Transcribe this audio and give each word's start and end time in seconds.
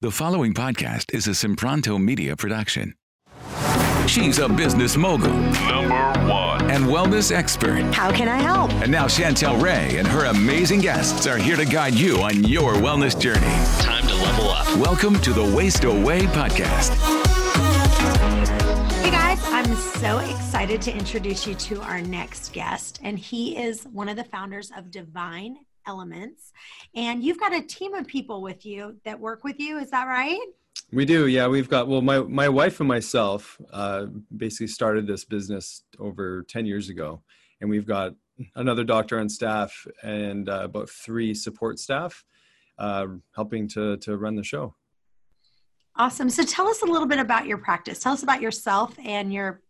The 0.00 0.12
following 0.12 0.54
podcast 0.54 1.12
is 1.12 1.26
a 1.26 1.30
Simpranto 1.30 2.00
media 2.00 2.36
production. 2.36 2.94
She's 4.06 4.38
a 4.38 4.48
business 4.48 4.96
mogul 4.96 5.32
Number 5.32 5.94
one. 6.30 6.70
and 6.70 6.84
wellness 6.84 7.32
expert. 7.32 7.82
How 7.92 8.12
can 8.12 8.28
I 8.28 8.36
help? 8.38 8.70
And 8.74 8.92
now 8.92 9.06
Chantel 9.06 9.60
Ray 9.60 9.98
and 9.98 10.06
her 10.06 10.26
amazing 10.26 10.82
guests 10.82 11.26
are 11.26 11.36
here 11.36 11.56
to 11.56 11.64
guide 11.64 11.94
you 11.94 12.18
on 12.22 12.44
your 12.44 12.74
wellness 12.74 13.20
journey. 13.20 13.40
Time 13.82 14.06
to 14.06 14.14
level 14.14 14.48
up. 14.50 14.68
Welcome 14.76 15.18
to 15.20 15.32
the 15.32 15.42
Waist 15.42 15.82
Away 15.82 16.20
podcast. 16.26 16.90
Hey 19.02 19.10
guys, 19.10 19.40
I'm 19.46 19.74
so 20.00 20.18
excited 20.18 20.80
to 20.82 20.92
introduce 20.96 21.44
you 21.44 21.56
to 21.56 21.80
our 21.82 22.00
next 22.00 22.52
guest. 22.52 23.00
And 23.02 23.18
he 23.18 23.56
is 23.56 23.82
one 23.82 24.08
of 24.08 24.14
the 24.16 24.24
founders 24.24 24.70
of 24.76 24.92
Divine 24.92 25.56
Elements. 25.88 26.52
And 26.94 27.24
you've 27.24 27.40
got 27.40 27.54
a 27.54 27.62
team 27.62 27.94
of 27.94 28.06
people 28.06 28.42
with 28.42 28.64
you 28.64 29.00
that 29.04 29.18
work 29.18 29.42
with 29.42 29.58
you. 29.58 29.78
Is 29.78 29.90
that 29.90 30.04
right? 30.04 30.38
We 30.92 31.04
do, 31.04 31.26
yeah. 31.26 31.48
We've 31.48 31.68
got 31.68 31.88
well, 31.88 32.02
my 32.02 32.20
my 32.20 32.48
wife 32.48 32.80
and 32.80 32.88
myself 32.88 33.58
uh, 33.72 34.06
basically 34.36 34.68
started 34.68 35.06
this 35.06 35.24
business 35.24 35.82
over 35.98 36.44
ten 36.48 36.64
years 36.66 36.88
ago, 36.88 37.22
and 37.60 37.68
we've 37.68 37.86
got 37.86 38.14
another 38.54 38.84
doctor 38.84 39.18
on 39.18 39.28
staff 39.28 39.86
and 40.02 40.48
uh, 40.48 40.60
about 40.64 40.88
three 40.88 41.34
support 41.34 41.78
staff 41.78 42.24
uh, 42.78 43.06
helping 43.34 43.68
to 43.68 43.96
to 43.98 44.16
run 44.16 44.36
the 44.36 44.44
show. 44.44 44.74
Awesome. 45.96 46.30
So 46.30 46.44
tell 46.44 46.68
us 46.68 46.82
a 46.82 46.86
little 46.86 47.08
bit 47.08 47.18
about 47.18 47.46
your 47.46 47.58
practice. 47.58 47.98
Tell 47.98 48.12
us 48.12 48.22
about 48.22 48.40
yourself 48.40 48.94
and 49.04 49.32
your 49.32 49.62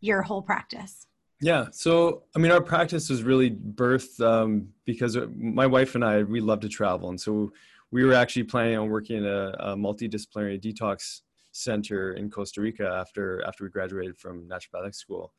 your 0.00 0.22
whole 0.22 0.42
practice. 0.42 1.06
Yeah, 1.40 1.68
so 1.72 2.24
I 2.36 2.38
mean, 2.38 2.52
our 2.52 2.60
practice 2.60 3.08
was 3.08 3.22
really 3.22 3.50
birthed 3.50 4.20
um, 4.24 4.68
because 4.84 5.16
my 5.34 5.66
wife 5.66 5.94
and 5.94 6.04
I 6.04 6.22
we 6.22 6.40
love 6.40 6.60
to 6.60 6.68
travel, 6.68 7.08
and 7.08 7.18
so 7.20 7.52
we 7.90 8.04
were 8.04 8.12
actually 8.12 8.44
planning 8.44 8.76
on 8.76 8.90
working 8.90 9.18
in 9.18 9.26
a, 9.26 9.54
a 9.58 9.76
multidisciplinary 9.76 10.60
detox 10.60 11.22
center 11.52 12.12
in 12.12 12.30
Costa 12.30 12.60
Rica 12.60 12.86
after 12.86 13.42
after 13.46 13.64
we 13.64 13.70
graduated 13.70 14.18
from 14.18 14.46
naturopathic 14.48 14.94
school. 14.94 15.32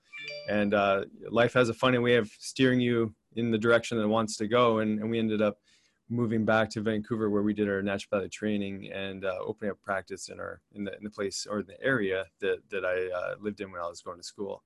And 0.50 0.74
uh, 0.74 1.06
life 1.30 1.54
has 1.54 1.70
a 1.70 1.74
funny 1.74 2.00
way 2.00 2.16
of 2.16 2.32
steering 2.40 2.80
you 2.80 3.14
in 3.36 3.52
the 3.52 3.58
direction 3.58 3.98
that 3.98 4.04
it 4.04 4.08
wants 4.08 4.38
to 4.38 4.48
go, 4.48 4.80
and, 4.80 5.00
and 5.00 5.10
we 5.10 5.20
ended 5.20 5.42
up 5.42 5.58
moving 6.10 6.44
back 6.44 6.70
to 6.72 6.82
Vancouver 6.82 7.30
where 7.30 7.44
we 7.44 7.54
did 7.54 7.70
our 7.70 7.82
naturopathic 7.82 8.32
training 8.32 8.92
and 8.92 9.24
uh, 9.24 9.38
opening 9.46 9.72
up 9.72 9.82
practice 9.82 10.30
in 10.30 10.40
our 10.40 10.62
in 10.74 10.84
the 10.84 10.98
in 10.98 11.04
the 11.04 11.12
place 11.12 11.46
or 11.50 11.62
the 11.62 11.80
area 11.82 12.26
that 12.40 12.58
that 12.72 12.86
I 12.86 13.08
uh, 13.16 13.36
lived 13.40 13.62
in 13.62 13.72
when 13.72 13.82
I 13.82 13.88
was 13.88 14.02
going 14.02 14.18
to 14.18 14.24
school. 14.24 14.64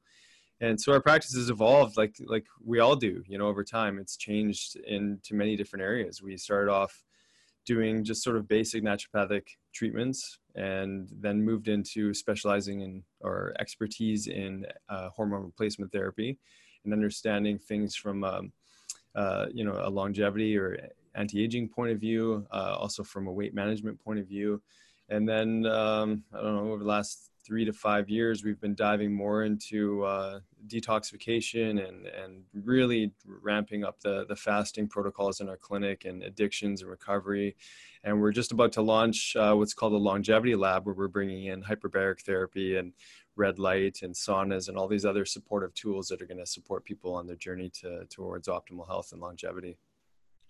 And 0.61 0.79
so 0.79 0.93
our 0.93 1.01
practice 1.01 1.35
has 1.35 1.49
evolved 1.49 1.97
like 1.97 2.15
like 2.25 2.45
we 2.63 2.79
all 2.79 2.95
do, 2.95 3.23
you 3.27 3.37
know, 3.37 3.47
over 3.47 3.63
time. 3.63 3.99
It's 3.99 4.15
changed 4.15 4.77
into 4.87 5.33
many 5.33 5.55
different 5.55 5.83
areas. 5.83 6.21
We 6.21 6.37
started 6.37 6.71
off 6.71 7.03
doing 7.65 8.03
just 8.03 8.23
sort 8.23 8.37
of 8.37 8.47
basic 8.47 8.83
naturopathic 8.83 9.43
treatments 9.73 10.39
and 10.55 11.09
then 11.19 11.43
moved 11.43 11.67
into 11.67 12.13
specializing 12.13 12.81
in 12.81 13.03
or 13.21 13.53
expertise 13.59 14.27
in 14.27 14.65
uh, 14.87 15.09
hormone 15.09 15.43
replacement 15.43 15.91
therapy 15.91 16.37
and 16.83 16.93
understanding 16.93 17.57
things 17.57 17.95
from 17.95 18.23
um, 18.23 18.51
uh, 19.15 19.47
you 19.51 19.65
know 19.65 19.79
a 19.83 19.89
longevity 19.89 20.57
or 20.57 20.77
anti-aging 21.15 21.67
point 21.67 21.91
of 21.91 21.99
view 21.99 22.45
uh, 22.51 22.75
also 22.79 23.03
from 23.03 23.27
a 23.27 23.31
weight 23.31 23.53
management 23.53 23.99
point 24.03 24.19
of 24.19 24.27
view 24.27 24.61
and 25.09 25.27
then 25.27 25.65
um, 25.65 26.23
i 26.33 26.41
don't 26.41 26.55
know 26.55 26.71
over 26.71 26.83
the 26.83 26.89
last 26.89 27.31
three 27.45 27.65
to 27.65 27.73
five 27.73 28.09
years, 28.09 28.43
we've 28.43 28.59
been 28.59 28.75
diving 28.75 29.13
more 29.13 29.43
into 29.43 30.03
uh, 30.03 30.39
detoxification 30.67 31.87
and, 31.87 32.07
and 32.07 32.43
really 32.53 33.11
ramping 33.25 33.83
up 33.83 33.99
the, 34.01 34.25
the 34.27 34.35
fasting 34.35 34.87
protocols 34.87 35.41
in 35.41 35.49
our 35.49 35.57
clinic 35.57 36.05
and 36.05 36.23
addictions 36.23 36.81
and 36.81 36.89
recovery. 36.89 37.55
And 38.03 38.19
we're 38.19 38.31
just 38.31 38.51
about 38.51 38.71
to 38.73 38.81
launch 38.81 39.35
uh, 39.35 39.53
what's 39.53 39.73
called 39.73 39.93
a 39.93 39.97
longevity 39.97 40.55
lab, 40.55 40.85
where 40.85 40.95
we're 40.95 41.07
bringing 41.07 41.45
in 41.45 41.63
hyperbaric 41.63 42.21
therapy 42.21 42.77
and 42.77 42.93
red 43.35 43.59
light 43.59 43.99
and 44.01 44.13
saunas 44.13 44.69
and 44.69 44.77
all 44.77 44.87
these 44.87 45.05
other 45.05 45.25
supportive 45.25 45.73
tools 45.73 46.07
that 46.07 46.21
are 46.21 46.25
going 46.25 46.39
to 46.39 46.45
support 46.45 46.85
people 46.85 47.13
on 47.13 47.27
their 47.27 47.35
journey 47.35 47.69
to, 47.69 48.05
towards 48.09 48.47
optimal 48.47 48.87
health 48.87 49.11
and 49.11 49.21
longevity. 49.21 49.77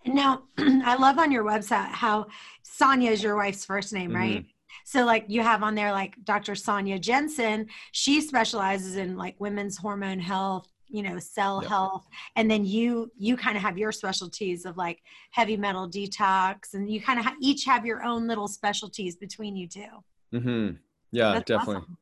Now, 0.06 0.44
I 0.58 0.96
love 0.96 1.18
on 1.18 1.32
your 1.32 1.44
website 1.44 1.88
how 1.88 2.28
Sonia 2.62 3.12
is 3.12 3.24
your 3.24 3.36
wife's 3.36 3.66
first 3.66 3.92
name, 3.92 4.14
right? 4.14 4.44
Mm-hmm. 4.44 4.50
So 4.84 5.06
like 5.06 5.26
you 5.28 5.42
have 5.42 5.64
on 5.64 5.76
there 5.76 5.92
like 5.92 6.16
Dr. 6.24 6.56
Sonia 6.56 7.00
Jensen, 7.00 7.68
she 7.92 8.22
specializes 8.22 8.96
in 8.98 9.18
like 9.18 9.36
women's 9.40 9.78
hormone 9.78 10.20
health, 10.20 10.68
you 10.88 11.02
know, 11.04 11.18
cell 11.20 11.62
Yep. 11.62 11.70
health. 11.70 12.08
And 12.36 12.50
then 12.50 12.66
you 12.66 13.12
you 13.18 13.38
kind 13.38 13.56
of 13.58 13.64
have 13.64 13.78
your 13.78 13.92
specialties 13.92 14.66
of 14.66 14.78
like 14.78 15.02
heavy 15.32 15.58
metal 15.58 15.90
detox 15.90 16.74
and 16.74 16.90
you 16.90 17.02
kind 17.02 17.20
of 17.20 17.26
ha- 17.26 17.36
each 17.42 17.66
have 17.66 17.86
your 17.86 18.04
own 18.04 18.28
little 18.28 18.48
specialties 18.48 19.16
between 19.16 19.56
you 19.56 19.68
two. 19.68 20.04
hmm 20.32 20.70
Yeah, 21.12 21.34
That's 21.34 21.46
definitely. 21.46 21.76
awesome. 21.76 21.98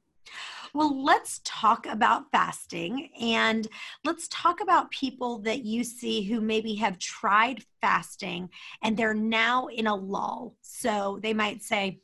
Well, 0.74 1.04
let's 1.04 1.40
talk 1.44 1.86
about 1.86 2.32
fasting 2.32 3.10
and 3.22 3.68
let's 4.04 4.28
talk 4.30 4.60
about 4.60 4.90
people 4.90 5.38
that 5.40 5.64
you 5.64 5.84
see 5.84 6.24
who 6.24 6.42
maybe 6.42 6.74
have 6.76 6.98
tried 6.98 7.64
fasting 7.80 8.50
and 8.82 8.98
they're 8.98 9.14
now 9.14 9.68
in 9.68 9.86
a 9.86 9.96
lull. 9.96 10.56
So 10.62 11.20
they 11.22 11.34
might 11.34 11.62
say, 11.62 12.00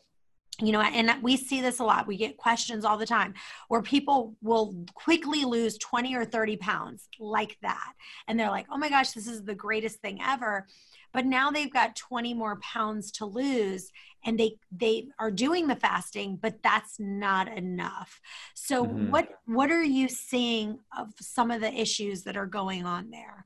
you 0.61 0.71
know, 0.71 0.81
and 0.81 1.21
we 1.23 1.37
see 1.37 1.61
this 1.61 1.79
a 1.79 1.83
lot. 1.83 2.07
We 2.07 2.17
get 2.17 2.37
questions 2.37 2.83
all 2.85 2.97
the 2.97 3.05
time 3.05 3.33
where 3.69 3.81
people 3.81 4.35
will 4.41 4.75
quickly 4.93 5.45
lose 5.45 5.77
20 5.77 6.15
or 6.15 6.25
30 6.25 6.57
pounds 6.57 7.07
like 7.19 7.57
that. 7.61 7.93
And 8.27 8.39
they're 8.39 8.49
like, 8.49 8.65
oh 8.71 8.77
my 8.77 8.89
gosh, 8.89 9.11
this 9.11 9.27
is 9.27 9.43
the 9.43 9.55
greatest 9.55 9.99
thing 10.01 10.19
ever. 10.21 10.67
But 11.13 11.25
now 11.25 11.49
they've 11.49 11.71
got 11.71 11.95
20 11.95 12.33
more 12.33 12.59
pounds 12.61 13.11
to 13.13 13.25
lose 13.25 13.91
and 14.25 14.39
they 14.39 14.57
they 14.71 15.07
are 15.17 15.31
doing 15.31 15.67
the 15.67 15.75
fasting 15.75 16.37
but 16.41 16.61
that's 16.61 16.99
not 16.99 17.47
enough 17.47 18.19
so 18.53 18.85
Mhm. 18.85 19.09
what 19.09 19.29
what 19.45 19.71
are 19.71 19.81
you 19.83 20.09
seeing 20.09 20.79
of 20.97 21.07
some 21.21 21.51
of 21.51 21.61
the 21.61 21.73
issues 21.73 22.23
that 22.23 22.35
are 22.35 22.45
going 22.45 22.85
on 22.85 23.09
there 23.11 23.45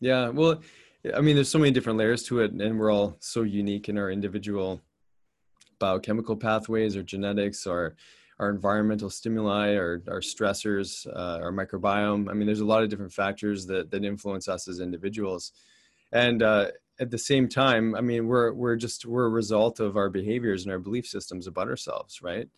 Yeah, 0.00 0.28
well, 0.28 0.62
I 1.14 1.20
mean, 1.20 1.34
there's 1.36 1.48
so 1.50 1.58
many 1.58 1.70
different 1.70 1.98
layers 1.98 2.22
to 2.24 2.40
it, 2.40 2.52
and 2.52 2.78
we're 2.78 2.90
all 2.92 3.16
so 3.20 3.42
unique 3.42 3.88
in 3.88 3.98
our 3.98 4.10
individual 4.10 4.80
biochemical 5.82 6.36
pathways, 6.36 6.96
or 6.96 7.02
genetics, 7.02 7.66
or 7.66 7.96
our 8.38 8.48
environmental 8.48 9.10
stimuli, 9.10 9.70
or 9.72 10.00
our 10.08 10.20
stressors, 10.20 11.06
uh, 11.08 11.40
our 11.42 11.52
microbiome. 11.52 12.30
I 12.30 12.34
mean, 12.34 12.46
there's 12.46 12.60
a 12.60 12.72
lot 12.74 12.84
of 12.84 12.88
different 12.88 13.12
factors 13.12 13.66
that 13.66 13.90
that 13.90 14.04
influence 14.04 14.46
us 14.48 14.68
as 14.68 14.78
individuals, 14.78 15.52
and 16.12 16.40
uh, 16.42 16.68
at 17.00 17.10
the 17.10 17.18
same 17.18 17.48
time, 17.48 17.96
I 17.96 18.00
mean, 18.00 18.28
we're 18.28 18.52
we're 18.52 18.76
just 18.76 19.04
we're 19.04 19.26
a 19.26 19.36
result 19.42 19.80
of 19.80 19.96
our 19.96 20.08
behaviors 20.08 20.62
and 20.62 20.72
our 20.72 20.78
belief 20.78 21.06
systems 21.06 21.48
about 21.48 21.68
ourselves, 21.68 22.22
right? 22.22 22.48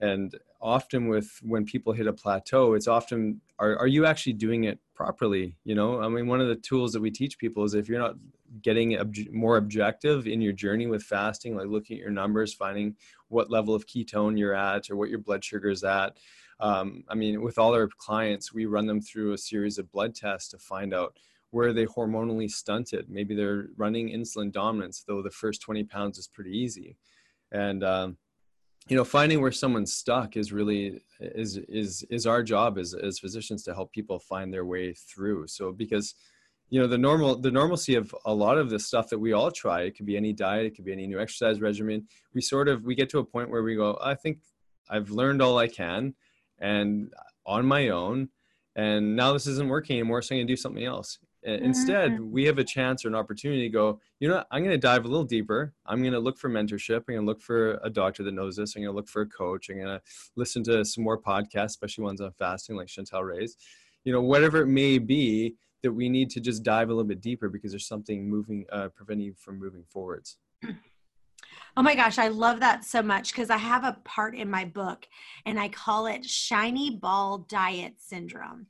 And 0.00 0.34
often 0.60 1.08
with 1.08 1.28
when 1.42 1.64
people 1.64 1.94
hit 1.94 2.06
a 2.06 2.12
plateau, 2.12 2.74
it's 2.74 2.88
often 2.88 3.40
are 3.58 3.78
are 3.78 3.86
you 3.86 4.04
actually 4.04 4.34
doing 4.34 4.64
it 4.64 4.78
properly? 4.94 5.56
You 5.64 5.74
know, 5.74 6.02
I 6.02 6.08
mean, 6.08 6.26
one 6.26 6.42
of 6.42 6.48
the 6.48 6.56
tools 6.70 6.92
that 6.92 7.00
we 7.00 7.10
teach 7.10 7.38
people 7.38 7.64
is 7.64 7.74
if 7.74 7.88
you're 7.88 8.06
not 8.06 8.16
getting 8.62 8.98
more 9.32 9.56
objective 9.56 10.26
in 10.26 10.40
your 10.40 10.52
journey 10.52 10.86
with 10.86 11.02
fasting, 11.02 11.56
like 11.56 11.66
looking 11.66 11.96
at 11.96 12.02
your 12.02 12.10
numbers, 12.10 12.54
finding 12.54 12.96
what 13.28 13.50
level 13.50 13.74
of 13.74 13.86
ketone 13.86 14.38
you're 14.38 14.54
at 14.54 14.90
or 14.90 14.96
what 14.96 15.10
your 15.10 15.18
blood 15.18 15.44
sugar 15.44 15.70
is 15.70 15.84
at. 15.84 16.16
Um, 16.60 17.04
I 17.08 17.14
mean, 17.14 17.42
with 17.42 17.58
all 17.58 17.74
our 17.74 17.88
clients, 17.98 18.52
we 18.52 18.66
run 18.66 18.86
them 18.86 19.00
through 19.00 19.32
a 19.32 19.38
series 19.38 19.78
of 19.78 19.90
blood 19.90 20.14
tests 20.14 20.50
to 20.50 20.58
find 20.58 20.94
out 20.94 21.16
where 21.50 21.72
they 21.72 21.86
hormonally 21.86 22.50
stunted. 22.50 23.08
Maybe 23.08 23.34
they're 23.34 23.68
running 23.76 24.08
insulin 24.08 24.52
dominance, 24.52 25.04
though 25.06 25.22
the 25.22 25.30
first 25.30 25.62
20 25.62 25.84
pounds 25.84 26.18
is 26.18 26.28
pretty 26.28 26.56
easy. 26.56 26.96
And 27.52 27.84
um, 27.84 28.16
you 28.88 28.96
know, 28.96 29.04
finding 29.04 29.40
where 29.40 29.52
someone's 29.52 29.94
stuck 29.94 30.36
is 30.36 30.52
really 30.52 31.00
is 31.20 31.56
is 31.56 32.04
is 32.10 32.26
our 32.26 32.42
job 32.42 32.76
as 32.76 32.94
as 32.94 33.18
physicians 33.18 33.62
to 33.64 33.74
help 33.74 33.92
people 33.92 34.18
find 34.18 34.52
their 34.52 34.64
way 34.64 34.92
through. 34.92 35.46
So 35.46 35.72
because 35.72 36.14
you 36.70 36.80
know 36.80 36.86
the 36.86 36.98
normal 36.98 37.36
the 37.36 37.50
normalcy 37.50 37.94
of 37.94 38.14
a 38.24 38.34
lot 38.34 38.58
of 38.58 38.70
the 38.70 38.78
stuff 38.78 39.08
that 39.08 39.18
we 39.18 39.32
all 39.32 39.50
try 39.50 39.82
it 39.82 39.96
could 39.96 40.06
be 40.06 40.16
any 40.16 40.32
diet 40.32 40.66
it 40.66 40.74
could 40.74 40.84
be 40.84 40.92
any 40.92 41.06
new 41.06 41.20
exercise 41.20 41.60
regimen 41.60 42.06
we 42.34 42.40
sort 42.40 42.68
of 42.68 42.84
we 42.84 42.94
get 42.94 43.08
to 43.10 43.18
a 43.18 43.24
point 43.24 43.50
where 43.50 43.62
we 43.62 43.76
go 43.76 43.98
i 44.02 44.14
think 44.14 44.38
i've 44.90 45.10
learned 45.10 45.42
all 45.42 45.58
i 45.58 45.68
can 45.68 46.14
and 46.58 47.12
on 47.46 47.64
my 47.66 47.88
own 47.88 48.28
and 48.76 49.14
now 49.14 49.32
this 49.32 49.46
isn't 49.46 49.68
working 49.68 49.98
anymore 49.98 50.22
so 50.22 50.34
i'm 50.34 50.38
going 50.38 50.46
to 50.46 50.52
do 50.52 50.56
something 50.56 50.84
else. 50.84 51.18
I- 51.46 51.50
mm-hmm. 51.50 51.64
instead 51.64 52.20
we 52.20 52.44
have 52.44 52.58
a 52.58 52.64
chance 52.64 53.04
or 53.04 53.08
an 53.08 53.14
opportunity 53.14 53.62
to 53.62 53.68
go 53.68 54.00
you 54.18 54.28
know 54.28 54.42
i'm 54.50 54.62
going 54.62 54.74
to 54.74 54.78
dive 54.78 55.04
a 55.04 55.08
little 55.08 55.24
deeper. 55.24 55.74
I'm 55.86 56.00
going 56.00 56.12
to 56.12 56.18
look 56.18 56.38
for 56.38 56.48
mentorship. 56.48 56.96
I'm 56.96 57.14
going 57.14 57.20
to 57.20 57.26
look 57.26 57.42
for 57.42 57.78
a 57.82 57.90
doctor 57.90 58.22
that 58.22 58.32
knows 58.32 58.56
this. 58.56 58.74
I'm 58.74 58.82
going 58.82 58.92
to 58.92 58.96
look 58.96 59.08
for 59.08 59.22
a 59.22 59.28
coach. 59.28 59.68
I'm 59.68 59.76
going 59.76 59.88
to 59.88 60.00
listen 60.34 60.64
to 60.64 60.84
some 60.84 61.04
more 61.04 61.20
podcasts 61.20 61.76
especially 61.76 62.04
ones 62.04 62.20
on 62.22 62.32
fasting 62.32 62.76
like 62.76 62.88
chantel 62.88 63.26
ray's. 63.26 63.56
You 64.04 64.12
know 64.12 64.22
whatever 64.22 64.62
it 64.62 64.66
may 64.66 64.98
be 64.98 65.56
that 65.84 65.92
we 65.92 66.08
need 66.08 66.28
to 66.30 66.40
just 66.40 66.64
dive 66.64 66.88
a 66.88 66.92
little 66.92 67.08
bit 67.08 67.20
deeper 67.20 67.48
because 67.48 67.70
there's 67.70 67.86
something 67.86 68.28
moving 68.28 68.64
uh, 68.72 68.88
preventing 68.88 69.26
you 69.26 69.34
from 69.38 69.58
moving 69.58 69.84
forwards 69.88 70.38
Oh 71.76 71.82
my 71.82 71.96
gosh, 71.96 72.18
I 72.18 72.28
love 72.28 72.60
that 72.60 72.84
so 72.84 73.02
much 73.02 73.32
because 73.32 73.50
I 73.50 73.56
have 73.56 73.82
a 73.82 73.98
part 74.04 74.36
in 74.36 74.48
my 74.48 74.64
book 74.64 75.08
and 75.44 75.58
I 75.58 75.68
call 75.68 76.06
it 76.06 76.24
shiny 76.24 76.90
ball 76.90 77.38
diet 77.48 77.94
syndrome. 77.98 78.66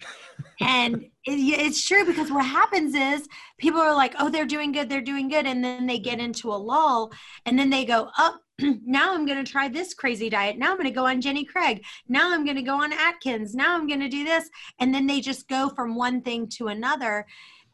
and 0.60 0.94
it, 1.26 1.32
it's 1.32 1.86
true 1.86 2.06
because 2.06 2.30
what 2.30 2.46
happens 2.46 2.94
is 2.94 3.28
people 3.58 3.78
are 3.78 3.94
like, 3.94 4.14
oh, 4.18 4.30
they're 4.30 4.46
doing 4.46 4.72
good, 4.72 4.88
they're 4.88 5.02
doing 5.02 5.28
good. 5.28 5.44
And 5.44 5.62
then 5.62 5.86
they 5.86 5.98
get 5.98 6.18
into 6.18 6.50
a 6.50 6.56
lull 6.56 7.12
and 7.44 7.58
then 7.58 7.68
they 7.68 7.84
go, 7.84 8.08
oh, 8.16 8.38
now 8.84 9.14
I'm 9.14 9.26
going 9.26 9.42
to 9.42 9.50
try 9.50 9.68
this 9.68 9.94
crazy 9.94 10.30
diet. 10.30 10.58
Now 10.58 10.70
I'm 10.70 10.76
going 10.76 10.84
to 10.84 10.90
go 10.90 11.06
on 11.06 11.20
Jenny 11.20 11.44
Craig. 11.44 11.84
Now 12.08 12.32
I'm 12.32 12.44
going 12.44 12.56
to 12.56 12.62
go 12.62 12.82
on 12.82 12.92
Atkins. 12.92 13.54
Now 13.54 13.74
I'm 13.74 13.86
going 13.86 14.00
to 14.00 14.08
do 14.08 14.24
this. 14.24 14.48
And 14.78 14.94
then 14.94 15.06
they 15.06 15.20
just 15.20 15.48
go 15.48 15.70
from 15.70 15.94
one 15.94 16.22
thing 16.22 16.48
to 16.56 16.68
another. 16.68 17.26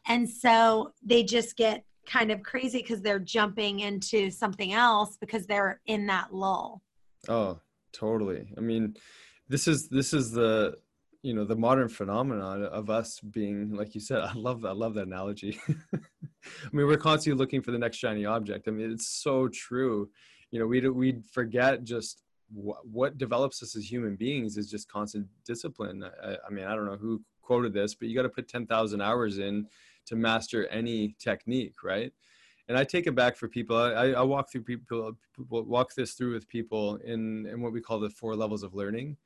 And 0.07 0.27
so 0.27 0.93
they 1.03 1.23
just 1.23 1.55
get 1.55 1.85
kind 2.07 2.31
of 2.31 2.41
crazy 2.43 2.79
because 2.79 3.01
they're 3.01 3.19
jumping 3.19 3.81
into 3.81 4.31
something 4.31 4.73
else 4.73 5.17
because 5.19 5.45
they're 5.45 5.79
in 5.85 6.07
that 6.07 6.33
lull. 6.33 6.81
Oh, 7.27 7.59
totally. 7.93 8.51
I 8.57 8.61
mean, 8.61 8.95
this 9.47 9.67
is 9.67 9.89
this 9.89 10.13
is 10.13 10.31
the 10.31 10.75
you 11.21 11.35
know 11.35 11.45
the 11.45 11.55
modern 11.55 11.89
phenomenon 11.89 12.63
of 12.63 12.89
us 12.89 13.19
being 13.19 13.75
like 13.75 13.93
you 13.93 14.01
said 14.01 14.19
i 14.21 14.33
love 14.33 14.65
i 14.65 14.71
love 14.71 14.95
that 14.95 15.05
analogy 15.07 15.59
i 15.93 16.69
mean 16.71 16.87
we're 16.87 16.97
constantly 16.97 17.37
looking 17.37 17.61
for 17.61 17.71
the 17.71 17.77
next 17.77 17.97
shiny 17.97 18.25
object 18.25 18.67
i 18.67 18.71
mean 18.71 18.91
it's 18.91 19.07
so 19.07 19.47
true 19.49 20.09
you 20.51 20.59
know 20.59 20.67
we 20.67 20.87
we 20.89 21.21
forget 21.31 21.83
just 21.83 22.23
wh- 22.53 22.85
what 22.85 23.17
develops 23.17 23.63
us 23.63 23.75
as 23.75 23.89
human 23.89 24.15
beings 24.15 24.57
is 24.57 24.69
just 24.69 24.89
constant 24.89 25.27
discipline 25.45 26.03
I, 26.23 26.37
I 26.47 26.49
mean 26.51 26.65
i 26.65 26.75
don't 26.75 26.85
know 26.85 26.97
who 26.97 27.21
quoted 27.41 27.73
this 27.73 27.95
but 27.95 28.07
you 28.07 28.15
got 28.15 28.23
to 28.23 28.29
put 28.29 28.47
10,000 28.47 29.01
hours 29.01 29.39
in 29.39 29.67
to 30.05 30.15
master 30.15 30.67
any 30.67 31.15
technique 31.19 31.83
right 31.83 32.11
and 32.71 32.77
I 32.77 32.85
take 32.85 33.05
it 33.05 33.15
back 33.15 33.35
for 33.35 33.49
people. 33.49 33.75
I, 33.75 34.11
I 34.11 34.21
walk 34.21 34.49
through 34.49 34.63
people, 34.63 35.17
walk 35.49 35.93
this 35.93 36.13
through 36.13 36.33
with 36.33 36.47
people 36.47 36.95
in, 37.03 37.45
in 37.47 37.61
what 37.61 37.73
we 37.73 37.81
call 37.81 37.99
the 37.99 38.09
four 38.09 38.33
levels 38.33 38.63
of 38.63 38.73
learning. 38.73 39.17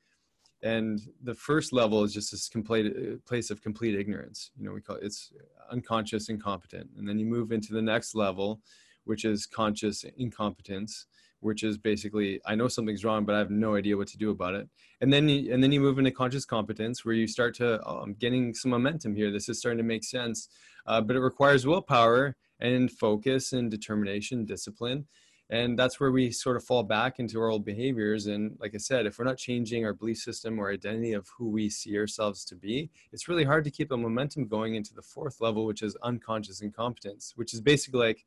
And 0.63 0.99
the 1.21 1.35
first 1.35 1.71
level 1.71 2.03
is 2.03 2.11
just 2.11 2.31
this 2.31 2.49
complete 2.49 3.23
place 3.25 3.51
of 3.51 3.61
complete 3.61 3.93
ignorance. 3.93 4.49
You 4.57 4.65
know, 4.65 4.73
we 4.73 4.81
call 4.81 4.95
it, 4.95 5.03
it's 5.03 5.31
unconscious 5.69 6.29
incompetent. 6.29 6.89
And 6.97 7.07
then 7.07 7.19
you 7.19 7.25
move 7.27 7.51
into 7.51 7.71
the 7.71 7.83
next 7.83 8.15
level, 8.15 8.61
which 9.05 9.25
is 9.25 9.45
conscious 9.45 10.03
incompetence 10.17 11.05
which 11.45 11.63
is 11.63 11.77
basically 11.77 12.41
I 12.45 12.55
know 12.55 12.67
something's 12.67 13.05
wrong, 13.05 13.23
but 13.23 13.35
I 13.35 13.39
have 13.39 13.51
no 13.51 13.75
idea 13.75 13.95
what 13.95 14.07
to 14.09 14.17
do 14.17 14.31
about 14.31 14.55
it. 14.55 14.67
And 14.99 15.13
then 15.13 15.29
you, 15.29 15.53
and 15.53 15.63
then 15.63 15.71
you 15.71 15.79
move 15.79 15.99
into 15.99 16.11
conscious 16.11 16.43
competence, 16.43 17.05
where 17.05 17.13
you 17.13 17.27
start 17.27 17.55
to 17.55 17.85
I'm 17.87 18.15
getting 18.15 18.53
some 18.53 18.71
momentum 18.71 19.15
here. 19.15 19.31
This 19.31 19.47
is 19.47 19.59
starting 19.59 19.77
to 19.77 19.83
make 19.83 20.03
sense, 20.03 20.49
uh, 20.87 21.01
but 21.01 21.15
it 21.15 21.21
requires 21.21 21.65
willpower 21.65 22.35
and 22.59 22.91
focus 22.91 23.53
and 23.53 23.69
determination, 23.69 24.45
discipline. 24.45 25.05
And 25.51 25.77
that's 25.77 25.99
where 25.99 26.11
we 26.11 26.31
sort 26.31 26.57
of 26.57 26.63
fall 26.63 26.81
back 26.81 27.19
into 27.19 27.39
our 27.39 27.49
old 27.49 27.63
behaviors. 27.63 28.25
And 28.25 28.57
like 28.59 28.73
I 28.73 28.79
said, 28.79 29.05
if 29.05 29.19
we're 29.19 29.25
not 29.25 29.37
changing 29.37 29.85
our 29.85 29.93
belief 29.93 30.17
system 30.17 30.57
or 30.57 30.71
identity 30.71 31.13
of 31.13 31.29
who 31.37 31.51
we 31.51 31.69
see 31.69 31.95
ourselves 31.99 32.43
to 32.45 32.55
be, 32.55 32.89
it's 33.11 33.27
really 33.27 33.43
hard 33.43 33.63
to 33.65 33.69
keep 33.69 33.91
a 33.91 33.97
momentum 33.97 34.47
going 34.47 34.73
into 34.73 34.95
the 34.95 35.03
fourth 35.03 35.41
level, 35.41 35.67
which 35.67 35.83
is 35.83 35.95
unconscious 36.01 36.61
incompetence, 36.61 37.33
which 37.35 37.53
is 37.53 37.61
basically 37.61 37.99
like 37.99 38.25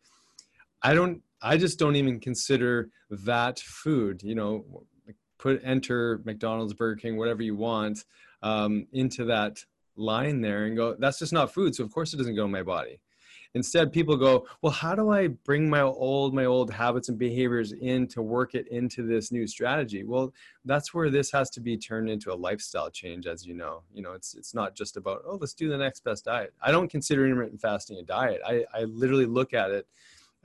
I 0.83 0.95
don't 0.95 1.23
I 1.41 1.57
just 1.57 1.79
don't 1.79 1.97
even 1.97 2.21
consider 2.21 2.91
that 3.11 3.61
food, 3.61 4.23
you 4.23 4.35
know, 4.35 4.85
put 5.39 5.61
enter 5.65 6.21
McDonald's, 6.25 6.75
Burger 6.75 7.01
King, 7.01 7.17
whatever 7.17 7.43
you 7.43 7.55
want, 7.55 8.05
um, 8.43 8.87
into 8.93 9.25
that 9.27 9.59
line 9.97 10.41
there 10.41 10.67
and 10.67 10.77
go, 10.77 10.95
that's 10.99 11.19
just 11.19 11.33
not 11.33 11.53
food. 11.53 11.75
So 11.75 11.85
of 11.85 11.93
course 11.93 12.13
it 12.13 12.17
doesn't 12.17 12.37
go 12.37 12.45
in 12.45 12.51
my 12.51 12.63
body. 12.63 13.01
Instead, 13.55 13.93
people 13.93 14.17
go, 14.17 14.47
well, 14.61 14.73
how 14.73 14.95
do 14.95 15.11
I 15.11 15.29
bring 15.29 15.71
my 15.71 15.81
old 15.81 16.35
my 16.35 16.45
old 16.45 16.71
habits 16.71 17.09
and 17.09 17.19
behaviors 17.19 17.73
in 17.73 18.07
to 18.09 18.21
work 18.21 18.55
it 18.55 18.69
into 18.69 19.07
this 19.07 19.33
new 19.33 19.47
strategy? 19.47 20.05
Well, 20.05 20.35
that's 20.67 20.93
where 20.93 21.09
this 21.09 21.33
has 21.33 21.49
to 21.51 21.61
be 21.61 21.79
turned 21.79 22.11
into 22.11 22.31
a 22.31 22.37
lifestyle 22.37 22.91
change, 22.91 23.27
as 23.27 23.47
you 23.47 23.55
know. 23.55 23.85
You 23.95 24.03
know, 24.03 24.13
it's 24.13 24.35
it's 24.35 24.55
not 24.55 24.75
just 24.75 24.99
about 24.99 25.23
oh, 25.27 25.39
let's 25.41 25.55
do 25.55 25.71
the 25.71 25.79
next 25.79 26.05
best 26.05 26.27
diet. 26.27 26.53
I 26.61 26.71
don't 26.71 26.91
consider 26.91 27.25
intermittent 27.25 27.63
fasting 27.63 27.99
a 27.99 28.03
diet. 28.03 28.43
I 28.47 28.65
I 28.75 28.85
literally 28.85 29.27
look 29.27 29.55
at 29.55 29.71
it 29.71 29.87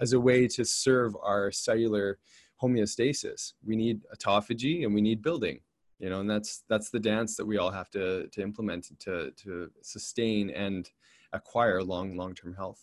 as 0.03 0.11
a 0.11 0.19
way 0.19 0.47
to 0.49 0.65
serve 0.65 1.15
our 1.23 1.49
cellular 1.49 2.19
homeostasis. 2.61 3.53
We 3.65 3.75
need 3.77 4.01
autophagy 4.13 4.83
and 4.83 4.93
we 4.93 5.01
need 5.01 5.21
building, 5.21 5.61
you 5.97 6.09
know, 6.09 6.19
and 6.19 6.29
that's 6.29 6.63
that's 6.69 6.89
the 6.89 6.99
dance 6.99 7.37
that 7.37 7.45
we 7.45 7.57
all 7.57 7.71
have 7.71 7.89
to 7.91 8.27
to 8.27 8.41
implement 8.41 8.91
to 9.05 9.31
to 9.43 9.71
sustain 9.81 10.49
and 10.49 10.89
acquire 11.31 11.81
long 11.81 12.17
long 12.17 12.35
term 12.35 12.53
health. 12.53 12.81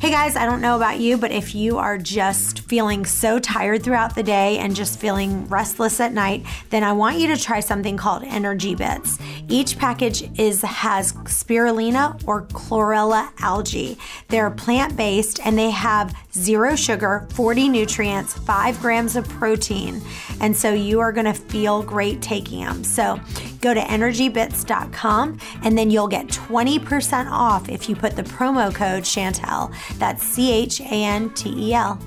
Hey 0.00 0.12
guys, 0.12 0.36
I 0.36 0.46
don't 0.46 0.60
know 0.60 0.76
about 0.76 1.00
you, 1.00 1.18
but 1.18 1.32
if 1.32 1.56
you 1.56 1.78
are 1.78 1.98
just 1.98 2.60
feeling 2.60 3.04
so 3.04 3.40
tired 3.40 3.82
throughout 3.82 4.14
the 4.14 4.22
day 4.22 4.58
and 4.58 4.76
just 4.76 5.00
feeling 5.00 5.48
restless 5.48 5.98
at 5.98 6.12
night, 6.12 6.46
then 6.70 6.84
I 6.84 6.92
want 6.92 7.18
you 7.18 7.26
to 7.34 7.36
try 7.36 7.58
something 7.58 7.96
called 7.96 8.22
Energy 8.22 8.76
Bits. 8.76 9.18
Each 9.48 9.76
package 9.76 10.30
is 10.38 10.62
has 10.62 11.14
spirulina 11.24 12.22
or 12.28 12.42
chlorella 12.42 13.32
algae. 13.40 13.98
They're 14.28 14.52
plant-based 14.52 15.44
and 15.44 15.58
they 15.58 15.70
have 15.70 16.16
zero 16.32 16.76
sugar, 16.76 17.26
40 17.32 17.68
nutrients, 17.68 18.34
5 18.34 18.80
grams 18.80 19.16
of 19.16 19.28
protein. 19.28 20.00
And 20.40 20.56
so 20.56 20.72
you 20.72 21.00
are 21.00 21.10
going 21.10 21.26
to 21.26 21.34
feel 21.34 21.82
great 21.82 22.22
taking 22.22 22.60
them. 22.60 22.84
So 22.84 23.18
go 23.60 23.74
to 23.74 23.80
energybits.com 23.80 25.38
and 25.64 25.76
then 25.76 25.90
you'll 25.90 26.06
get 26.06 26.28
20% 26.28 27.28
off 27.32 27.68
if 27.68 27.88
you 27.88 27.96
put 27.96 28.14
the 28.14 28.22
promo 28.22 28.72
code 28.72 29.02
Chantel. 29.02 29.74
That's 29.94 30.22
C 30.22 30.52
H 30.52 30.80
A 30.80 31.04
N 31.04 31.32
T 31.34 31.70
E 31.70 31.74
L. 31.74 31.98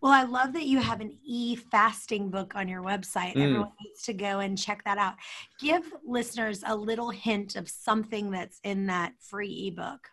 Well, 0.00 0.12
I 0.12 0.22
love 0.22 0.52
that 0.52 0.66
you 0.66 0.78
have 0.78 1.00
an 1.00 1.16
e 1.24 1.56
fasting 1.56 2.30
book 2.30 2.54
on 2.54 2.68
your 2.68 2.82
website. 2.82 3.34
Mm. 3.34 3.42
Everyone 3.42 3.72
needs 3.84 4.02
to 4.04 4.12
go 4.12 4.38
and 4.38 4.56
check 4.56 4.84
that 4.84 4.96
out. 4.96 5.14
Give 5.60 5.82
listeners 6.06 6.62
a 6.66 6.74
little 6.74 7.10
hint 7.10 7.56
of 7.56 7.68
something 7.68 8.30
that's 8.30 8.60
in 8.62 8.86
that 8.86 9.14
free 9.20 9.68
ebook. 9.68 10.08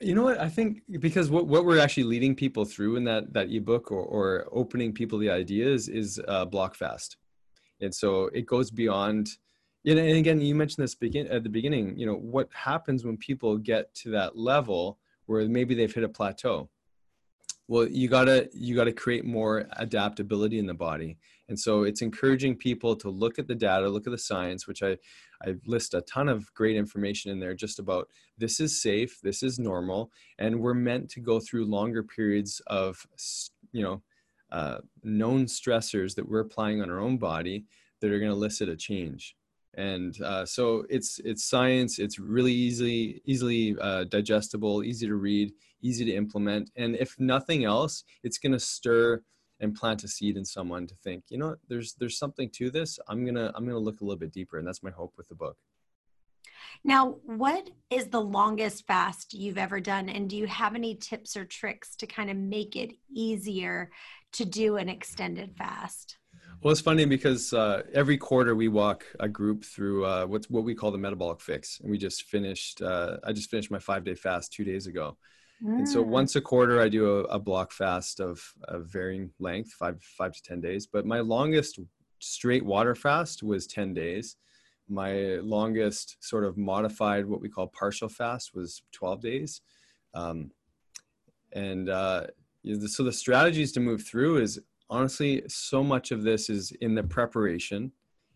You 0.00 0.14
know 0.14 0.22
what? 0.22 0.38
I 0.38 0.50
think 0.50 0.82
because 1.00 1.30
what, 1.30 1.46
what 1.46 1.64
we're 1.64 1.78
actually 1.78 2.04
leading 2.04 2.34
people 2.34 2.64
through 2.64 2.96
in 2.96 3.04
that 3.04 3.32
that 3.32 3.50
ebook 3.50 3.90
or, 3.90 4.02
or 4.02 4.48
opening 4.52 4.92
people 4.92 5.18
the 5.18 5.30
ideas 5.30 5.88
is 5.88 6.20
uh, 6.28 6.44
block 6.44 6.74
fast, 6.74 7.16
and 7.80 7.94
so 7.94 8.26
it 8.34 8.46
goes 8.46 8.70
beyond. 8.70 9.28
You 9.82 9.94
know, 9.94 10.02
and 10.02 10.16
again, 10.16 10.40
you 10.40 10.54
mentioned 10.54 10.82
this 10.82 10.94
begin 10.94 11.26
at 11.28 11.42
the 11.42 11.48
beginning. 11.48 11.98
You 11.98 12.06
know, 12.06 12.16
what 12.16 12.48
happens 12.52 13.04
when 13.04 13.16
people 13.16 13.56
get 13.56 13.94
to 13.96 14.10
that 14.10 14.36
level 14.36 14.98
where 15.26 15.46
maybe 15.48 15.74
they've 15.74 15.94
hit 15.94 16.04
a 16.04 16.08
plateau? 16.08 16.68
well 17.68 17.88
you 17.88 18.08
gotta 18.08 18.48
you 18.52 18.74
gotta 18.74 18.92
create 18.92 19.24
more 19.24 19.66
adaptability 19.76 20.58
in 20.58 20.66
the 20.66 20.74
body 20.74 21.16
and 21.48 21.58
so 21.58 21.84
it's 21.84 22.02
encouraging 22.02 22.56
people 22.56 22.94
to 22.94 23.08
look 23.08 23.38
at 23.38 23.46
the 23.46 23.54
data 23.54 23.88
look 23.88 24.06
at 24.06 24.10
the 24.10 24.18
science 24.18 24.66
which 24.66 24.82
i 24.82 24.96
i 25.44 25.54
list 25.66 25.94
a 25.94 26.00
ton 26.02 26.28
of 26.28 26.52
great 26.54 26.76
information 26.76 27.30
in 27.30 27.40
there 27.40 27.54
just 27.54 27.78
about 27.78 28.08
this 28.38 28.60
is 28.60 28.80
safe 28.80 29.18
this 29.22 29.42
is 29.42 29.58
normal 29.58 30.10
and 30.38 30.58
we're 30.58 30.74
meant 30.74 31.08
to 31.08 31.20
go 31.20 31.40
through 31.40 31.64
longer 31.64 32.02
periods 32.02 32.60
of 32.66 33.06
you 33.72 33.82
know 33.82 34.02
uh, 34.52 34.78
known 35.02 35.46
stressors 35.46 36.14
that 36.14 36.28
we're 36.28 36.40
applying 36.40 36.80
on 36.80 36.88
our 36.88 37.00
own 37.00 37.16
body 37.16 37.64
that 38.00 38.12
are 38.12 38.20
going 38.20 38.30
to 38.30 38.36
elicit 38.36 38.68
a 38.68 38.76
change 38.76 39.34
and 39.76 40.20
uh, 40.22 40.44
so 40.44 40.84
it's 40.88 41.20
it's 41.24 41.44
science 41.44 41.98
it's 41.98 42.18
really 42.18 42.52
easily 42.52 43.22
easily 43.24 43.76
uh, 43.80 44.04
digestible 44.04 44.82
easy 44.84 45.06
to 45.06 45.16
read 45.16 45.52
easy 45.82 46.04
to 46.04 46.14
implement. 46.14 46.70
And 46.76 46.96
if 46.96 47.14
nothing 47.18 47.64
else 47.64 48.04
it's 48.22 48.38
going 48.38 48.52
to 48.52 48.60
stir 48.60 49.22
and 49.60 49.74
plant 49.74 50.04
a 50.04 50.08
seed 50.08 50.36
in 50.36 50.44
someone 50.44 50.86
to 50.86 50.94
think 50.96 51.24
you 51.28 51.38
know 51.38 51.56
there's 51.68 51.94
there's 51.94 52.18
something 52.18 52.50
to 52.54 52.70
this. 52.70 52.98
I'm 53.08 53.24
gonna 53.24 53.52
i'm 53.54 53.66
gonna 53.66 53.78
look 53.78 54.00
a 54.00 54.04
little 54.04 54.18
bit 54.18 54.32
deeper. 54.32 54.58
And 54.58 54.66
that's 54.66 54.82
my 54.82 54.90
hope 54.90 55.14
with 55.16 55.28
the 55.28 55.34
book. 55.34 55.56
Now 56.84 57.16
what 57.24 57.70
is 57.90 58.06
the 58.06 58.20
longest 58.20 58.86
fast 58.86 59.34
you've 59.34 59.58
ever 59.58 59.80
done? 59.80 60.08
And 60.08 60.28
do 60.28 60.36
you 60.36 60.46
have 60.46 60.74
any 60.74 60.94
tips 60.94 61.36
or 61.36 61.44
tricks 61.44 61.96
to 61.96 62.06
kind 62.06 62.30
of 62.30 62.36
make 62.36 62.76
it 62.76 62.92
easier 63.12 63.90
to 64.32 64.44
do 64.44 64.76
an 64.76 64.88
extended 64.88 65.54
fast 65.56 66.18
well, 66.64 66.72
it's 66.72 66.80
funny 66.80 67.04
because 67.04 67.52
uh, 67.52 67.82
every 67.92 68.16
quarter 68.16 68.54
we 68.54 68.68
walk 68.68 69.04
a 69.20 69.28
group 69.28 69.66
through 69.66 70.06
uh, 70.06 70.24
what's 70.24 70.48
what 70.48 70.64
we 70.64 70.74
call 70.74 70.90
the 70.90 70.96
metabolic 70.96 71.38
fix, 71.38 71.78
and 71.80 71.90
we 71.90 71.98
just 71.98 72.22
finished. 72.22 72.80
Uh, 72.80 73.18
I 73.22 73.32
just 73.34 73.50
finished 73.50 73.70
my 73.70 73.78
five 73.78 74.02
day 74.02 74.14
fast 74.14 74.50
two 74.50 74.64
days 74.64 74.86
ago, 74.86 75.18
mm. 75.62 75.76
and 75.76 75.86
so 75.86 76.02
mm. 76.02 76.06
once 76.06 76.36
a 76.36 76.40
quarter 76.40 76.80
I 76.80 76.88
do 76.88 77.18
a, 77.18 77.24
a 77.24 77.38
block 77.38 77.70
fast 77.70 78.18
of, 78.18 78.42
of 78.66 78.86
varying 78.86 79.30
length, 79.38 79.72
five 79.72 80.02
five 80.16 80.32
to 80.32 80.42
ten 80.42 80.62
days. 80.62 80.86
But 80.86 81.04
my 81.04 81.20
longest 81.20 81.78
straight 82.20 82.64
water 82.64 82.94
fast 82.94 83.42
was 83.42 83.66
ten 83.66 83.92
days. 83.92 84.36
My 84.88 85.36
longest 85.42 86.16
sort 86.20 86.44
of 86.44 86.56
modified, 86.56 87.26
what 87.26 87.42
we 87.42 87.50
call 87.50 87.66
partial 87.66 88.08
fast, 88.08 88.54
was 88.54 88.80
twelve 88.90 89.20
days. 89.20 89.60
Um, 90.14 90.50
and 91.52 91.90
uh, 91.90 92.28
so 92.86 93.02
the 93.02 93.12
strategies 93.12 93.72
to 93.72 93.80
move 93.80 94.02
through 94.02 94.38
is 94.38 94.60
honestly, 94.90 95.42
so 95.48 95.82
much 95.82 96.10
of 96.10 96.22
this 96.22 96.50
is 96.50 96.72
in 96.80 96.94
the 96.94 97.02
preparation. 97.02 97.92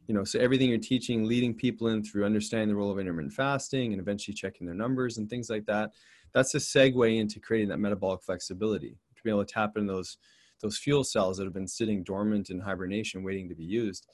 You 0.06 0.14
know, 0.14 0.24
so 0.24 0.38
everything 0.38 0.70
you're 0.70 0.78
teaching, 0.78 1.24
leading 1.24 1.54
people 1.54 1.88
in 1.88 2.02
through 2.02 2.24
understanding 2.24 2.68
the 2.68 2.76
role 2.76 2.90
of 2.90 2.98
intermittent 2.98 3.34
fasting 3.34 3.92
and 3.92 4.00
eventually 4.00 4.34
checking 4.34 4.66
their 4.66 4.74
numbers 4.74 5.18
and 5.18 5.28
things 5.28 5.50
like 5.50 5.66
that. 5.66 5.90
That's 6.32 6.54
a 6.54 6.58
segue 6.58 7.18
into 7.18 7.40
creating 7.40 7.68
that 7.68 7.78
metabolic 7.78 8.22
flexibility 8.22 8.96
to 9.16 9.22
be 9.22 9.30
able 9.30 9.44
to 9.44 9.52
tap 9.52 9.76
into 9.76 9.92
those 9.92 10.16
those 10.60 10.78
fuel 10.78 11.04
cells 11.04 11.36
that 11.36 11.44
have 11.44 11.54
been 11.54 11.68
sitting 11.68 12.02
dormant 12.02 12.50
in 12.50 12.58
hibernation 12.58 13.22
waiting 13.22 13.48
to 13.48 13.54
be 13.54 13.64
used. 13.64 14.08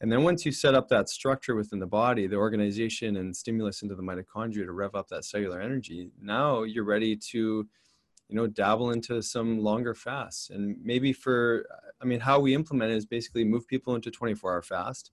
And 0.00 0.10
then 0.10 0.22
once 0.22 0.46
you 0.46 0.52
set 0.52 0.74
up 0.74 0.88
that 0.88 1.08
structure 1.08 1.54
within 1.54 1.78
the 1.78 1.86
body, 1.86 2.26
the 2.26 2.36
organization 2.36 3.16
and 3.16 3.36
stimulus 3.36 3.82
into 3.82 3.94
the 3.94 4.02
mitochondria 4.02 4.64
to 4.64 4.72
rev 4.72 4.94
up 4.94 5.08
that 5.08 5.24
cellular 5.24 5.60
energy, 5.60 6.10
now 6.20 6.62
you're 6.62 6.84
ready 6.84 7.16
to 7.16 7.68
you 8.30 8.36
know 8.36 8.46
dabble 8.46 8.90
into 8.90 9.22
some 9.22 9.58
longer 9.58 9.94
fasts. 9.94 10.50
And 10.50 10.76
maybe 10.82 11.12
for 11.12 11.66
i 12.00 12.04
mean 12.04 12.20
how 12.20 12.40
we 12.40 12.54
implement 12.54 12.92
is 12.92 13.04
basically 13.04 13.44
move 13.44 13.66
people 13.66 13.94
into 13.94 14.10
24 14.10 14.52
hour 14.52 14.62
fast. 14.62 15.10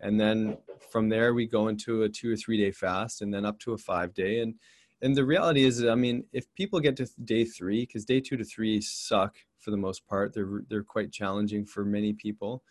And 0.00 0.20
then 0.20 0.58
from 0.90 1.08
there 1.08 1.34
we 1.34 1.46
go 1.46 1.68
into 1.68 2.02
a 2.02 2.08
two 2.08 2.32
or 2.32 2.36
three 2.36 2.58
day 2.58 2.70
fast 2.70 3.22
and 3.22 3.32
then 3.32 3.44
up 3.44 3.58
to 3.60 3.72
a 3.72 3.78
five 3.78 4.14
day. 4.14 4.40
And 4.40 4.54
and 5.02 5.14
the 5.14 5.24
reality 5.24 5.64
is 5.64 5.84
i 5.84 5.94
mean 5.94 6.24
if 6.32 6.46
people 6.54 6.80
get 6.80 6.96
to 6.96 7.06
day 7.24 7.44
three 7.44 7.82
because 7.82 8.04
day 8.04 8.20
two 8.20 8.36
to 8.36 8.44
three 8.44 8.80
suck 8.80 9.36
for 9.64 9.70
the 9.70 9.76
most 9.76 10.06
part. 10.06 10.34
They're 10.34 10.62
they're 10.68 10.84
quite 10.84 11.10
challenging 11.10 11.64
for 11.64 11.84
many 11.84 12.12
people. 12.12 12.62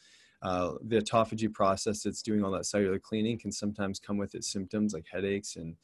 Uh, 0.42 0.74
the 0.86 0.98
autophagy 0.98 1.52
process 1.52 2.04
that's 2.04 2.22
doing 2.22 2.44
all 2.44 2.52
that 2.52 2.66
cellular 2.66 3.00
cleaning 3.00 3.40
can 3.40 3.52
sometimes 3.52 4.00
come 4.00 4.18
with 4.18 4.36
its 4.36 4.52
symptoms 4.52 4.94
like 4.94 5.06
headaches 5.12 5.56
and 5.56 5.76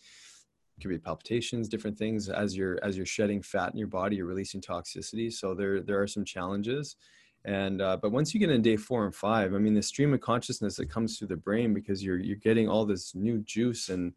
could 0.79 0.89
be 0.89 0.97
palpitations 0.97 1.69
different 1.69 1.97
things. 1.97 2.29
As 2.29 2.55
you're 2.55 2.79
as 2.83 2.97
you're 2.97 3.05
shedding 3.05 3.41
fat 3.41 3.71
in 3.71 3.77
your 3.77 3.87
body 3.87 4.17
you're 4.17 4.25
releasing 4.25 4.61
toxicity. 4.61 5.31
So 5.31 5.53
there 5.53 5.81
there 5.81 6.01
are 6.01 6.07
some 6.07 6.25
challenges. 6.25 6.95
And 7.45 7.81
uh, 7.81 7.97
but 8.01 8.11
once 8.11 8.33
you 8.33 8.39
get 8.39 8.49
in 8.49 8.61
day 8.61 8.75
four 8.75 9.05
and 9.05 9.15
five 9.15 9.53
i 9.53 9.57
mean 9.57 9.73
the 9.73 9.81
stream 9.81 10.13
of 10.13 10.19
consciousness 10.19 10.75
that 10.75 10.89
comes 10.89 11.17
through 11.17 11.29
the 11.29 11.37
brain 11.37 11.73
because 11.73 12.03
you're 12.03 12.19
you're 12.19 12.35
getting 12.35 12.67
all 12.67 12.85
this 12.85 13.15
new 13.15 13.39
juice 13.39 13.87
and 13.87 14.13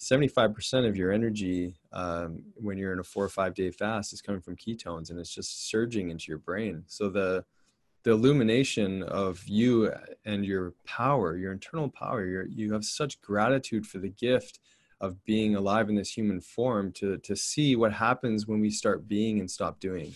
75% 0.00 0.86
of 0.86 0.96
your 0.96 1.12
energy 1.12 1.76
um, 1.92 2.42
when 2.56 2.76
you're 2.76 2.92
in 2.92 2.98
a 2.98 3.04
four 3.04 3.24
or 3.24 3.28
five 3.28 3.54
day 3.54 3.70
fast 3.70 4.12
is 4.12 4.20
coming 4.20 4.40
from 4.40 4.56
ketones 4.56 5.10
and 5.10 5.18
it's 5.18 5.32
just 5.32 5.70
surging 5.70 6.10
into 6.10 6.26
your 6.28 6.38
brain. 6.38 6.82
So 6.86 7.08
the 7.08 7.44
the 8.02 8.10
illumination 8.10 9.02
of 9.04 9.42
you 9.46 9.90
and 10.26 10.44
your 10.44 10.74
power 10.84 11.38
your 11.38 11.52
internal 11.52 11.88
power 11.88 12.24
you 12.26 12.44
you 12.50 12.72
have 12.74 12.84
such 12.84 13.18
gratitude 13.22 13.86
for 13.86 13.98
the 13.98 14.10
gift 14.10 14.60
of 15.04 15.24
being 15.24 15.54
alive 15.54 15.88
in 15.88 15.96
this 15.96 16.16
human 16.16 16.40
form 16.40 16.92
to 16.92 17.18
to 17.18 17.36
see 17.36 17.76
what 17.76 17.92
happens 17.92 18.46
when 18.46 18.60
we 18.60 18.70
start 18.70 19.06
being 19.06 19.38
and 19.40 19.50
stop 19.50 19.78
doing. 19.80 20.14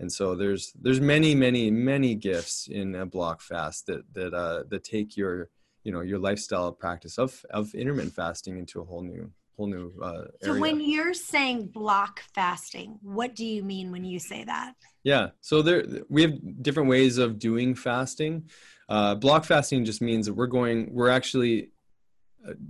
And 0.00 0.12
so 0.12 0.34
there's 0.34 0.72
there's 0.80 1.00
many 1.00 1.34
many 1.34 1.70
many 1.70 2.14
gifts 2.14 2.68
in 2.70 2.94
a 2.94 3.06
block 3.06 3.40
fast 3.40 3.86
that 3.86 4.02
that 4.14 4.34
uh 4.34 4.64
that 4.70 4.84
take 4.84 5.16
your 5.16 5.48
you 5.84 5.92
know 5.92 6.00
your 6.00 6.18
lifestyle 6.18 6.72
practice 6.72 7.18
of 7.18 7.44
of 7.50 7.74
intermittent 7.74 8.14
fasting 8.14 8.58
into 8.58 8.80
a 8.80 8.84
whole 8.84 9.02
new 9.02 9.30
whole 9.56 9.68
new 9.68 9.92
uh 10.02 10.24
so 10.42 10.50
area. 10.50 10.60
when 10.60 10.80
you're 10.80 11.14
saying 11.14 11.68
block 11.68 12.20
fasting 12.34 12.98
what 13.02 13.34
do 13.34 13.46
you 13.46 13.62
mean 13.62 13.90
when 13.92 14.04
you 14.04 14.18
say 14.18 14.44
that? 14.44 14.74
Yeah. 15.04 15.28
So 15.40 15.62
there 15.62 15.84
we 16.08 16.22
have 16.22 16.62
different 16.62 16.88
ways 16.88 17.16
of 17.18 17.38
doing 17.38 17.74
fasting. 17.74 18.50
Uh 18.88 19.14
block 19.14 19.44
fasting 19.44 19.84
just 19.84 20.02
means 20.02 20.26
that 20.26 20.34
we're 20.34 20.54
going 20.60 20.92
we're 20.92 21.14
actually 21.18 21.70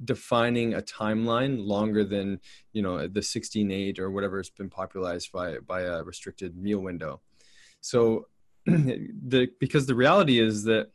defining 0.04 0.74
a 0.74 0.80
timeline 0.82 1.66
longer 1.66 2.04
than 2.04 2.40
you 2.72 2.82
know 2.82 3.06
the 3.06 3.20
16-8 3.20 3.98
or 3.98 4.10
whatever 4.10 4.38
has 4.38 4.50
been 4.50 4.70
popularized 4.70 5.32
by 5.32 5.58
by 5.58 5.82
a 5.82 6.02
restricted 6.02 6.56
meal 6.56 6.80
window. 6.80 7.20
So 7.80 8.26
the 8.66 9.48
because 9.60 9.86
the 9.86 9.94
reality 9.94 10.40
is 10.40 10.64
that 10.64 10.90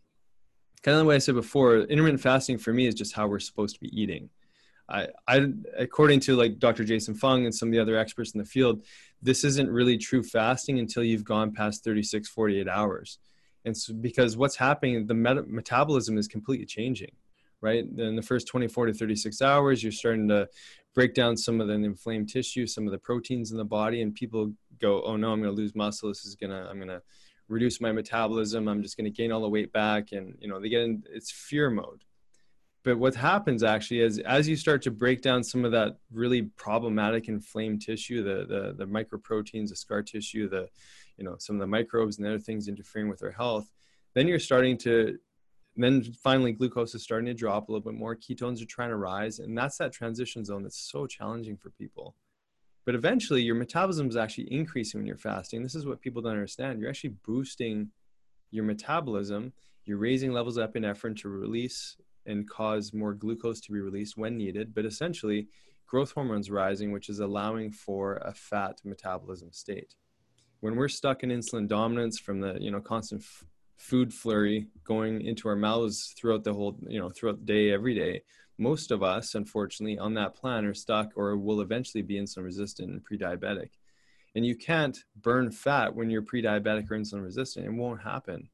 kind 0.84 0.96
of 0.96 1.00
the 1.00 1.06
way 1.06 1.16
i 1.16 1.20
said 1.20 1.36
before 1.36 1.78
intermittent 1.78 2.22
fasting 2.22 2.58
for 2.58 2.74
me 2.74 2.88
is 2.88 2.96
just 2.96 3.14
how 3.14 3.28
we're 3.28 3.40
supposed 3.40 3.76
to 3.76 3.82
be 3.82 4.02
eating. 4.02 4.30
I, 4.90 5.08
I 5.26 5.48
according 5.78 6.20
to 6.22 6.36
like 6.36 6.60
dr 6.60 6.84
jason 6.84 7.14
fung 7.14 7.46
and 7.46 7.56
some 7.56 7.70
of 7.70 7.74
the 7.74 7.80
other 7.80 7.98
experts 7.98 8.32
in 8.32 8.40
the 8.40 8.46
field 8.46 8.84
this 9.22 9.44
isn't 9.46 9.70
really 9.70 9.98
true 9.98 10.22
fasting 10.22 10.80
until 10.80 11.04
you've 11.04 11.24
gone 11.24 11.54
past 11.54 11.84
36 11.84 12.28
48 12.28 12.68
hours. 12.68 13.20
And 13.64 13.78
so 13.78 13.94
because 13.94 14.36
what's 14.36 14.56
happening 14.58 15.08
the 15.08 15.14
met- 15.14 15.48
metabolism 15.48 16.18
is 16.18 16.28
completely 16.28 16.66
changing 16.66 17.12
right? 17.62 17.86
In 17.98 18.16
the 18.16 18.22
first 18.22 18.48
24 18.48 18.88
to 18.88 18.94
36 18.94 19.42
hours, 19.42 19.84
you're 19.84 19.92
starting 19.92 20.28
to 20.30 20.48
break 20.94 21.14
down 21.14 21.38
some 21.38 21.62
of 21.62 21.68
the 21.68 21.74
inflamed 21.74 22.30
tissue, 22.30 22.68
some 22.68 22.86
of 22.86 22.92
the 22.92 22.98
proteins 22.98 23.52
in 23.52 23.58
the 23.58 23.66
body, 23.66 24.02
and 24.02 24.14
people 24.14 24.54
go, 24.80 25.02
"Oh 25.04 25.16
no, 25.16 25.32
I'm 25.32 25.42
going 25.42 25.56
to 25.56 25.62
lose 25.62 25.76
muscle. 25.76 26.10
This 26.10 26.26
is 26.26 26.36
gonna, 26.36 26.68
I'm 26.70 26.78
going 26.78 26.90
to 26.90 27.02
reduce 27.48 27.80
my 27.80 27.92
metabolism. 27.92 28.68
I'm 28.68 28.82
just 28.82 28.98
going 28.98 29.06
to 29.06 29.12
gain 29.12 29.32
all 29.32 29.42
the 29.42 29.50
weight 29.50 29.72
back." 29.72 30.12
And 30.12 30.36
you 30.40 30.48
know, 30.48 30.60
they 30.60 30.70
get 30.70 30.82
in 30.82 31.04
it's 31.10 31.32
fear 31.32 31.70
mode. 31.70 32.04
But 32.84 32.98
what 32.98 33.14
happens 33.14 33.62
actually 33.62 34.02
is 34.02 34.18
as 34.20 34.50
you 34.50 34.56
start 34.56 34.82
to 34.84 34.92
break 34.92 35.22
down 35.22 35.44
some 35.44 35.66
of 35.66 35.72
that 35.72 35.98
really 36.12 36.44
problematic 36.58 37.28
inflamed 37.28 37.82
tissue, 37.82 38.24
the 38.24 38.46
the, 38.46 38.74
the 38.74 38.86
microproteins, 38.86 39.70
the 39.70 39.76
scar 39.76 40.02
tissue, 40.02 40.50
the 40.50 40.68
you 41.18 41.24
know 41.24 41.36
some 41.40 41.56
of 41.58 41.60
the 41.60 41.68
microbes 41.68 42.18
and 42.18 42.26
other 42.26 42.40
things 42.40 42.68
interfering 42.68 43.08
with 43.08 43.24
our 43.24 43.32
health, 43.32 43.72
then 44.16 44.28
you're 44.28 44.40
starting 44.40 44.78
to 44.80 45.20
and 45.76 45.84
then 45.84 46.14
finally, 46.22 46.52
glucose 46.52 46.94
is 46.96 47.04
starting 47.04 47.28
to 47.28 47.34
drop 47.34 47.70
a 47.70 47.72
little 47.72 47.90
bit 47.90 47.98
more. 47.98 48.16
Ketones 48.16 48.62
are 48.62 48.66
trying 48.66 48.90
to 48.90 48.98
rise. 48.98 49.40
And 49.40 49.58
that's 49.58 49.78
that 49.78 49.94
transition 49.94 50.44
zone 50.44 50.64
that's 50.64 50.92
so 50.92 51.08
challenging 51.08 51.56
for 51.56 51.70
people. 51.70 52.16
But 52.86 52.96
eventually, 52.96 53.42
your 53.42 53.56
metabolism 53.56 54.10
is 54.10 54.18
actually 54.18 54.52
increasing 54.52 55.00
when 55.00 55.08
you're 55.08 55.18
fasting. 55.18 55.64
This 55.64 55.76
is 55.76 55.86
what 55.86 56.02
people 56.02 56.22
don't 56.22 56.34
understand. 56.34 56.80
You're 56.80 56.90
actually 56.90 57.16
boosting 57.26 57.92
your 58.50 58.66
metabolism. 58.66 59.54
You're 59.86 59.98
raising 59.98 60.34
levels 60.34 60.58
of 60.58 60.70
epinephrine 60.70 61.16
to 61.22 61.30
release 61.30 61.96
and 62.26 62.50
cause 62.50 62.94
more 62.94 63.14
glucose 63.14 63.62
to 63.62 63.72
be 63.72 63.80
released 63.80 64.18
when 64.18 64.38
needed. 64.38 64.74
But 64.74 64.86
essentially, 64.86 65.48
growth 65.88 66.12
hormones 66.12 66.52
rising, 66.52 66.92
which 66.92 67.08
is 67.08 67.20
allowing 67.20 67.72
for 67.72 68.16
a 68.18 68.34
fat 68.34 68.82
metabolism 68.84 69.54
state. 69.54 69.96
When 70.60 70.76
we're 70.76 70.90
stuck 70.90 71.24
in 71.24 71.30
insulin 71.30 71.68
dominance 71.68 72.20
from 72.20 72.42
the 72.42 72.58
you 72.60 72.72
know 72.72 72.82
constant 72.82 73.24
food 73.82 74.14
flurry 74.14 74.68
going 74.84 75.22
into 75.22 75.50
our 75.50 75.56
mouths 75.56 76.14
throughout 76.16 76.44
the 76.44 76.54
whole 76.54 76.78
you 76.88 77.00
know 77.00 77.10
throughout 77.10 77.40
the 77.40 77.46
day 77.46 77.72
every 77.72 77.96
day. 77.96 78.22
Most 78.58 78.92
of 78.92 79.02
us 79.02 79.34
unfortunately 79.34 79.98
on 79.98 80.14
that 80.14 80.36
plan 80.36 80.66
are 80.66 80.74
stuck 80.74 81.10
or 81.16 81.36
will 81.36 81.62
eventually 81.62 82.04
be 82.04 82.16
insulin 82.16 82.44
resistant 82.44 82.92
and 82.92 83.04
pre-diabetic. 83.04 83.70
And 84.36 84.46
you 84.46 84.56
can't 84.56 84.98
burn 85.22 85.52
fat 85.52 85.96
when 85.96 86.10
you're 86.10 86.22
pre-diabetic 86.22 86.90
or 86.92 86.98
insulin 86.98 87.24
resistant. 87.24 87.66
It 87.66 87.74
won't 87.74 88.02
happen. 88.02 88.50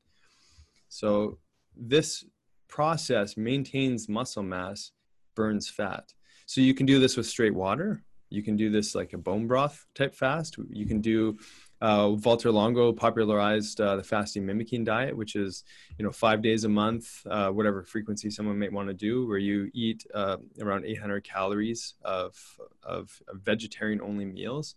So 0.87 1.37
this 1.75 2.23
process 2.69 3.35
maintains 3.35 4.07
muscle 4.07 4.43
mass 4.43 4.91
burns 5.35 5.69
fat. 5.69 6.13
So 6.45 6.61
you 6.61 6.73
can 6.73 6.85
do 6.85 6.99
this 6.99 7.17
with 7.17 7.27
straight 7.27 7.53
water. 7.53 8.01
You 8.29 8.43
can 8.43 8.55
do 8.55 8.69
this 8.69 8.95
like 8.95 9.11
a 9.13 9.17
bone 9.17 9.45
broth 9.45 9.85
type 9.93 10.15
fast. 10.15 10.57
You 10.69 10.85
can 10.85 11.01
do 11.01 11.37
uh, 11.81 12.07
Valter 12.09 12.51
Longo 12.51 12.91
popularized 12.91 13.79
uh, 13.79 13.95
the 13.95 14.03
fasting 14.03 14.45
mimicking 14.45 14.83
diet, 14.83 15.15
which 15.15 15.35
is 15.35 15.63
you 15.97 16.05
know 16.05 16.11
five 16.11 16.41
days 16.41 16.63
a 16.63 16.69
month, 16.69 17.25
uh, 17.29 17.49
whatever 17.49 17.83
frequency 17.83 18.29
someone 18.29 18.57
might 18.57 18.73
want 18.73 18.87
to 18.87 18.93
do, 18.93 19.27
where 19.27 19.37
you 19.37 19.69
eat 19.73 20.05
uh, 20.13 20.37
around 20.61 20.85
800 20.85 21.23
calories 21.23 21.93
of 22.03 22.35
of, 22.83 23.21
of 23.27 23.41
vegetarian 23.43 24.01
only 24.01 24.25
meals, 24.25 24.75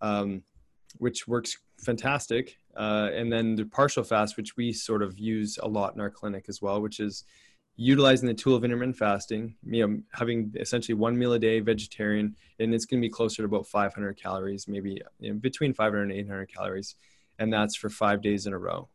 um, 0.00 0.42
which 0.98 1.28
works 1.28 1.58
fantastic. 1.78 2.58
Uh, 2.76 3.10
and 3.14 3.32
then 3.32 3.54
the 3.54 3.64
partial 3.64 4.02
fast, 4.02 4.36
which 4.36 4.56
we 4.56 4.72
sort 4.72 5.02
of 5.02 5.18
use 5.18 5.58
a 5.62 5.68
lot 5.68 5.94
in 5.94 6.00
our 6.00 6.10
clinic 6.10 6.46
as 6.48 6.60
well, 6.60 6.80
which 6.80 6.98
is 6.98 7.24
utilizing 7.76 8.28
the 8.28 8.34
tool 8.34 8.54
of 8.54 8.64
intermittent 8.64 8.96
fasting, 8.96 9.56
you 9.64 9.86
know, 9.86 10.00
having 10.12 10.52
essentially 10.58 10.94
one 10.94 11.18
meal 11.18 11.32
a 11.32 11.38
day 11.38 11.60
vegetarian, 11.60 12.36
and 12.58 12.74
it's 12.74 12.84
going 12.84 13.00
to 13.00 13.06
be 13.06 13.10
closer 13.10 13.42
to 13.42 13.46
about 13.46 13.66
500 13.66 14.16
calories, 14.16 14.68
maybe 14.68 15.00
you 15.18 15.32
know, 15.32 15.38
between 15.38 15.74
500 15.74 16.02
and 16.02 16.12
800 16.12 16.46
calories, 16.46 16.94
and 17.38 17.52
that's 17.52 17.74
for 17.74 17.88
five 17.88 18.22
days 18.22 18.46
in 18.46 18.52
a 18.52 18.58
row. 18.58 18.88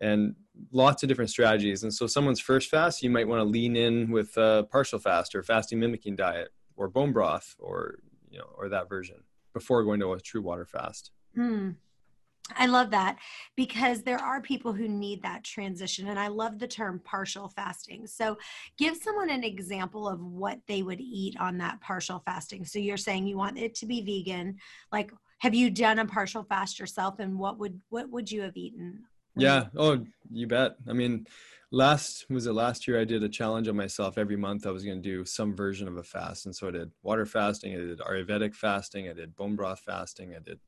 And 0.00 0.36
lots 0.70 1.02
of 1.02 1.08
different 1.08 1.30
strategies. 1.30 1.82
And 1.82 1.92
so, 1.92 2.06
someone's 2.06 2.40
first 2.40 2.70
fast, 2.70 3.02
you 3.02 3.10
might 3.10 3.26
want 3.26 3.40
to 3.40 3.44
lean 3.44 3.74
in 3.74 4.10
with 4.10 4.36
a 4.36 4.66
partial 4.70 4.98
fast 4.98 5.34
or 5.34 5.42
fasting 5.42 5.80
mimicking 5.80 6.14
diet 6.14 6.50
or 6.76 6.88
bone 6.88 7.12
broth 7.12 7.56
or 7.58 7.98
you 8.30 8.38
know 8.38 8.48
or 8.56 8.68
that 8.68 8.88
version 8.88 9.16
before 9.54 9.82
going 9.82 9.98
to 10.00 10.12
a 10.12 10.20
true 10.20 10.42
water 10.42 10.64
fast. 10.64 11.10
Hmm. 11.34 11.70
I 12.56 12.66
love 12.66 12.90
that 12.90 13.18
because 13.56 14.02
there 14.02 14.18
are 14.18 14.40
people 14.40 14.72
who 14.72 14.88
need 14.88 15.22
that 15.22 15.44
transition. 15.44 16.08
And 16.08 16.18
I 16.18 16.28
love 16.28 16.58
the 16.58 16.68
term 16.68 17.00
partial 17.04 17.48
fasting. 17.48 18.06
So, 18.06 18.38
give 18.78 18.96
someone 18.96 19.30
an 19.30 19.44
example 19.44 20.08
of 20.08 20.20
what 20.20 20.60
they 20.66 20.82
would 20.82 21.00
eat 21.00 21.38
on 21.38 21.58
that 21.58 21.80
partial 21.80 22.22
fasting. 22.24 22.64
So, 22.64 22.78
you're 22.78 22.96
saying 22.96 23.26
you 23.26 23.36
want 23.36 23.58
it 23.58 23.74
to 23.76 23.86
be 23.86 24.00
vegan. 24.02 24.56
Like, 24.92 25.12
have 25.40 25.54
you 25.54 25.70
done 25.70 25.98
a 25.98 26.06
partial 26.06 26.44
fast 26.44 26.78
yourself? 26.78 27.18
And 27.18 27.38
what 27.38 27.58
would 27.58 27.80
what 27.90 28.10
would 28.10 28.30
you 28.30 28.42
have 28.42 28.56
eaten? 28.56 29.04
Yeah. 29.36 29.66
Oh, 29.76 30.04
you 30.30 30.46
bet. 30.46 30.76
I 30.88 30.92
mean, 30.92 31.26
last 31.70 32.26
was 32.28 32.46
it 32.46 32.52
last 32.52 32.88
year? 32.88 33.00
I 33.00 33.04
did 33.04 33.22
a 33.22 33.28
challenge 33.28 33.68
on 33.68 33.76
myself. 33.76 34.18
Every 34.18 34.36
month, 34.36 34.66
I 34.66 34.70
was 34.70 34.84
going 34.84 35.00
to 35.00 35.08
do 35.08 35.24
some 35.24 35.54
version 35.54 35.86
of 35.86 35.96
a 35.96 36.02
fast, 36.02 36.46
and 36.46 36.54
so 36.54 36.68
I 36.68 36.72
did 36.72 36.90
water 37.02 37.26
fasting. 37.26 37.74
I 37.74 37.78
did 37.78 38.00
Ayurvedic 38.00 38.54
fasting. 38.54 39.08
I 39.08 39.12
did 39.12 39.36
bone 39.36 39.54
broth 39.54 39.80
fasting. 39.80 40.34
I 40.34 40.40
did 40.40 40.58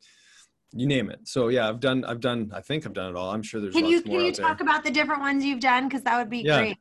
you 0.73 0.87
name 0.87 1.11
it. 1.11 1.21
So 1.25 1.49
yeah, 1.49 1.69
I've 1.69 1.81
done, 1.81 2.05
I've 2.05 2.21
done, 2.21 2.51
I 2.55 2.61
think 2.61 2.87
I've 2.87 2.93
done 2.93 3.11
it 3.11 3.17
all. 3.17 3.31
I'm 3.31 3.43
sure 3.43 3.61
there's. 3.61 3.75
Can 3.75 3.87
you 3.87 4.03
can 4.03 4.13
you 4.13 4.33
talk 4.33 4.59
there. 4.59 4.67
about 4.67 4.85
the 4.85 4.91
different 4.91 5.21
ones 5.21 5.45
you've 5.45 5.61
done? 5.61 5.89
Because 5.89 6.03
that 6.03 6.19
would 6.19 6.31
be 6.31 6.41
yeah. 6.41 6.59
great. 6.59 6.79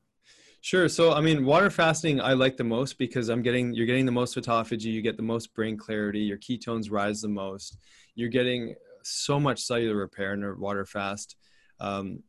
Sure. 0.61 0.89
So 0.89 1.13
I 1.13 1.21
mean, 1.21 1.45
water 1.45 1.69
fasting 1.69 2.19
I 2.19 2.33
like 2.33 2.57
the 2.57 2.63
most 2.63 2.97
because 2.97 3.29
I'm 3.29 3.41
getting 3.41 3.73
you're 3.73 3.85
getting 3.85 4.05
the 4.05 4.11
most 4.11 4.37
autophagy, 4.37 4.85
you 4.85 5.01
get 5.01 5.17
the 5.17 5.23
most 5.23 5.53
brain 5.53 5.77
clarity, 5.77 6.19
your 6.19 6.37
ketones 6.37 6.91
rise 6.91 7.21
the 7.21 7.29
most, 7.29 7.77
you're 8.15 8.29
getting 8.29 8.75
so 9.03 9.39
much 9.39 9.61
cellular 9.61 9.95
repair 9.95 10.33
in 10.33 10.43
a 10.43 10.53
water 10.53 10.85
fast. 10.85 11.35
Um, 11.79 12.23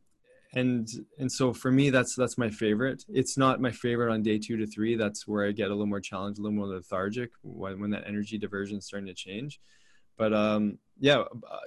and 0.53 0.89
and 1.17 1.31
so 1.31 1.53
for 1.53 1.71
me 1.71 1.89
that's 1.89 2.13
that's 2.13 2.37
my 2.37 2.49
favorite 2.49 3.05
it's 3.07 3.37
not 3.37 3.61
my 3.61 3.71
favorite 3.71 4.11
on 4.11 4.21
day 4.21 4.37
two 4.37 4.57
to 4.57 4.67
three 4.67 4.95
that's 4.97 5.25
where 5.25 5.47
i 5.47 5.51
get 5.51 5.67
a 5.67 5.69
little 5.69 5.85
more 5.85 6.01
challenged 6.01 6.39
a 6.39 6.41
little 6.41 6.57
more 6.57 6.67
lethargic 6.67 7.31
when, 7.41 7.79
when 7.79 7.89
that 7.89 8.03
energy 8.05 8.37
diversion 8.37 8.77
is 8.77 8.85
starting 8.85 9.07
to 9.07 9.13
change 9.13 9.61
but 10.17 10.33
um, 10.33 10.77
yeah, 11.01 11.17
uh, 11.17 11.25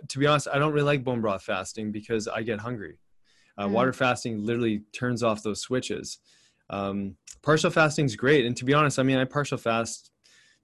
to 0.09 0.19
be 0.19 0.27
honest, 0.27 0.47
I 0.51 0.59
don't 0.59 0.73
really 0.73 0.87
like 0.87 1.05
bone 1.05 1.21
broth 1.21 1.43
fasting 1.43 1.91
because 1.91 2.29
I 2.29 2.43
get 2.43 2.61
hungry. 2.61 2.99
Uh, 3.59 3.67
Mm. 3.67 3.73
Water 3.73 3.93
fasting 3.93 4.45
literally 4.45 4.83
turns 4.93 5.23
off 5.23 5.43
those 5.43 5.61
switches. 5.61 6.19
Um, 6.71 7.17
partial 7.43 7.71
fasting 7.71 8.07
is 8.07 8.17
great, 8.17 8.47
and 8.47 8.57
to 8.57 8.65
be 8.65 8.73
honest, 8.75 8.99
I 8.99 9.03
mean, 9.03 9.19
I 9.19 9.25
partial 9.25 9.59
fast, 9.59 10.13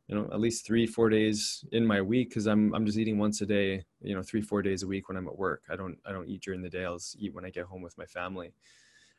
you 0.07 0.15
know, 0.15 0.29
at 0.33 0.41
least 0.41 0.67
three, 0.67 0.87
four 0.87 1.09
days 1.09 1.65
in 1.73 1.85
my 1.85 2.01
week 2.01 2.31
because 2.31 2.47
I'm 2.47 2.73
I'm 2.73 2.87
just 2.87 2.97
eating 2.97 3.19
once 3.19 3.41
a 3.41 3.47
day, 3.47 3.85
you 4.03 4.15
know, 4.15 4.23
three, 4.23 4.41
four 4.41 4.63
days 4.63 4.85
a 4.85 4.87
week 4.87 5.09
when 5.09 5.17
I'm 5.17 5.27
at 5.29 5.37
work. 5.37 5.65
I 5.69 5.77
don't 5.77 5.99
I 6.07 6.13
don't 6.13 6.29
eat 6.29 6.43
during 6.43 6.63
the 6.63 6.71
day. 6.71 6.85
I'll 6.85 6.99
just 6.99 7.17
eat 7.19 7.35
when 7.35 7.45
I 7.45 7.51
get 7.51 7.65
home 7.67 7.83
with 7.83 7.99
my 7.99 8.07
family. 8.07 8.55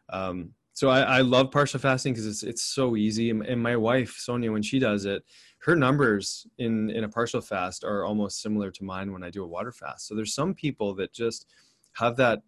Um, 0.09 0.53
so 0.73 0.89
I, 0.89 1.01
I 1.01 1.21
love 1.21 1.51
partial 1.51 1.79
fasting 1.79 2.13
because 2.13 2.25
it's 2.25 2.43
it's 2.43 2.63
so 2.63 2.95
easy. 2.95 3.29
And 3.29 3.61
my 3.61 3.75
wife 3.75 4.15
Sonia, 4.17 4.51
when 4.51 4.61
she 4.61 4.79
does 4.79 5.05
it, 5.05 5.23
her 5.59 5.75
numbers 5.75 6.47
in 6.57 6.89
in 6.89 7.03
a 7.03 7.09
partial 7.09 7.41
fast 7.41 7.83
are 7.83 8.05
almost 8.05 8.41
similar 8.41 8.71
to 8.71 8.83
mine 8.83 9.11
when 9.11 9.23
I 9.23 9.29
do 9.29 9.43
a 9.43 9.47
water 9.47 9.71
fast. 9.71 10.07
So 10.07 10.15
there's 10.15 10.33
some 10.33 10.53
people 10.53 10.95
that 10.95 11.13
just 11.13 11.45
have 11.93 12.15
that 12.17 12.41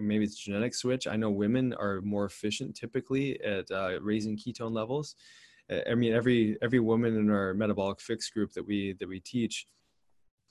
maybe 0.00 0.24
it's 0.24 0.36
genetic 0.36 0.74
switch. 0.74 1.06
I 1.06 1.16
know 1.16 1.30
women 1.30 1.74
are 1.74 2.00
more 2.02 2.24
efficient 2.24 2.76
typically 2.76 3.40
at 3.42 3.70
uh, 3.70 4.00
raising 4.00 4.36
ketone 4.36 4.72
levels. 4.72 5.16
I 5.88 5.94
mean, 5.94 6.12
every 6.12 6.58
every 6.60 6.80
woman 6.80 7.16
in 7.16 7.30
our 7.30 7.54
metabolic 7.54 8.00
fix 8.00 8.28
group 8.28 8.52
that 8.52 8.66
we 8.66 8.94
that 9.00 9.08
we 9.08 9.20
teach, 9.20 9.66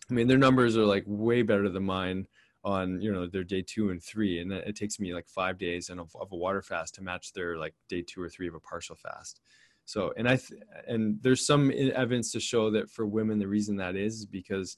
I 0.09 0.13
mean, 0.13 0.27
their 0.27 0.37
numbers 0.37 0.75
are 0.77 0.85
like 0.85 1.03
way 1.05 1.43
better 1.43 1.69
than 1.69 1.83
mine 1.83 2.27
on 2.63 3.01
you 3.01 3.11
know 3.11 3.27
their 3.27 3.43
day 3.43 3.61
two 3.61 3.89
and 3.89 4.01
three, 4.01 4.39
and 4.39 4.51
it 4.51 4.75
takes 4.75 4.99
me 4.99 5.13
like 5.13 5.27
five 5.27 5.57
days 5.57 5.89
and 5.89 5.99
of, 5.99 6.15
of 6.19 6.31
a 6.31 6.35
water 6.35 6.61
fast 6.61 6.95
to 6.95 7.03
match 7.03 7.33
their 7.33 7.57
like 7.57 7.73
day 7.89 8.01
two 8.01 8.21
or 8.21 8.29
three 8.29 8.47
of 8.47 8.55
a 8.55 8.59
partial 8.59 8.95
fast. 8.95 9.41
So, 9.85 10.13
and 10.15 10.27
I 10.27 10.37
th- 10.37 10.61
and 10.87 11.17
there's 11.21 11.45
some 11.45 11.71
evidence 11.71 12.31
to 12.33 12.39
show 12.39 12.69
that 12.71 12.89
for 12.89 13.05
women, 13.05 13.39
the 13.39 13.47
reason 13.47 13.77
that 13.77 13.95
is, 13.95 14.25
because 14.25 14.77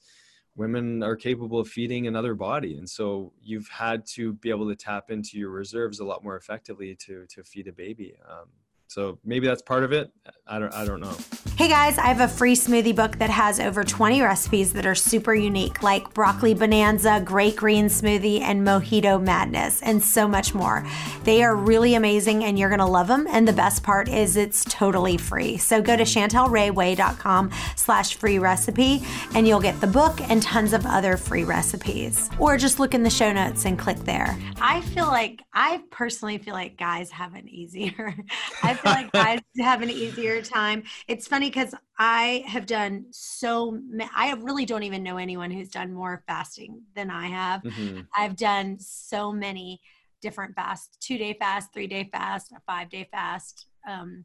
women 0.56 1.02
are 1.02 1.16
capable 1.16 1.58
of 1.58 1.68
feeding 1.68 2.06
another 2.06 2.34
body 2.34 2.76
and 2.76 2.88
so 2.88 3.32
you've 3.42 3.68
had 3.68 4.06
to 4.06 4.34
be 4.34 4.50
able 4.50 4.68
to 4.68 4.76
tap 4.76 5.10
into 5.10 5.36
your 5.36 5.50
reserves 5.50 5.98
a 5.98 6.04
lot 6.04 6.22
more 6.22 6.36
effectively 6.36 6.94
to 6.94 7.26
to 7.26 7.42
feed 7.42 7.66
a 7.66 7.72
baby 7.72 8.14
um, 8.30 8.46
so 8.94 9.18
maybe 9.24 9.44
that's 9.44 9.62
part 9.62 9.82
of 9.82 9.90
it 9.92 10.12
i 10.46 10.56
don't 10.58 10.72
i 10.72 10.84
don't 10.84 11.00
know 11.00 11.16
Hey 11.56 11.68
guys, 11.68 11.98
I 11.98 12.08
have 12.08 12.20
a 12.20 12.26
free 12.26 12.56
smoothie 12.56 12.96
book 12.96 13.18
that 13.18 13.30
has 13.30 13.60
over 13.60 13.84
20 13.84 14.20
recipes 14.22 14.72
that 14.72 14.86
are 14.86 14.96
super 14.96 15.32
unique, 15.36 15.84
like 15.84 16.12
broccoli 16.12 16.52
bonanza, 16.52 17.22
great 17.24 17.54
green 17.54 17.86
smoothie, 17.86 18.40
and 18.40 18.66
mojito 18.66 19.22
madness, 19.22 19.80
and 19.80 20.02
so 20.02 20.26
much 20.26 20.52
more. 20.52 20.84
They 21.22 21.44
are 21.44 21.54
really 21.54 21.94
amazing 21.94 22.42
and 22.42 22.58
you're 22.58 22.70
gonna 22.70 22.90
love 22.90 23.06
them. 23.06 23.28
And 23.30 23.46
the 23.46 23.52
best 23.52 23.84
part 23.84 24.08
is 24.08 24.36
it's 24.36 24.64
totally 24.64 25.16
free. 25.16 25.56
So 25.56 25.80
go 25.80 25.96
to 25.96 26.02
chantelrayway.com 26.02 27.52
slash 27.76 28.16
free 28.16 28.40
recipe 28.40 29.04
and 29.36 29.46
you'll 29.46 29.60
get 29.60 29.80
the 29.80 29.86
book 29.86 30.20
and 30.28 30.42
tons 30.42 30.72
of 30.72 30.84
other 30.86 31.16
free 31.16 31.44
recipes. 31.44 32.30
Or 32.40 32.56
just 32.56 32.80
look 32.80 32.94
in 32.94 33.04
the 33.04 33.10
show 33.10 33.32
notes 33.32 33.64
and 33.64 33.78
click 33.78 33.98
there. 33.98 34.36
I 34.60 34.80
feel 34.80 35.06
like, 35.06 35.40
I 35.52 35.82
personally 35.92 36.38
feel 36.38 36.54
like 36.54 36.76
guys 36.76 37.12
have 37.12 37.34
an 37.36 37.48
easier, 37.48 38.16
I 38.64 38.74
feel 38.84 38.92
like 38.92 39.12
guys 39.12 39.40
have 39.58 39.82
an 39.82 39.90
easier 39.90 40.42
time. 40.42 40.82
It's 41.08 41.26
funny 41.26 41.48
because 41.48 41.74
I 41.98 42.44
have 42.46 42.66
done 42.66 43.06
so. 43.10 43.78
ma- 43.88 44.08
I 44.14 44.32
really 44.34 44.66
don't 44.66 44.82
even 44.82 45.02
know 45.02 45.16
anyone 45.16 45.50
who's 45.50 45.68
done 45.70 45.92
more 45.92 46.22
fasting 46.26 46.82
than 46.94 47.10
I 47.10 47.26
have. 47.28 47.62
Mhm. 47.62 48.06
I've 48.16 48.36
done 48.36 48.78
so 48.78 49.32
many 49.32 49.80
different 50.20 50.54
fasts: 50.54 50.96
two 50.98 51.18
day 51.18 51.34
fast, 51.34 51.72
three 51.72 51.86
day 51.86 52.08
fast, 52.12 52.52
a 52.52 52.60
five 52.66 52.90
day 52.90 53.08
fast. 53.10 53.66
Um, 53.88 54.24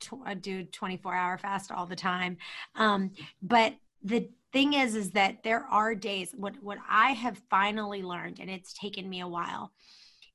tw- 0.00 0.24
I 0.24 0.34
do 0.34 0.64
twenty 0.64 0.96
four 0.96 1.14
hour 1.14 1.38
fast 1.38 1.70
all 1.70 1.86
the 1.86 1.96
time. 1.96 2.38
Um, 2.74 3.12
but 3.42 3.74
the 4.02 4.28
thing 4.52 4.74
is, 4.74 4.94
is 4.94 5.10
that 5.12 5.42
there 5.42 5.64
are 5.66 5.94
days. 5.94 6.32
What 6.36 6.54
what 6.62 6.78
I 6.88 7.12
have 7.12 7.40
finally 7.50 8.02
learned, 8.02 8.38
and 8.40 8.50
it's 8.50 8.72
taken 8.72 9.08
me 9.08 9.20
a 9.20 9.28
while, 9.28 9.72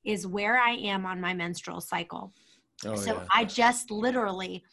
is 0.04 0.26
where 0.26 0.58
I 0.58 0.72
am 0.72 1.06
on 1.06 1.20
my 1.20 1.34
menstrual 1.34 1.80
cycle 1.80 2.34
oh 2.86 2.96
so 2.96 3.14
yeah 3.14 3.24
I 3.32 3.44
just 3.44 3.90
literally 3.90 4.64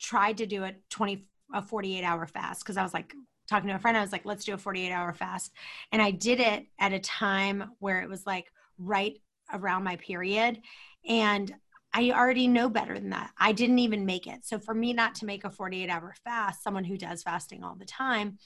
tried 0.00 0.38
to 0.38 0.46
do 0.46 0.64
a 0.64 0.72
20 0.90 1.26
a 1.54 1.62
48 1.62 2.04
hour 2.04 2.26
fast 2.26 2.62
because 2.62 2.76
I 2.76 2.82
was 2.82 2.94
like 2.94 3.12
talking 3.48 3.68
to 3.68 3.74
a 3.74 3.78
friend 3.78 3.96
I 3.96 4.02
was 4.02 4.12
like 4.12 4.24
let's 4.24 4.44
do 4.44 4.54
a 4.54 4.58
48 4.58 4.92
hour 4.92 5.12
fast 5.12 5.52
and 5.92 6.00
I 6.00 6.10
did 6.10 6.40
it 6.40 6.66
at 6.78 6.92
a 6.92 7.00
time 7.00 7.72
where 7.78 8.00
it 8.00 8.08
was 8.08 8.26
like 8.26 8.52
right 8.78 9.20
around 9.52 9.84
my 9.84 9.96
period 9.96 10.60
and 11.08 11.52
I 11.92 12.10
already 12.12 12.46
know 12.46 12.68
better 12.68 12.94
than 12.94 13.10
that. 13.10 13.32
I 13.36 13.52
didn't 13.52 13.80
even 13.80 14.06
make 14.06 14.26
it. 14.26 14.44
So 14.44 14.58
for 14.58 14.74
me 14.74 14.92
not 14.92 15.14
to 15.16 15.26
make 15.26 15.44
a 15.44 15.50
48 15.50 15.90
hour 15.90 16.14
fast, 16.24 16.62
someone 16.62 16.84
who 16.84 16.96
does 16.96 17.22
fasting 17.22 17.64
all 17.64 17.74
the 17.74 17.84
time, 17.84 18.38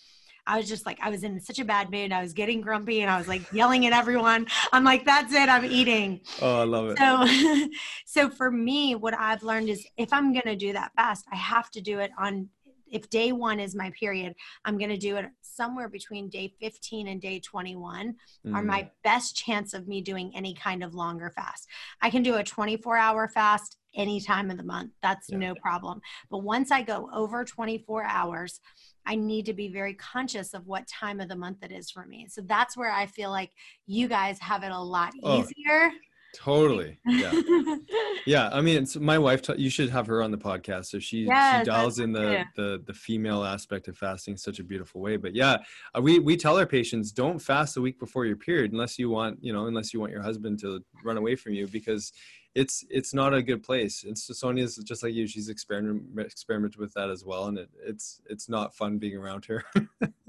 I 0.46 0.58
was 0.58 0.68
just 0.68 0.84
like, 0.86 0.98
I 1.02 1.10
was 1.10 1.22
in 1.24 1.40
such 1.40 1.58
a 1.58 1.64
bad 1.64 1.90
mood. 1.90 2.12
I 2.12 2.22
was 2.22 2.32
getting 2.32 2.60
grumpy 2.60 3.00
and 3.00 3.10
I 3.10 3.18
was 3.18 3.28
like 3.28 3.46
yelling 3.50 3.86
at 3.86 3.92
everyone. 3.92 4.46
I'm 4.72 4.84
like, 4.84 5.04
that's 5.04 5.32
it, 5.32 5.48
I'm 5.48 5.64
eating. 5.64 6.20
oh 6.42 6.60
i 6.60 6.64
love 6.64 6.90
it 6.90 6.98
So, 6.98 7.68
so 8.06 8.30
for 8.30 8.50
me, 8.50 8.94
what 8.94 9.14
I've 9.18 9.42
learned 9.42 9.68
is 9.68 9.86
if 9.96 10.12
I'm 10.12 10.32
going 10.32 10.44
to 10.46 10.56
do 10.56 10.72
that 10.74 10.92
fast, 10.94 11.24
I 11.32 11.36
have 11.36 11.70
to 11.72 11.80
do 11.80 11.98
it 12.00 12.10
on, 12.18 12.48
if 12.90 13.08
day 13.10 13.32
one 13.32 13.58
is 13.58 13.74
my 13.74 13.90
period, 13.98 14.34
I'm 14.64 14.76
going 14.78 14.90
to 14.90 14.96
do 14.98 15.16
it 15.16 15.26
somewhere 15.42 15.88
between 15.88 16.28
day 16.28 16.52
15 16.60 17.08
and 17.08 17.20
day 17.20 17.40
21 17.40 18.14
are 18.54 18.62
Mhm. 18.62 18.66
my 18.66 18.90
best 19.02 19.36
chance 19.36 19.72
of 19.72 19.88
me 19.88 20.00
doing 20.02 20.30
any 20.36 20.52
kind 20.54 20.84
of 20.84 20.94
longer 20.94 21.30
fast. 21.34 21.68
I 22.02 22.10
can 22.10 22.22
do 22.22 22.34
a 22.36 22.44
24 22.44 22.96
hour 22.96 23.28
fast 23.28 23.78
any 23.94 24.20
time 24.20 24.50
of 24.50 24.56
the 24.58 24.64
month. 24.64 24.92
That's 25.02 25.30
Yeah. 25.30 25.38
no 25.38 25.54
problem. 25.54 26.00
But 26.30 26.38
once 26.38 26.70
I 26.70 26.82
go 26.82 27.08
over 27.12 27.44
24 27.44 28.04
hours, 28.04 28.60
I 29.06 29.14
need 29.16 29.46
to 29.46 29.52
be 29.54 29.68
very 29.68 29.94
conscious 29.94 30.54
of 30.54 30.66
what 30.66 30.86
time 30.86 31.20
of 31.20 31.28
the 31.28 31.36
month 31.36 31.62
it 31.62 31.72
is 31.72 31.90
for 31.90 32.06
me. 32.06 32.26
So 32.28 32.40
that's 32.42 32.76
where 32.76 32.90
I 32.92 33.06
feel 33.06 33.30
like 33.30 33.50
you 33.86 34.08
guys 34.08 34.38
have 34.40 34.62
it 34.62 34.72
a 34.72 34.78
lot 34.78 35.12
Oh, 35.22 35.38
easier. 35.38 35.90
totally 36.36 36.98
yeah 37.04 37.32
yeah 38.26 38.50
i 38.52 38.60
mean 38.60 38.82
it's 38.82 38.96
my 38.96 39.16
wife 39.16 39.40
ta- 39.40 39.54
you 39.56 39.70
should 39.70 39.88
have 39.88 40.04
her 40.04 40.20
on 40.20 40.32
the 40.32 40.36
podcast 40.36 40.86
so 40.86 40.98
she 40.98 41.26
Yes, 41.26 41.58
she 41.58 41.64
dials 41.64 42.00
in 42.00 42.10
the, 42.10 42.44
the 42.56 42.82
the 42.88 42.92
female 42.92 43.44
aspect 43.44 43.86
of 43.86 43.96
fasting 43.96 44.32
in 44.32 44.38
such 44.38 44.58
a 44.58 44.64
beautiful 44.64 45.00
way 45.00 45.16
but 45.16 45.32
yeah 45.32 45.58
uh, 45.96 46.00
we 46.02 46.18
we 46.18 46.36
tell 46.36 46.58
our 46.58 46.66
patients 46.66 47.12
don't 47.12 47.38
fast 47.38 47.76
the 47.76 47.80
week 47.80 48.00
before 48.00 48.26
your 48.26 48.34
period 48.34 48.72
unless 48.72 48.98
you 48.98 49.08
want 49.10 49.38
you 49.40 49.52
know 49.52 49.66
unless 49.68 49.94
you 49.94 50.00
want 50.00 50.10
your 50.10 50.22
husband 50.22 50.58
to 50.58 50.82
run 51.04 51.16
away 51.18 51.36
from 51.36 51.52
you 51.54 51.68
because 51.68 52.12
it's 52.54 52.84
it's 52.88 53.12
not 53.12 53.34
a 53.34 53.42
good 53.42 53.62
place. 53.62 54.04
And 54.04 54.16
so 54.16 54.32
sonia's 54.32 54.76
just 54.76 55.02
like 55.02 55.12
you 55.12 55.26
she's 55.26 55.48
experiment 55.48 56.04
experimented 56.18 56.78
with 56.78 56.94
that 56.94 57.10
as 57.10 57.24
well. 57.24 57.46
And 57.46 57.58
it, 57.58 57.68
it's 57.84 58.20
it's 58.26 58.48
not 58.48 58.74
fun 58.74 58.98
being 58.98 59.16
around 59.16 59.44
her. 59.46 59.64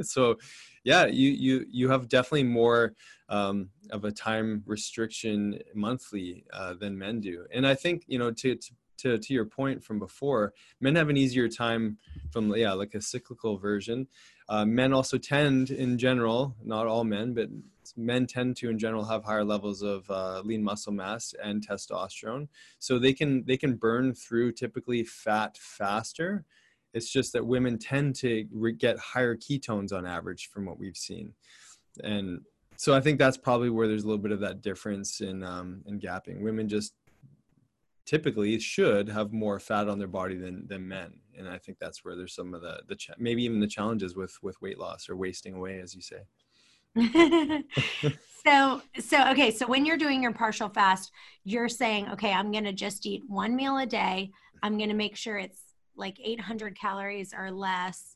So 0.01 0.37
yeah 0.83 1.05
you 1.05 1.31
you 1.31 1.65
you 1.69 1.89
have 1.89 2.09
definitely 2.09 2.43
more 2.43 2.93
um, 3.29 3.69
of 3.91 4.03
a 4.03 4.11
time 4.11 4.61
restriction 4.65 5.59
monthly 5.73 6.45
uh, 6.51 6.73
than 6.73 6.97
men 6.97 7.21
do. 7.21 7.45
And 7.53 7.65
i 7.65 7.73
think 7.73 8.03
you 8.07 8.19
know 8.19 8.31
to, 8.31 8.55
to 8.55 8.71
to 8.97 9.17
to 9.17 9.33
your 9.33 9.45
point 9.45 9.83
from 9.83 9.99
before 9.99 10.53
men 10.81 10.95
have 10.95 11.09
an 11.09 11.17
easier 11.17 11.47
time 11.47 11.97
from 12.31 12.53
yeah 12.55 12.73
like 12.73 12.93
a 12.95 13.01
cyclical 13.01 13.57
version. 13.57 14.07
Uh, 14.49 14.65
men 14.65 14.93
also 14.93 15.17
tend 15.17 15.71
in 15.71 15.97
general 15.97 16.55
not 16.63 16.87
all 16.87 17.03
men 17.03 17.33
but 17.33 17.49
men 17.95 18.27
tend 18.27 18.57
to 18.57 18.69
in 18.69 18.77
general 18.77 19.05
have 19.05 19.23
higher 19.23 19.43
levels 19.43 19.81
of 19.81 20.09
uh, 20.09 20.41
lean 20.43 20.63
muscle 20.63 20.93
mass 20.93 21.33
and 21.43 21.65
testosterone. 21.65 22.47
So 22.79 22.99
they 22.99 23.13
can 23.13 23.43
they 23.45 23.57
can 23.57 23.75
burn 23.75 24.13
through 24.13 24.53
typically 24.53 25.03
fat 25.03 25.57
faster. 25.57 26.45
It's 26.93 27.11
just 27.11 27.33
that 27.33 27.45
women 27.45 27.77
tend 27.77 28.15
to 28.17 28.45
re- 28.51 28.71
get 28.71 28.97
higher 28.97 29.35
ketones 29.35 29.91
on 29.91 30.05
average 30.05 30.49
from 30.49 30.65
what 30.65 30.79
we've 30.79 30.97
seen. 30.97 31.33
And 32.03 32.41
so 32.77 32.93
i 32.93 32.99
think 32.99 33.19
that's 33.19 33.37
probably 33.37 33.69
where 33.69 33.87
there's 33.87 34.03
a 34.03 34.07
little 34.07 34.21
bit 34.21 34.33
of 34.33 34.41
that 34.41 34.61
difference 34.61 35.21
in 35.21 35.43
um, 35.43 35.81
in 35.85 35.99
gapping. 35.99 36.41
Women 36.41 36.67
just 36.67 36.93
typically 38.05 38.59
should 38.59 39.09
have 39.09 39.33
more 39.33 39.59
fat 39.59 39.89
on 39.89 39.97
their 39.97 40.07
body 40.07 40.37
than 40.37 40.67
than 40.67 40.87
men. 40.87 41.19
And 41.37 41.49
i 41.49 41.57
think 41.57 41.79
that's 41.79 42.03
where 42.03 42.15
there's 42.15 42.35
some 42.35 42.53
of 42.53 42.61
the 42.61 42.81
the 42.87 42.95
cha- 42.95 43.13
maybe 43.17 43.43
even 43.43 43.59
the 43.59 43.67
challenges 43.67 44.15
with 44.15 44.37
with 44.41 44.61
weight 44.61 44.79
loss 44.79 45.09
or 45.09 45.15
wasting 45.15 45.53
away 45.53 45.79
as 45.79 45.95
you 45.95 46.01
say 46.01 46.21
so 48.45 48.81
so 48.99 49.29
okay 49.29 49.51
so 49.51 49.67
when 49.67 49.85
you're 49.85 49.97
doing 49.97 50.23
your 50.23 50.31
partial 50.31 50.69
fast 50.69 51.11
you're 51.43 51.67
saying 51.67 52.07
okay 52.09 52.31
i'm 52.31 52.51
going 52.51 52.63
to 52.63 52.71
just 52.71 53.05
eat 53.05 53.21
one 53.27 53.55
meal 53.55 53.77
a 53.77 53.85
day 53.85 54.31
i'm 54.63 54.77
going 54.77 54.89
to 54.89 54.95
make 54.95 55.15
sure 55.15 55.37
it's 55.37 55.61
like 55.97 56.17
800 56.23 56.79
calories 56.79 57.33
or 57.37 57.51
less 57.51 58.15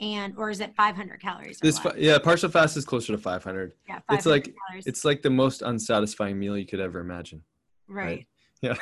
and 0.00 0.34
or 0.36 0.50
is 0.50 0.60
it 0.60 0.74
500 0.76 1.20
calories 1.20 1.58
or 1.62 1.66
this 1.66 1.82
less? 1.84 1.94
yeah 1.96 2.18
partial 2.18 2.50
fast 2.50 2.76
is 2.76 2.84
closer 2.84 3.12
to 3.12 3.18
500 3.18 3.72
yeah, 3.88 4.00
it's 4.10 4.26
like- 4.26 4.54
calories. 4.68 4.86
it's 4.86 5.04
like 5.04 5.22
the 5.22 5.30
most 5.30 5.62
unsatisfying 5.62 6.38
meal 6.38 6.56
you 6.56 6.66
could 6.66 6.80
ever 6.80 7.00
imagine 7.00 7.42
right 7.88 8.26
yeah 8.62 8.74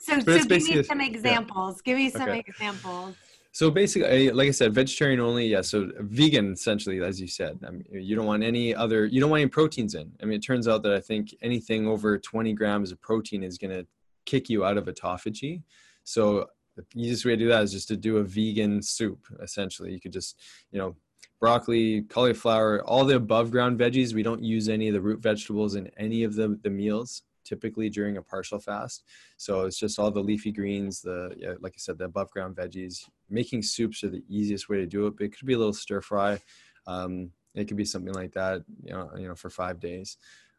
so, 0.00 0.18
so 0.20 0.44
give 0.44 0.48
me 0.50 0.82
some 0.82 1.00
yeah. 1.00 1.06
examples 1.06 1.80
give 1.82 1.96
me 1.96 2.10
some 2.10 2.28
Okay. 2.28 2.42
examples 2.46 3.14
So 3.58 3.72
basically, 3.72 4.30
like 4.30 4.46
I 4.46 4.52
said, 4.52 4.72
vegetarian 4.72 5.18
only. 5.18 5.48
Yeah. 5.48 5.62
So 5.62 5.90
vegan, 5.98 6.52
essentially, 6.52 7.02
as 7.02 7.20
you 7.20 7.26
said. 7.26 7.58
I 7.66 7.72
mean, 7.72 7.84
you 7.90 8.14
don't 8.14 8.24
want 8.24 8.44
any 8.44 8.72
other. 8.72 9.04
You 9.04 9.20
don't 9.20 9.30
want 9.30 9.40
any 9.40 9.50
proteins 9.50 9.96
in. 9.96 10.12
I 10.22 10.26
mean, 10.26 10.36
it 10.36 10.44
turns 10.44 10.68
out 10.68 10.84
that 10.84 10.92
I 10.92 11.00
think 11.00 11.34
anything 11.42 11.88
over 11.88 12.16
20 12.18 12.52
grams 12.52 12.92
of 12.92 13.00
protein 13.00 13.42
is 13.42 13.58
going 13.58 13.72
to 13.72 13.84
kick 14.26 14.48
you 14.48 14.64
out 14.64 14.76
of 14.76 14.84
autophagy. 14.84 15.64
So 16.04 16.46
the 16.76 16.84
easiest 16.94 17.24
way 17.24 17.32
to 17.32 17.36
do 17.36 17.48
that 17.48 17.64
is 17.64 17.72
just 17.72 17.88
to 17.88 17.96
do 17.96 18.18
a 18.18 18.22
vegan 18.22 18.80
soup. 18.80 19.26
Essentially, 19.42 19.92
you 19.92 20.00
could 20.00 20.12
just, 20.12 20.38
you 20.70 20.78
know, 20.78 20.94
broccoli, 21.40 22.02
cauliflower, 22.02 22.84
all 22.84 23.04
the 23.04 23.16
above 23.16 23.50
ground 23.50 23.76
veggies. 23.76 24.14
We 24.14 24.22
don't 24.22 24.44
use 24.44 24.68
any 24.68 24.86
of 24.86 24.94
the 24.94 25.00
root 25.00 25.18
vegetables 25.18 25.74
in 25.74 25.90
any 25.96 26.22
of 26.22 26.36
the, 26.36 26.60
the 26.62 26.70
meals 26.70 27.24
typically 27.48 27.88
during 27.88 28.16
a 28.16 28.22
partial 28.22 28.58
fast. 28.58 29.04
So 29.36 29.62
it's 29.62 29.78
just 29.78 29.98
all 29.98 30.10
the 30.10 30.20
leafy 30.20 30.52
greens, 30.52 31.00
the 31.00 31.34
yeah, 31.36 31.54
like 31.60 31.74
I 31.76 31.78
said, 31.78 31.98
the 31.98 32.04
above 32.04 32.30
ground 32.30 32.56
veggies. 32.56 33.08
Making 33.30 33.62
soups 33.62 34.04
are 34.04 34.10
the 34.10 34.24
easiest 34.28 34.68
way 34.68 34.76
to 34.78 34.86
do 34.86 35.06
it, 35.06 35.16
but 35.16 35.24
it 35.24 35.36
could 35.36 35.46
be 35.46 35.54
a 35.54 35.58
little 35.58 35.72
stir 35.72 36.00
fry. 36.00 36.40
Um, 36.86 37.30
it 37.54 37.66
could 37.66 37.76
be 37.76 37.84
something 37.84 38.14
like 38.14 38.32
that, 38.32 38.62
you 38.82 38.92
know, 38.92 39.10
you 39.16 39.28
know, 39.28 39.34
for 39.34 39.50
five 39.50 39.80
days. 39.80 40.16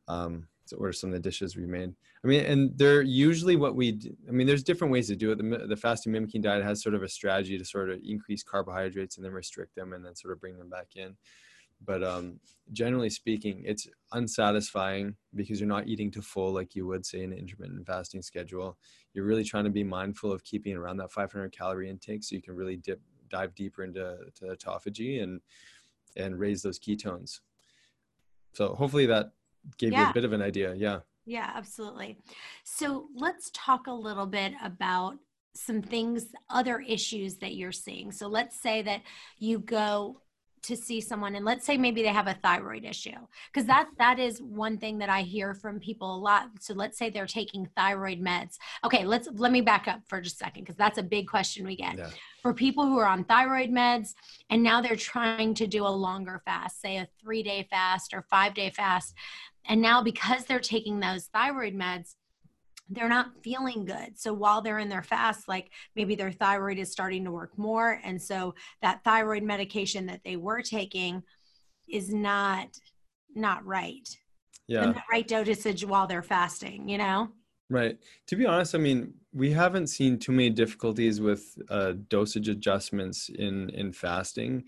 Um, 0.07 0.47
so 0.65 0.77
what 0.77 0.89
are 0.89 0.93
some 0.93 1.09
of 1.09 1.15
the 1.15 1.19
dishes 1.19 1.55
we 1.55 1.65
made? 1.65 1.93
I 2.23 2.27
mean, 2.27 2.45
and 2.45 2.77
they're 2.77 3.01
usually 3.01 3.55
what 3.55 3.75
we. 3.75 3.99
I 4.27 4.31
mean, 4.31 4.45
there's 4.45 4.63
different 4.63 4.91
ways 4.91 5.07
to 5.07 5.15
do 5.15 5.31
it. 5.31 5.37
The, 5.37 5.67
the 5.67 5.75
fasting 5.75 6.11
mimicking 6.11 6.41
diet 6.41 6.63
has 6.63 6.83
sort 6.83 6.95
of 6.95 7.01
a 7.01 7.07
strategy 7.07 7.57
to 7.57 7.65
sort 7.65 7.89
of 7.89 7.99
increase 8.05 8.43
carbohydrates 8.43 9.17
and 9.17 9.25
then 9.25 9.31
restrict 9.31 9.75
them, 9.75 9.93
and 9.93 10.05
then 10.05 10.15
sort 10.15 10.33
of 10.33 10.41
bring 10.41 10.57
them 10.57 10.69
back 10.69 10.89
in 10.95 11.15
but 11.85 12.03
um, 12.03 12.39
generally 12.71 13.09
speaking 13.09 13.61
it's 13.65 13.87
unsatisfying 14.11 15.15
because 15.35 15.59
you're 15.59 15.67
not 15.67 15.87
eating 15.87 16.11
to 16.11 16.21
full 16.21 16.51
like 16.51 16.75
you 16.75 16.85
would 16.85 17.05
say 17.05 17.23
in 17.23 17.31
an 17.31 17.37
intermittent 17.37 17.85
fasting 17.85 18.21
schedule. 18.21 18.77
You're 19.13 19.25
really 19.25 19.43
trying 19.43 19.63
to 19.63 19.69
be 19.69 19.83
mindful 19.83 20.31
of 20.31 20.43
keeping 20.43 20.75
around 20.75 20.97
that 20.97 21.11
500 21.11 21.51
calorie 21.51 21.89
intake 21.89 22.23
so 22.23 22.35
you 22.35 22.41
can 22.41 22.55
really 22.55 22.75
dip 22.75 23.01
dive 23.29 23.53
deeper 23.55 23.83
into 23.83 24.17
to 24.35 24.45
autophagy 24.45 25.21
and 25.23 25.39
and 26.15 26.39
raise 26.39 26.61
those 26.61 26.79
ketones. 26.79 27.39
So 28.53 28.73
hopefully 28.73 29.05
that 29.05 29.31
gave 29.77 29.93
yeah. 29.93 30.05
you 30.05 30.09
a 30.09 30.13
bit 30.13 30.25
of 30.25 30.33
an 30.33 30.41
idea. 30.41 30.73
Yeah. 30.75 30.99
Yeah 31.25 31.51
absolutely. 31.53 32.17
So 32.63 33.07
let's 33.15 33.51
talk 33.53 33.87
a 33.87 33.93
little 33.93 34.25
bit 34.25 34.53
about 34.63 35.17
some 35.55 35.81
things 35.81 36.27
other 36.49 36.79
issues 36.79 37.37
that 37.37 37.55
you're 37.55 37.71
seeing. 37.71 38.11
So 38.11 38.27
let's 38.27 38.59
say 38.59 38.81
that 38.83 39.01
you 39.37 39.59
go 39.59 40.21
to 40.63 40.75
see 40.75 41.01
someone 41.01 41.35
and 41.35 41.45
let's 41.45 41.65
say 41.65 41.77
maybe 41.77 42.01
they 42.01 42.09
have 42.09 42.27
a 42.27 42.33
thyroid 42.35 42.83
issue 42.85 43.11
because 43.51 43.65
that 43.67 43.89
that 43.97 44.19
is 44.19 44.41
one 44.41 44.77
thing 44.77 44.97
that 44.97 45.09
i 45.09 45.21
hear 45.21 45.53
from 45.53 45.79
people 45.79 46.15
a 46.15 46.19
lot. 46.19 46.49
So 46.59 46.73
let's 46.73 46.97
say 46.97 47.09
they're 47.09 47.25
taking 47.25 47.67
thyroid 47.75 48.21
meds. 48.21 48.57
Okay 48.83 49.05
let's 49.05 49.27
let 49.33 49.51
me 49.51 49.61
back 49.61 49.87
up 49.87 50.01
for 50.07 50.21
just 50.21 50.35
a 50.35 50.45
second 50.45 50.63
because 50.63 50.75
that's 50.75 50.97
a 50.97 51.03
big 51.03 51.27
question 51.27 51.65
we 51.65 51.75
get. 51.75 51.97
Yeah. 51.97 52.09
for 52.41 52.53
people 52.53 52.85
who 52.85 52.97
are 52.97 53.07
on 53.07 53.23
thyroid 53.23 53.69
meds 53.69 54.13
and 54.49 54.61
now 54.63 54.81
they're 54.81 54.95
trying 54.95 55.53
to 55.55 55.67
do 55.67 55.85
a 55.85 55.89
longer 55.89 56.41
fast 56.45 56.81
say 56.81 56.97
a 56.97 57.07
three 57.21 57.43
day 57.43 57.67
fast 57.69 58.13
or 58.13 58.23
five 58.29 58.53
day 58.53 58.69
fast 58.69 59.13
and 59.67 59.81
now 59.81 60.01
because 60.01 60.45
they're 60.45 60.59
taking 60.59 60.99
those 60.99 61.25
thyroid 61.33 61.75
meds 61.75 62.15
they're 62.89 63.09
not 63.09 63.31
feeling 63.43 63.85
good. 63.85 64.17
So 64.17 64.33
while 64.33 64.61
they're 64.61 64.79
in 64.79 64.89
their 64.89 65.03
fast, 65.03 65.47
like 65.47 65.71
maybe 65.95 66.15
their 66.15 66.31
thyroid 66.31 66.79
is 66.79 66.91
starting 66.91 67.23
to 67.25 67.31
work 67.31 67.57
more. 67.57 68.01
And 68.03 68.21
so 68.21 68.55
that 68.81 69.03
thyroid 69.03 69.43
medication 69.43 70.07
that 70.07 70.21
they 70.23 70.35
were 70.35 70.61
taking 70.61 71.23
is 71.87 72.13
not 72.13 72.67
not 73.35 73.65
right. 73.65 74.07
Yeah. 74.67 74.87
The 74.87 75.01
right 75.11 75.27
dosage 75.27 75.85
while 75.85 76.07
they're 76.07 76.23
fasting, 76.23 76.89
you 76.89 76.97
know? 76.97 77.29
Right. 77.69 77.97
To 78.27 78.35
be 78.35 78.45
honest, 78.45 78.73
I 78.73 78.79
mean, 78.79 79.13
we 79.33 79.51
haven't 79.51 79.87
seen 79.87 80.17
too 80.17 80.31
many 80.31 80.49
difficulties 80.49 81.21
with 81.21 81.55
uh, 81.69 81.93
dosage 82.07 82.49
adjustments 82.49 83.29
in 83.29 83.69
in 83.69 83.93
fasting, 83.93 84.63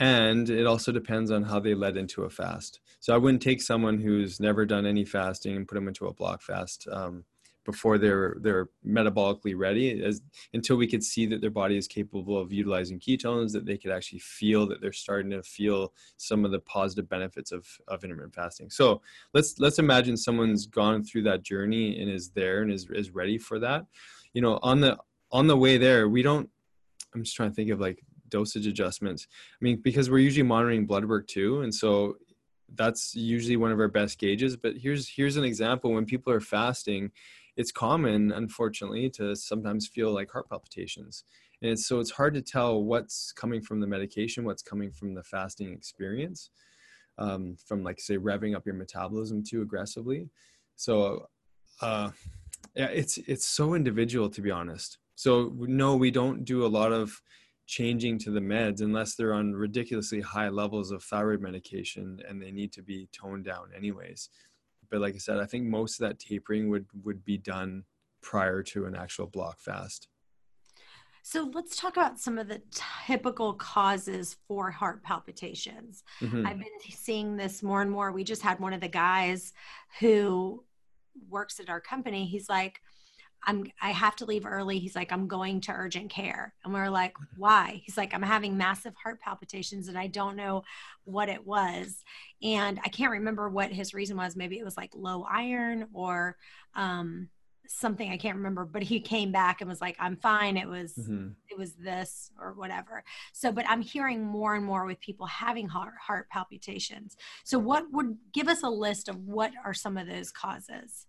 and 0.00 0.50
it 0.50 0.66
also 0.66 0.90
depends 0.90 1.30
on 1.30 1.44
how 1.44 1.60
they 1.60 1.74
led 1.74 1.96
into 1.96 2.24
a 2.24 2.30
fast. 2.30 2.80
So 2.98 3.14
I 3.14 3.18
wouldn't 3.18 3.42
take 3.42 3.62
someone 3.62 3.98
who's 3.98 4.40
never 4.40 4.66
done 4.66 4.86
any 4.86 5.04
fasting 5.04 5.56
and 5.56 5.68
put 5.68 5.76
them 5.76 5.86
into 5.86 6.06
a 6.06 6.14
block 6.14 6.42
fast. 6.42 6.88
Um, 6.90 7.24
before 7.64 7.98
they're 7.98 8.36
they're 8.40 8.68
metabolically 8.86 9.56
ready 9.56 10.02
as 10.02 10.20
until 10.52 10.76
we 10.76 10.86
could 10.86 11.04
see 11.04 11.26
that 11.26 11.40
their 11.40 11.50
body 11.50 11.76
is 11.76 11.86
capable 11.86 12.38
of 12.38 12.52
utilizing 12.52 12.98
ketones 12.98 13.52
that 13.52 13.66
they 13.66 13.76
could 13.76 13.90
actually 13.90 14.18
feel 14.18 14.66
that 14.66 14.80
they're 14.80 14.92
starting 14.92 15.30
to 15.30 15.42
feel 15.42 15.92
some 16.16 16.44
of 16.44 16.50
the 16.50 16.58
positive 16.60 17.08
benefits 17.08 17.52
of 17.52 17.66
of 17.88 18.02
intermittent 18.04 18.34
fasting. 18.34 18.70
So 18.70 19.00
let's 19.34 19.58
let's 19.58 19.78
imagine 19.78 20.16
someone's 20.16 20.66
gone 20.66 21.04
through 21.04 21.22
that 21.24 21.42
journey 21.42 22.00
and 22.00 22.10
is 22.10 22.30
there 22.30 22.62
and 22.62 22.72
is, 22.72 22.88
is 22.90 23.10
ready 23.10 23.38
for 23.38 23.58
that. 23.60 23.86
You 24.34 24.42
know 24.42 24.58
on 24.62 24.80
the 24.80 24.98
on 25.30 25.46
the 25.46 25.56
way 25.56 25.78
there 25.78 26.08
we 26.08 26.22
don't 26.22 26.48
i'm 27.14 27.22
just 27.22 27.34
trying 27.34 27.48
to 27.48 27.54
think 27.54 27.70
of 27.70 27.80
like 27.80 28.02
dosage 28.28 28.66
adjustments. 28.66 29.28
I 29.30 29.64
mean 29.64 29.80
because 29.82 30.10
we're 30.10 30.18
usually 30.18 30.42
monitoring 30.42 30.86
blood 30.86 31.04
work 31.04 31.26
too 31.26 31.62
and 31.62 31.74
so 31.74 32.16
that's 32.74 33.14
usually 33.14 33.58
one 33.58 33.70
of 33.70 33.78
our 33.78 33.88
best 33.88 34.18
gauges 34.18 34.56
but 34.56 34.76
here's 34.76 35.08
here's 35.08 35.36
an 35.36 35.44
example. 35.44 35.92
When 35.92 36.06
people 36.06 36.32
are 36.32 36.40
fasting 36.40 37.10
it's 37.56 37.72
common, 37.72 38.32
unfortunately, 38.32 39.10
to 39.10 39.36
sometimes 39.36 39.86
feel 39.86 40.12
like 40.12 40.30
heart 40.30 40.48
palpitations. 40.48 41.24
And 41.60 41.72
it's, 41.72 41.86
so 41.86 42.00
it's 42.00 42.10
hard 42.10 42.34
to 42.34 42.42
tell 42.42 42.82
what's 42.82 43.32
coming 43.32 43.60
from 43.60 43.80
the 43.80 43.86
medication, 43.86 44.44
what's 44.44 44.62
coming 44.62 44.90
from 44.90 45.14
the 45.14 45.22
fasting 45.22 45.72
experience, 45.72 46.50
um, 47.18 47.56
from 47.66 47.84
like 47.84 48.00
say 48.00 48.16
revving 48.16 48.56
up 48.56 48.66
your 48.66 48.74
metabolism 48.74 49.44
too 49.44 49.62
aggressively. 49.62 50.28
So 50.76 51.28
uh, 51.80 52.10
yeah, 52.74 52.86
it's 52.86 53.18
it's 53.18 53.46
so 53.46 53.74
individual 53.74 54.28
to 54.30 54.40
be 54.40 54.50
honest. 54.50 54.98
So 55.14 55.52
no, 55.58 55.94
we 55.94 56.10
don't 56.10 56.44
do 56.44 56.64
a 56.64 56.68
lot 56.68 56.92
of 56.92 57.20
changing 57.66 58.18
to 58.18 58.30
the 58.30 58.40
meds 58.40 58.80
unless 58.80 59.14
they're 59.14 59.34
on 59.34 59.52
ridiculously 59.52 60.20
high 60.20 60.48
levels 60.48 60.90
of 60.90 61.02
thyroid 61.02 61.40
medication 61.40 62.18
and 62.28 62.42
they 62.42 62.50
need 62.50 62.72
to 62.72 62.82
be 62.82 63.08
toned 63.12 63.44
down 63.44 63.70
anyways 63.76 64.28
but 64.92 65.00
like 65.00 65.14
I 65.14 65.18
said, 65.18 65.38
I 65.38 65.46
think 65.46 65.64
most 65.64 66.00
of 66.00 66.06
that 66.06 66.20
tapering 66.20 66.68
would 66.68 66.84
would 67.02 67.24
be 67.24 67.38
done 67.38 67.84
prior 68.20 68.62
to 68.62 68.84
an 68.84 68.94
actual 68.94 69.26
block 69.26 69.58
fast. 69.58 70.06
So 71.24 71.50
let's 71.54 71.76
talk 71.76 71.96
about 71.96 72.20
some 72.20 72.36
of 72.36 72.48
the 72.48 72.60
typical 73.06 73.54
causes 73.54 74.36
for 74.46 74.70
heart 74.70 75.02
palpitations. 75.02 76.02
Mm-hmm. 76.20 76.46
I've 76.46 76.58
been 76.58 76.66
seeing 76.90 77.36
this 77.36 77.62
more 77.62 77.80
and 77.80 77.90
more. 77.90 78.12
We 78.12 78.22
just 78.22 78.42
had 78.42 78.60
one 78.60 78.72
of 78.72 78.80
the 78.80 78.88
guys 78.88 79.52
who 80.00 80.62
works 81.30 81.58
at 81.58 81.70
our 81.70 81.80
company. 81.80 82.26
He's 82.26 82.48
like, 82.48 82.80
I'm 83.44 83.64
I 83.80 83.90
have 83.90 84.16
to 84.16 84.24
leave 84.24 84.46
early. 84.46 84.78
He's 84.78 84.94
like, 84.94 85.12
I'm 85.12 85.26
going 85.26 85.60
to 85.62 85.72
urgent 85.72 86.10
care. 86.10 86.54
And 86.64 86.72
we 86.72 86.80
are 86.80 86.90
like, 86.90 87.14
why? 87.36 87.82
He's 87.84 87.96
like, 87.96 88.14
I'm 88.14 88.22
having 88.22 88.56
massive 88.56 88.94
heart 88.94 89.20
palpitations 89.20 89.88
and 89.88 89.98
I 89.98 90.06
don't 90.06 90.36
know 90.36 90.62
what 91.04 91.28
it 91.28 91.46
was. 91.46 92.04
And 92.42 92.78
I 92.84 92.88
can't 92.88 93.12
remember 93.12 93.48
what 93.48 93.72
his 93.72 93.94
reason 93.94 94.16
was. 94.16 94.36
Maybe 94.36 94.58
it 94.58 94.64
was 94.64 94.76
like 94.76 94.90
low 94.94 95.26
iron 95.28 95.88
or 95.92 96.36
um, 96.74 97.28
something 97.66 98.10
I 98.10 98.16
can't 98.16 98.36
remember, 98.36 98.64
but 98.64 98.82
he 98.82 99.00
came 99.00 99.32
back 99.32 99.60
and 99.60 99.68
was 99.70 99.80
like, 99.80 99.96
I'm 99.98 100.16
fine. 100.16 100.56
It 100.56 100.68
was 100.68 100.94
mm-hmm. 100.94 101.28
it 101.50 101.58
was 101.58 101.74
this 101.74 102.30
or 102.38 102.52
whatever. 102.52 103.04
So, 103.32 103.52
but 103.52 103.68
I'm 103.68 103.82
hearing 103.82 104.22
more 104.24 104.54
and 104.54 104.64
more 104.64 104.84
with 104.84 105.00
people 105.00 105.26
having 105.26 105.68
heart 105.68 105.94
heart 106.00 106.28
palpitations. 106.30 107.16
So 107.44 107.58
what 107.58 107.84
would 107.92 108.16
give 108.32 108.48
us 108.48 108.62
a 108.62 108.68
list 108.68 109.08
of 109.08 109.16
what 109.26 109.52
are 109.64 109.74
some 109.74 109.96
of 109.96 110.06
those 110.06 110.30
causes? 110.30 111.06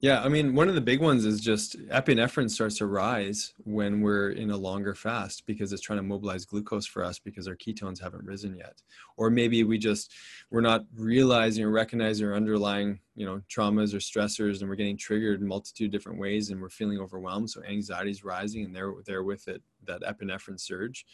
Yeah, 0.00 0.22
I 0.22 0.28
mean, 0.28 0.54
one 0.54 0.68
of 0.68 0.76
the 0.76 0.80
big 0.80 1.00
ones 1.00 1.24
is 1.24 1.40
just 1.40 1.76
epinephrine 1.88 2.48
starts 2.48 2.78
to 2.78 2.86
rise 2.86 3.52
when 3.64 4.00
we're 4.00 4.30
in 4.30 4.52
a 4.52 4.56
longer 4.56 4.94
fast 4.94 5.44
because 5.44 5.72
it's 5.72 5.82
trying 5.82 5.98
to 5.98 6.04
mobilize 6.04 6.44
glucose 6.44 6.86
for 6.86 7.02
us 7.02 7.18
because 7.18 7.48
our 7.48 7.56
ketones 7.56 8.00
haven't 8.00 8.24
risen 8.24 8.56
yet. 8.56 8.80
Or 9.16 9.28
maybe 9.28 9.64
we 9.64 9.76
just 9.76 10.12
we're 10.52 10.60
not 10.60 10.84
realizing 10.94 11.64
or 11.64 11.70
recognizing 11.70 12.28
our 12.28 12.36
underlying, 12.36 13.00
you 13.16 13.26
know, 13.26 13.42
traumas 13.50 13.92
or 13.92 13.96
stressors 13.96 14.60
and 14.60 14.70
we're 14.70 14.76
getting 14.76 14.96
triggered 14.96 15.40
in 15.40 15.48
multitude 15.48 15.90
different 15.90 16.20
ways 16.20 16.50
and 16.50 16.60
we're 16.60 16.70
feeling 16.70 17.00
overwhelmed. 17.00 17.50
So 17.50 17.64
anxiety 17.64 18.12
is 18.12 18.22
rising 18.22 18.64
and 18.64 18.76
there 18.76 18.92
there 19.04 19.24
with 19.24 19.48
it 19.48 19.62
that 19.86 20.02
epinephrine 20.02 20.60
surge. 20.60 21.06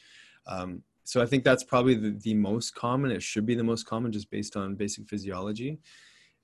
Um, 0.46 0.82
so 1.04 1.22
I 1.22 1.26
think 1.26 1.42
that's 1.42 1.64
probably 1.64 1.94
the, 1.94 2.18
the 2.22 2.34
most 2.34 2.74
common. 2.74 3.12
It 3.12 3.22
should 3.22 3.46
be 3.46 3.54
the 3.54 3.64
most 3.64 3.86
common 3.86 4.12
just 4.12 4.30
based 4.30 4.56
on 4.56 4.74
basic 4.74 5.08
physiology 5.08 5.78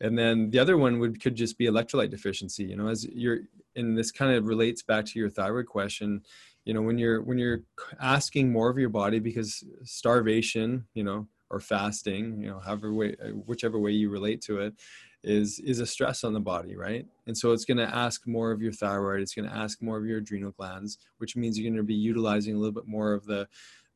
and 0.01 0.19
then 0.19 0.51
the 0.51 0.59
other 0.59 0.77
one 0.77 0.99
would 0.99 1.21
could 1.21 1.35
just 1.35 1.59
be 1.59 1.67
electrolyte 1.67 2.11
deficiency 2.11 2.65
you 2.65 2.77
know 2.77 2.89
as 2.89 3.05
you're 3.07 3.41
and 3.77 3.97
this 3.97 4.11
kind 4.11 4.35
of 4.35 4.47
relates 4.47 4.83
back 4.83 5.05
to 5.05 5.19
your 5.19 5.31
thyroid 5.31 5.67
question 5.67 6.23
you 6.65 6.75
know 6.75 6.83
when 6.83 6.99
you're 6.99 7.23
when 7.23 7.39
you're 7.39 7.61
asking 8.01 8.51
more 8.51 8.71
of 8.71 8.79
your 8.79 8.89
body 8.89 9.19
because 9.19 9.65
starvation 9.83 10.87
you 10.95 11.05
know 11.05 11.27
or 11.51 11.61
fasting 11.61 12.41
you 12.41 12.49
know 12.49 12.61
however 12.61 12.93
way 12.93 13.15
whichever 13.47 13.79
way 13.79 13.91
you 13.91 14.11
relate 14.11 14.41
to 14.41 14.61
it 14.61 14.75
is 15.23 15.59
is 15.61 15.81
a 15.81 15.87
stress 15.87 16.25
on 16.25 16.33
the 16.33 16.41
body 16.41 16.77
right? 16.77 17.07
And 17.27 17.37
so 17.37 17.53
it's 17.53 17.67
going 17.67 17.79
to 17.79 17.95
ask 17.95 18.27
more 18.27 18.51
of 18.51 18.63
your 18.63 18.73
thyroid 18.73 19.21
it's 19.21 19.35
going 19.35 19.49
to 19.49 19.55
ask 19.55 19.83
more 19.83 19.99
of 19.99 20.07
your 20.07 20.19
adrenal 20.19 20.53
glands 20.53 20.99
which 21.19 21.37
means 21.37 21.59
you're 21.59 21.71
going 21.71 21.77
to 21.77 21.83
be 21.83 21.95
utilizing 21.95 22.55
a 22.55 22.59
little 22.59 22.73
bit 22.73 22.87
more 22.87 23.13
of 23.13 23.27
the 23.27 23.47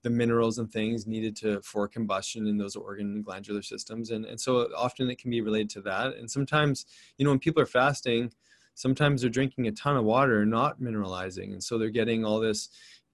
the 0.05 0.11
minerals 0.11 0.59
and 0.59 0.71
things 0.71 1.07
needed 1.07 1.35
to 1.35 1.61
for 1.63 1.89
combustion 1.89 2.47
in 2.47 2.57
those 2.57 2.77
organ 2.77 3.15
and 3.15 3.25
glandular 3.25 3.63
systems 3.63 4.11
and, 4.11 4.25
and 4.25 4.41
so 4.41 4.69
often 4.77 5.11
it 5.11 5.19
can 5.19 5.31
be 5.31 5.41
related 5.41 5.69
to 5.71 5.81
that 5.81 6.15
and 6.15 6.31
sometimes 6.31 6.87
you 7.19 7.25
know 7.25 7.31
when 7.33 7.41
people 7.41 7.61
are 7.61 7.67
fasting 7.67 8.33
sometimes 8.75 9.21
they're 9.21 9.31
drinking 9.31 9.67
a 9.67 9.73
ton 9.73 9.97
of 9.97 10.05
water 10.05 10.47
not 10.47 10.81
mineralizing 10.81 11.53
and 11.53 11.63
so 11.63 11.77
they're 11.77 11.91
getting 11.91 12.25
all 12.25 12.39
this 12.39 12.69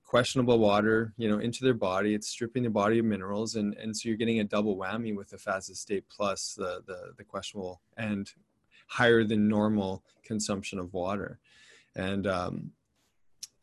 questionable 0.05 0.59
water 0.59 1.15
you 1.17 1.29
know 1.29 1.39
into 1.39 1.65
their 1.65 1.75
body 1.75 2.15
it's 2.15 2.29
stripping 2.29 2.65
the 2.65 2.71
body 2.71 2.99
of 2.99 3.05
minerals 3.05 3.55
and 3.55 3.75
and 3.75 3.97
so 3.97 4.09
you're 4.09 4.19
getting 4.19 4.41
a 4.41 4.45
double 4.45 4.77
whammy 4.77 5.15
with 5.17 5.31
the 5.31 5.39
fasted 5.39 5.77
state 5.77 6.05
plus 6.11 6.55
the 6.55 6.83
the, 6.87 7.13
the 7.17 7.25
questionable 7.25 7.81
and 7.97 8.33
higher 8.91 9.23
than 9.23 9.49
normal 9.49 10.03
consumption 10.25 10.79
of 10.79 10.93
water. 10.93 11.39
And 11.95 12.27
um, 12.27 12.73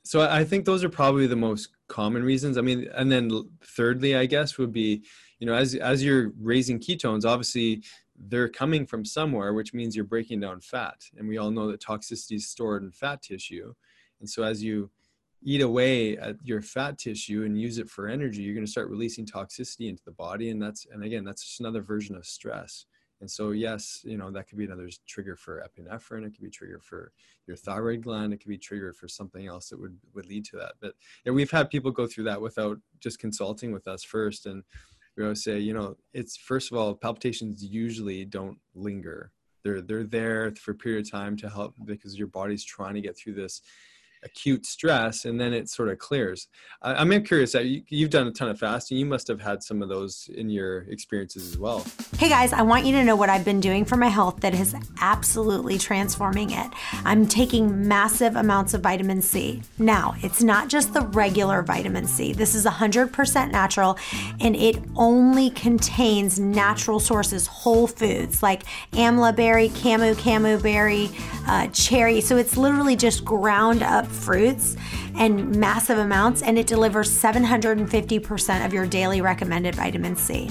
so 0.07 0.21
I 0.21 0.43
think 0.43 0.65
those 0.65 0.83
are 0.83 0.89
probably 0.89 1.27
the 1.27 1.35
most 1.35 1.69
common 1.87 2.23
reasons. 2.23 2.57
I 2.57 2.61
mean, 2.61 2.87
and 2.95 3.11
then 3.11 3.29
thirdly, 3.63 4.15
I 4.15 4.25
guess 4.25 4.57
would 4.57 4.71
be, 4.71 5.03
you 5.39 5.45
know 5.45 5.53
as 5.53 5.75
as 5.75 6.03
you're 6.03 6.31
raising 6.39 6.79
ketones 6.79 7.25
obviously 7.25 7.83
they're 8.27 8.49
coming 8.49 8.85
from 8.85 9.05
somewhere 9.05 9.53
which 9.53 9.73
means 9.73 9.95
you're 9.95 10.05
breaking 10.05 10.39
down 10.39 10.59
fat. 10.59 11.03
And 11.17 11.27
we 11.27 11.37
all 11.37 11.51
know 11.51 11.69
that 11.69 11.81
toxicity 11.81 12.37
is 12.37 12.49
stored 12.49 12.83
in 12.83 12.91
fat 12.91 13.21
tissue. 13.21 13.73
And 14.19 14.29
so 14.29 14.43
as 14.43 14.63
you 14.63 14.89
eat 15.43 15.61
away 15.61 16.17
at 16.17 16.35
your 16.43 16.63
fat 16.63 16.97
tissue 16.97 17.43
and 17.43 17.59
use 17.59 17.77
it 17.77 17.89
for 17.89 18.07
energy 18.07 18.41
you're 18.41 18.55
going 18.55 18.65
to 18.65 18.71
start 18.71 18.89
releasing 18.89 19.25
toxicity 19.25 19.89
into 19.89 20.03
the 20.03 20.11
body. 20.11 20.49
And 20.49 20.61
that's 20.61 20.87
and 20.91 21.03
again 21.03 21.23
that's 21.23 21.43
just 21.43 21.59
another 21.59 21.81
version 21.81 22.15
of 22.15 22.25
stress 22.25 22.85
and 23.21 23.29
so 23.29 23.51
yes 23.51 24.01
you 24.03 24.17
know 24.17 24.29
that 24.29 24.47
could 24.47 24.57
be 24.57 24.65
another 24.65 24.89
trigger 25.07 25.35
for 25.35 25.63
epinephrine 25.67 26.25
it 26.25 26.31
could 26.31 26.43
be 26.43 26.49
trigger 26.49 26.79
for 26.79 27.11
your 27.47 27.57
thyroid 27.57 28.03
gland 28.03 28.33
it 28.33 28.37
could 28.37 28.49
be 28.49 28.57
triggered 28.57 28.95
for 28.95 29.07
something 29.07 29.47
else 29.47 29.69
that 29.69 29.79
would 29.79 29.97
would 30.13 30.27
lead 30.27 30.45
to 30.45 30.57
that. 30.57 30.73
But 30.79 30.93
we've 31.25 31.51
had 31.51 31.69
people 31.69 31.91
go 31.91 32.07
through 32.07 32.25
that 32.25 32.41
without 32.41 32.77
just 32.99 33.19
consulting 33.19 33.71
with 33.71 33.87
us 33.87 34.03
first 34.03 34.45
and 34.45 34.63
we 35.15 35.23
always 35.23 35.43
say 35.43 35.57
you 35.59 35.73
know 35.73 35.95
it's 36.13 36.37
first 36.37 36.71
of 36.71 36.77
all 36.77 36.93
palpitations 36.93 37.63
usually 37.63 38.25
don't 38.25 38.59
linger. 38.75 39.31
They're 39.63 39.81
they're 39.81 40.03
there 40.03 40.53
for 40.55 40.71
a 40.71 40.75
period 40.75 41.05
of 41.05 41.11
time 41.11 41.35
to 41.37 41.49
help 41.49 41.75
because 41.85 42.17
your 42.17 42.27
body's 42.27 42.63
trying 42.63 42.95
to 42.95 43.01
get 43.01 43.17
through 43.17 43.33
this 43.33 43.61
acute 44.23 44.65
stress 44.65 45.25
and 45.25 45.39
then 45.39 45.53
it 45.53 45.69
sort 45.69 45.89
of 45.89 45.97
clears. 45.99 46.47
I, 46.81 47.01
am 47.01 47.23
curious 47.23 47.55
uh, 47.55 47.59
you, 47.59 47.83
you've 47.89 48.09
done 48.09 48.27
a 48.27 48.31
ton 48.31 48.49
of 48.49 48.59
fasting. 48.59 48.97
You 48.97 49.05
must 49.05 49.27
have 49.27 49.41
had 49.41 49.63
some 49.63 49.81
of 49.81 49.89
those 49.89 50.29
in 50.35 50.49
your 50.49 50.79
experiences 50.89 51.47
as 51.49 51.57
well. 51.57 51.85
Hey 52.17 52.29
guys 52.29 52.53
i 52.53 52.61
want 52.61 52.85
you 52.85 52.91
to 52.93 53.03
know 53.03 53.15
what 53.15 53.29
i've 53.29 53.45
been 53.45 53.59
doing 53.59 53.85
for 53.85 53.95
my 53.95 54.07
health 54.07 54.39
that 54.41 54.53
is 54.53 54.75
absolutely 55.01 55.77
transforming 55.77 56.51
it. 56.51 56.71
I'm 57.05 57.27
taking 57.27 57.87
massive 57.87 58.35
amounts 58.35 58.73
of 58.73 58.81
vitamin 58.81 59.21
c. 59.21 59.61
Now 59.77 60.15
it's 60.21 60.41
not 60.43 60.69
just 60.69 60.93
the 60.93 61.01
regular 61.01 61.61
vitamin 61.61 62.07
c. 62.07 62.33
This 62.33 62.55
is 62.55 62.65
100% 62.65 63.51
natural 63.51 63.97
and 64.39 64.55
it 64.55 64.77
only 64.95 65.49
contains 65.51 66.39
natural 66.39 66.99
sources 66.99 67.47
whole 67.47 67.87
foods 67.87 68.41
like 68.41 68.63
amla 68.93 69.35
berry 69.35 69.69
camu 69.69 70.15
camu 70.15 70.61
berry 70.61 71.09
uh, 71.47 71.67
cherry. 71.67 72.21
So 72.21 72.37
it's 72.37 72.57
literally 72.57 72.95
just 72.95 73.23
ground 73.23 73.83
up 73.83 74.06
fruits 74.07 74.75
and 75.15 75.55
massive 75.55 75.97
amounts, 75.97 76.41
and 76.41 76.57
it 76.57 76.67
delivers 76.67 77.09
750% 77.09 78.65
of 78.65 78.73
your 78.73 78.85
daily 78.85 79.21
recommended 79.21 79.75
vitamin 79.75 80.15
C. 80.15 80.49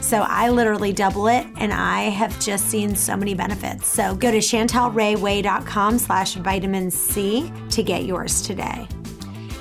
So 0.00 0.24
I 0.28 0.50
literally 0.50 0.92
double 0.92 1.28
it, 1.28 1.46
and 1.56 1.72
I 1.72 2.02
have 2.10 2.38
just 2.38 2.66
seen 2.66 2.94
so 2.94 3.16
many 3.16 3.34
benefits. 3.34 3.86
So 3.86 4.14
go 4.14 4.30
to 4.30 4.38
chantelrayway.com 4.38 5.98
slash 5.98 6.34
vitamin 6.34 6.90
C 6.90 7.50
to 7.70 7.82
get 7.82 8.04
yours 8.04 8.42
today. 8.42 8.86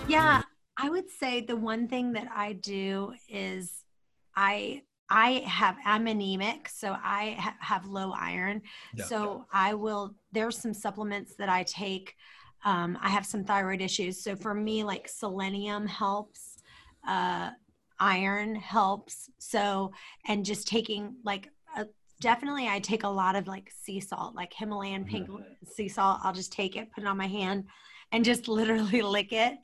Yeah, 0.08 0.42
I 0.78 0.90
would 0.90 1.10
say 1.10 1.42
the 1.42 1.56
one 1.56 1.88
thing 1.88 2.14
that 2.14 2.28
I 2.36 2.54
do 2.54 3.14
is 3.30 3.72
I 4.36 4.82
I 5.10 5.44
have 5.46 5.78
I'm 5.86 6.08
anemic, 6.08 6.70
so 6.70 6.92
I 6.92 7.38
ha- 7.40 7.56
have 7.60 7.86
low 7.86 8.12
iron. 8.12 8.64
Yeah. 8.96 9.06
So 9.06 9.46
I 9.52 9.76
will. 9.76 10.16
There's 10.32 10.58
some 10.58 10.74
supplements 10.74 11.36
that 11.38 11.50
I 11.50 11.64
take 11.64 12.16
um, 12.64 12.98
I 13.02 13.10
have 13.10 13.26
some 13.26 13.44
thyroid 13.44 13.82
issues. 13.82 14.22
So 14.22 14.36
for 14.36 14.54
me, 14.54 14.84
like 14.84 15.08
selenium 15.08 15.86
helps, 15.88 16.58
uh, 17.08 17.52
iron 18.00 18.56
helps. 18.56 19.30
So, 19.38 19.92
and 20.28 20.46
just 20.46 20.68
taking 20.68 21.16
like, 21.24 21.50
a, 21.76 21.86
definitely 22.22 22.68
I 22.68 22.80
take 22.80 23.04
a 23.04 23.10
lot 23.10 23.36
of 23.36 23.48
like 23.48 23.72
sea 23.72 24.00
salt, 24.00 24.36
like 24.36 24.54
Himalayan 24.54 25.06
pink 25.06 25.28
mm-hmm. 25.28 25.44
sea 25.66 25.90
salt. 25.90 26.20
I'll 26.24 26.34
just 26.34 26.54
take 26.54 26.76
it, 26.76 26.92
put 26.94 27.04
it 27.04 27.08
on 27.08 27.18
my 27.18 27.28
hand 27.28 27.66
and 28.12 28.24
just 28.24 28.48
literally 28.48 29.02
lick 29.02 29.34
it. 29.34 29.56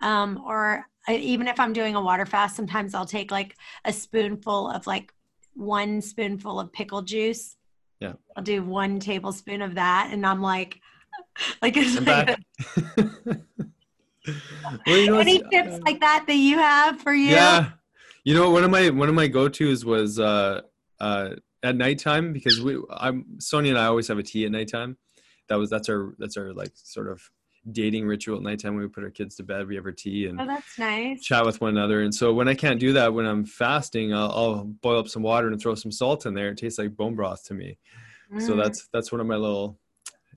Um, 0.00 0.42
or 0.46 0.86
I, 1.08 1.16
even 1.16 1.48
if 1.48 1.58
I'm 1.58 1.72
doing 1.72 1.94
a 1.94 2.00
water 2.00 2.26
fast, 2.26 2.56
sometimes 2.56 2.94
I'll 2.94 3.06
take 3.06 3.30
like 3.30 3.56
a 3.84 3.92
spoonful 3.92 4.70
of 4.70 4.86
like 4.86 5.12
one 5.54 6.02
spoonful 6.02 6.60
of 6.60 6.72
pickle 6.72 7.02
juice. 7.02 7.56
Yeah. 8.00 8.14
I'll 8.36 8.42
do 8.42 8.62
one 8.62 9.00
tablespoon 9.00 9.62
of 9.62 9.76
that. 9.76 10.10
And 10.12 10.26
I'm 10.26 10.42
like, 10.42 10.80
like, 11.62 11.76
it's 11.76 12.00
like 12.00 12.38
well, 14.86 14.96
you 14.96 15.06
know, 15.06 15.18
any 15.18 15.38
tips 15.38 15.74
uh, 15.74 15.80
like 15.84 16.00
that 16.00 16.24
that 16.26 16.34
you 16.34 16.58
have 16.58 17.00
for 17.00 17.12
you? 17.12 17.30
Yeah, 17.30 17.70
you 18.24 18.34
know, 18.34 18.50
one 18.50 18.64
of 18.64 18.70
my 18.70 18.90
one 18.90 19.08
of 19.08 19.14
my 19.14 19.28
go 19.28 19.48
tos 19.48 19.84
was 19.84 20.18
uh, 20.18 20.62
uh, 21.00 21.30
at 21.62 21.76
nighttime 21.76 22.32
because 22.32 22.60
we, 22.60 22.78
I'm 22.90 23.38
Sonia 23.38 23.72
and 23.72 23.78
I 23.78 23.86
always 23.86 24.08
have 24.08 24.18
a 24.18 24.22
tea 24.22 24.44
at 24.46 24.52
nighttime. 24.52 24.96
That 25.48 25.56
was 25.56 25.70
that's 25.70 25.88
our 25.88 26.14
that's 26.18 26.36
our 26.36 26.52
like 26.52 26.72
sort 26.74 27.08
of 27.08 27.22
dating 27.70 28.06
ritual 28.06 28.36
at 28.36 28.42
nighttime. 28.42 28.74
When 28.74 28.82
we 28.82 28.88
put 28.88 29.04
our 29.04 29.10
kids 29.10 29.36
to 29.36 29.42
bed 29.42 29.66
we 29.66 29.74
have 29.76 29.84
our 29.84 29.92
tea 29.92 30.26
and 30.26 30.40
oh, 30.40 30.46
that's 30.46 30.78
nice. 30.78 31.22
chat 31.22 31.44
with 31.44 31.60
one 31.60 31.70
another. 31.70 32.02
And 32.02 32.14
so 32.14 32.32
when 32.32 32.48
i 32.48 32.54
can't 32.54 32.80
do 32.80 32.92
that 32.94 33.12
when 33.12 33.26
i'm 33.26 33.44
fasting 33.44 34.14
I'll, 34.14 34.30
I'll, 34.30 34.64
boil 34.64 34.98
up 34.98 35.08
some 35.08 35.22
water 35.22 35.48
and 35.48 35.60
throw 35.60 35.74
some 35.74 35.92
salt 35.92 36.26
in 36.26 36.34
there. 36.34 36.48
It 36.48 36.58
tastes 36.58 36.78
like 36.78 36.96
bone 36.96 37.14
broth 37.14 37.44
to 37.44 37.54
me. 37.54 37.78
Mm. 38.32 38.40
so 38.40 38.56
that's 38.56 38.88
that's 38.92 39.12
one 39.12 39.20
of 39.20 39.26
my 39.26 39.36
little 39.36 39.78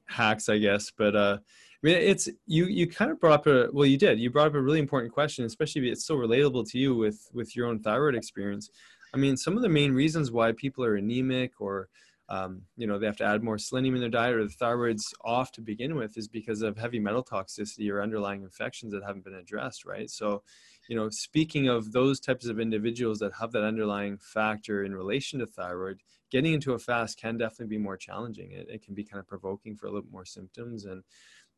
hacks, 0.08 0.50
I 0.50 0.58
guess. 0.58 0.92
But 0.96 1.16
uh, 1.16 1.38
I 1.42 1.80
mean, 1.84 1.96
it's 1.96 2.28
you. 2.46 2.66
You 2.66 2.88
kind 2.88 3.12
of 3.12 3.20
brought 3.20 3.40
up 3.40 3.48
a 3.48 3.70
well, 3.72 3.86
you 3.86 3.98
did. 3.98 4.20
You 4.20 4.30
brought 4.30 4.48
up 4.48 4.56
a 4.56 4.62
really 4.62 4.80
important 4.80 5.14
question, 5.14 5.46
especially 5.46 5.88
if 5.88 5.94
it's 5.94 6.06
so 6.06 6.16
relatable 6.16 6.70
to 6.72 6.80
you 6.80 6.96
with 6.96 7.30
with 7.34 7.56
your 7.56 7.68
own 7.68 7.80
thyroid 7.80 8.16
experience. 8.16 8.70
I 9.14 9.18
mean, 9.18 9.38
some 9.38 9.56
of 9.56 9.62
the 9.64 9.70
main 9.70 9.94
reasons 9.94 10.32
why 10.32 10.52
people 10.52 10.84
are 10.84 10.96
anemic 10.96 11.54
or 11.60 11.90
um, 12.30 12.62
you 12.76 12.88
know 12.88 13.00
they 13.00 13.06
have 13.06 13.18
to 13.18 13.26
add 13.26 13.44
more 13.44 13.58
selenium 13.58 13.96
in 13.96 14.02
their 14.02 14.10
diet 14.10 14.36
or 14.36 14.44
the 14.44 14.50
thyroid's 14.50 15.14
off 15.24 15.52
to 15.54 15.62
begin 15.62 15.96
with 15.96 16.18
is 16.18 16.28
because 16.28 16.62
of 16.62 16.78
heavy 16.78 17.00
metal 17.00 17.24
toxicity 17.24 17.90
or 17.90 18.02
underlying 18.02 18.44
infections 18.44 18.92
that 18.92 19.04
haven't 19.04 19.24
been 19.24 19.36
addressed 19.36 19.86
right 19.86 20.10
so 20.10 20.44
you 20.88 20.96
know 20.96 21.10
speaking 21.10 21.68
of 21.68 21.92
those 21.92 22.20
types 22.20 22.48
of 22.48 22.60
individuals 22.60 23.20
that 23.20 23.34
have 23.40 23.52
that 23.52 23.64
underlying 23.64 24.18
factor 24.18 24.84
in 24.84 24.96
relation 24.96 25.40
to 25.40 25.46
thyroid 25.46 26.02
getting 26.32 26.54
into 26.54 26.74
a 26.74 26.80
fast 26.80 27.20
can 27.20 27.38
definitely 27.38 27.78
be 27.78 27.82
more 27.82 27.98
challenging. 27.98 28.52
It, 28.52 28.68
it 28.70 28.84
can 28.84 28.94
be 28.94 29.04
kind 29.04 29.20
of 29.20 29.28
provoking 29.28 29.76
for 29.76 29.88
a 29.88 29.92
little 29.92 30.10
more 30.12 30.26
symptoms 30.26 30.86
and 30.86 31.04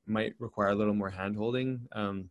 might 0.06 0.34
require 0.40 0.70
a 0.70 0.76
little 0.76 0.94
more 0.94 1.10
hand 1.10 1.36
holding. 1.36 1.88
Um, 1.92 2.30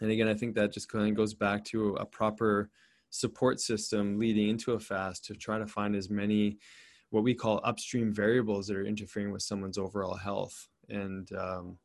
and 0.00 0.10
again, 0.10 0.28
I 0.28 0.34
think 0.34 0.54
that 0.54 0.72
just 0.72 0.88
kind 0.88 1.08
of 1.08 1.16
goes 1.16 1.34
back 1.34 1.64
to 1.66 1.94
a 1.96 2.06
proper 2.06 2.70
support 3.10 3.60
system 3.60 4.18
leading 4.18 4.48
into 4.48 4.72
a 4.72 4.80
fast 4.80 5.24
to 5.26 5.34
try 5.34 5.58
to 5.58 5.66
find 5.66 5.94
as 5.94 6.08
many 6.08 6.58
what 7.10 7.24
we 7.24 7.34
call 7.34 7.60
upstream 7.64 8.14
variables 8.14 8.68
that 8.68 8.76
are 8.76 8.84
interfering 8.84 9.32
with 9.32 9.42
someone's 9.42 9.78
overall 9.78 10.14
health. 10.14 10.68
And 10.88 11.28
um, 11.36 11.76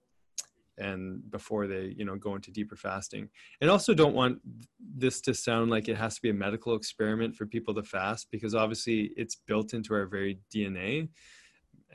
and 0.78 1.30
before 1.32 1.68
they 1.68 1.94
you 1.98 2.06
know 2.06 2.16
go 2.16 2.36
into 2.36 2.52
deeper 2.52 2.76
fasting. 2.76 3.30
And 3.62 3.70
also 3.70 3.94
don't 3.94 4.16
want 4.16 4.40
this 4.80 5.22
to 5.22 5.34
sound 5.34 5.72
like 5.72 5.88
it 5.88 5.98
has 5.98 6.16
to 6.16 6.22
be 6.22 6.30
a 6.30 6.34
medical 6.34 6.76
experiment 6.76 7.36
for 7.36 7.46
people 7.46 7.74
to 7.76 7.84
fast 7.84 8.28
because 8.32 8.56
obviously 8.56 9.12
it's 9.16 9.36
built 9.36 9.74
into 9.74 9.94
our 9.94 10.06
very 10.06 10.40
dna 10.54 11.10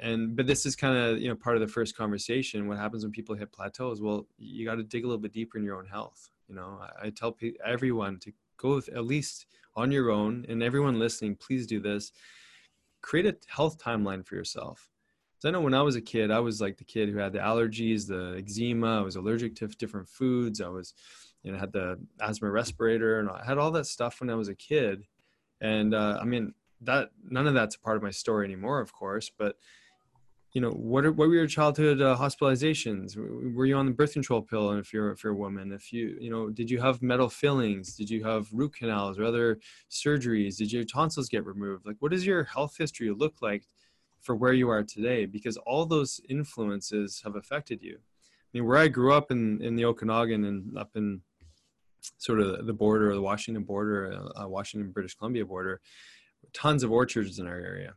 and 0.01 0.35
but 0.35 0.47
this 0.47 0.67
is 0.67 0.75
kind 0.75 0.97
of 0.97 1.21
you 1.21 1.29
know 1.29 1.35
part 1.35 1.57
of 1.57 1.61
the 1.61 1.69
first 1.69 1.97
conversation. 1.97 2.67
What 2.67 2.79
happens 2.79 3.05
when 3.05 3.13
people 3.13 3.35
hit 3.35 3.53
plateaus? 3.53 4.01
Well 4.01 4.27
you 4.39 4.65
got 4.65 4.77
to 4.77 4.83
dig 4.83 5.05
a 5.05 5.07
little 5.07 5.21
bit 5.21 5.33
deeper 5.33 5.59
in 5.59 5.65
your 5.65 5.77
own 5.77 5.87
health. 5.87 6.31
You 6.49 6.55
know 6.55 6.81
i, 6.81 7.07
I 7.07 7.11
tell 7.11 7.33
pe- 7.33 7.53
everyone 7.65 8.19
to 8.21 8.33
go 8.57 8.77
with, 8.77 8.89
at 8.89 9.05
least 9.05 9.47
on 9.77 9.93
your 9.93 10.11
own 10.11 10.45
and 10.49 10.63
everyone 10.63 10.99
listening 10.99 11.37
please 11.37 11.67
do 11.67 11.81
this. 11.81 12.13
Create 13.03 13.27
a 13.27 13.37
health 13.49 13.83
timeline 13.83 14.27
for 14.27 14.35
yourself 14.35 14.89
I 15.49 15.53
know 15.53 15.61
when 15.61 15.75
I 15.75 15.83
was 15.83 15.97
a 15.97 16.01
kid, 16.01 16.31
I 16.31 16.41
was 16.41 16.61
like 16.61 16.77
the 16.77 16.85
kid 16.85 17.09
who 17.09 17.19
had 17.19 17.33
the 17.33 17.39
allergies, 17.39 18.07
the 18.07 18.37
eczema. 18.39 19.01
I 19.01 19.03
was 19.03 19.17
allergic 19.17 19.55
to 19.57 19.69
different 19.69 20.09
foods. 20.09 20.61
I 20.61 20.69
was, 20.69 20.95
you 21.43 21.53
know, 21.53 21.59
had 21.59 21.73
the 21.73 21.99
asthma 22.21 22.51
respirator, 22.51 23.21
and 23.21 23.31
I 23.31 23.45
had 23.45 23.59
all 23.59 23.71
that 23.73 23.87
stuff 23.87 24.21
when 24.21 24.31
I 24.31 24.35
was 24.35 24.49
a 24.49 24.55
kid. 24.55 25.07
And 25.61 25.95
uh, 25.95 26.19
I 26.21 26.25
mean, 26.25 26.55
that 26.83 27.11
none 27.23 27.47
of 27.47 27.55
that's 27.55 27.77
a 27.77 27.81
part 27.81 27.97
of 27.97 28.03
my 28.03 28.11
story 28.11 28.47
anymore, 28.47 28.81
of 28.81 28.93
course. 28.93 29.31
But 29.37 29.57
you 30.53 30.61
know, 30.61 30.71
what 30.71 31.05
are, 31.05 31.13
what 31.13 31.29
were 31.29 31.35
your 31.35 31.47
childhood 31.47 32.01
uh, 32.01 32.17
hospitalizations? 32.17 33.17
Were 33.55 33.67
you 33.67 33.77
on 33.77 33.87
the 33.87 33.93
birth 33.93 34.15
control 34.15 34.43
pill? 34.43 34.71
And 34.71 34.81
if 34.81 34.93
you're 34.93 35.13
if 35.13 35.23
you're 35.23 35.33
a 35.33 35.37
woman, 35.37 35.73
if 35.73 35.93
you 35.93 36.17
you 36.21 36.31
know, 36.31 36.51
did 36.51 36.71
you 36.71 36.81
have 36.81 37.03
metal 37.03 37.29
fillings? 37.29 37.95
Did 37.95 38.11
you 38.11 38.25
have 38.25 38.49
root 38.53 38.75
canals 38.75 39.19
or 39.19 39.25
other 39.25 39.61
surgeries? 39.91 40.57
Did 40.57 40.73
your 40.73 40.85
tonsils 40.85 41.29
get 41.29 41.47
removed? 41.47 41.87
Like, 41.87 41.97
what 42.01 42.11
does 42.11 42.27
your 42.27 42.45
health 42.45 42.77
history 42.77 43.11
look 43.11 43.41
like? 43.41 43.69
For 44.21 44.35
where 44.37 44.53
you 44.53 44.69
are 44.69 44.83
today 44.83 45.27
because 45.27 45.57
all 45.59 45.87
those 45.87 46.21
influences 46.29 47.21
have 47.25 47.37
affected 47.37 47.83
you. 47.83 47.97
I 47.97 48.59
mean, 48.59 48.67
where 48.67 48.79
I 48.79 48.89
grew 48.89 49.13
up 49.13 49.31
in, 49.31 49.63
in 49.63 49.77
the 49.77 49.85
Okanagan 49.85 50.45
and 50.45 50.77
up 50.77 50.91
in 50.97 51.23
sort 52.19 52.41
of 52.41 52.67
the 52.67 52.73
border, 52.73 53.15
the 53.15 53.21
Washington 53.21 53.63
border, 53.65 54.21
uh, 54.41 54.49
Washington, 54.49 54.91
British 54.91 55.15
Columbia 55.15 55.45
border, 55.45 55.81
tons 56.53 56.83
of 56.83 56.91
orchards 56.91 57.39
in 57.39 57.47
our 57.47 57.59
area. 57.59 57.95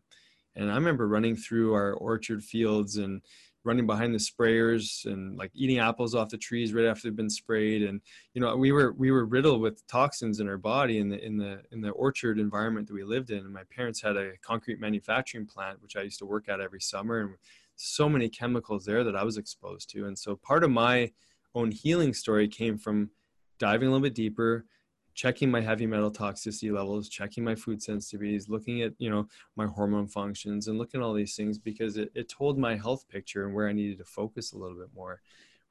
And 0.55 0.71
I 0.71 0.75
remember 0.75 1.07
running 1.07 1.35
through 1.35 1.73
our 1.73 1.93
orchard 1.93 2.43
fields 2.43 2.97
and 2.97 3.21
running 3.63 3.87
behind 3.87 4.13
the 4.13 4.19
sprayers 4.19 5.05
and 5.05 5.37
like 5.37 5.51
eating 5.53 5.79
apples 5.79 6.15
off 6.15 6.29
the 6.29 6.37
trees 6.37 6.73
right 6.73 6.85
after 6.85 7.07
they've 7.07 7.15
been 7.15 7.29
sprayed. 7.29 7.83
And 7.83 8.01
you 8.33 8.41
know 8.41 8.55
we 8.55 8.71
were 8.71 8.93
we 8.93 9.11
were 9.11 9.25
riddled 9.25 9.61
with 9.61 9.85
toxins 9.87 10.39
in 10.39 10.47
our 10.47 10.57
body 10.57 10.99
in 10.99 11.09
the 11.09 11.23
in 11.23 11.37
the 11.37 11.61
in 11.71 11.81
the 11.81 11.91
orchard 11.91 12.39
environment 12.39 12.87
that 12.87 12.93
we 12.93 13.03
lived 13.03 13.29
in. 13.29 13.39
And 13.39 13.53
my 13.53 13.63
parents 13.75 14.01
had 14.01 14.17
a 14.17 14.31
concrete 14.41 14.79
manufacturing 14.79 15.45
plant 15.45 15.81
which 15.81 15.95
i 15.95 16.01
used 16.01 16.19
to 16.19 16.25
work 16.25 16.49
at 16.49 16.59
every 16.59 16.81
summer 16.81 17.21
and 17.21 17.35
so 17.75 18.07
many 18.07 18.29
chemicals 18.29 18.85
there 18.85 19.03
that 19.03 19.15
i 19.15 19.23
was 19.23 19.37
exposed 19.37 19.89
to. 19.91 20.05
And 20.05 20.17
so 20.17 20.35
part 20.35 20.63
of 20.63 20.71
my 20.71 21.11
own 21.55 21.71
healing 21.71 22.13
story 22.13 22.47
came 22.47 22.77
from 22.77 23.11
diving 23.59 23.87
a 23.87 23.91
little 23.91 24.03
bit 24.03 24.15
deeper 24.15 24.65
checking 25.13 25.49
my 25.49 25.61
heavy 25.61 25.85
metal 25.85 26.11
toxicity 26.11 26.71
levels 26.71 27.09
checking 27.09 27.43
my 27.43 27.55
food 27.55 27.79
sensitivities 27.79 28.49
looking 28.49 28.81
at 28.81 28.93
you 28.97 29.09
know 29.09 29.27
my 29.55 29.65
hormone 29.65 30.07
functions 30.07 30.67
and 30.67 30.77
looking 30.77 31.01
at 31.01 31.03
all 31.03 31.13
these 31.13 31.35
things 31.35 31.57
because 31.57 31.97
it, 31.97 32.11
it 32.15 32.29
told 32.29 32.57
my 32.57 32.75
health 32.75 33.07
picture 33.07 33.45
and 33.45 33.53
where 33.53 33.67
i 33.67 33.73
needed 33.73 33.97
to 33.97 34.05
focus 34.05 34.53
a 34.53 34.57
little 34.57 34.77
bit 34.77 34.89
more 34.95 35.21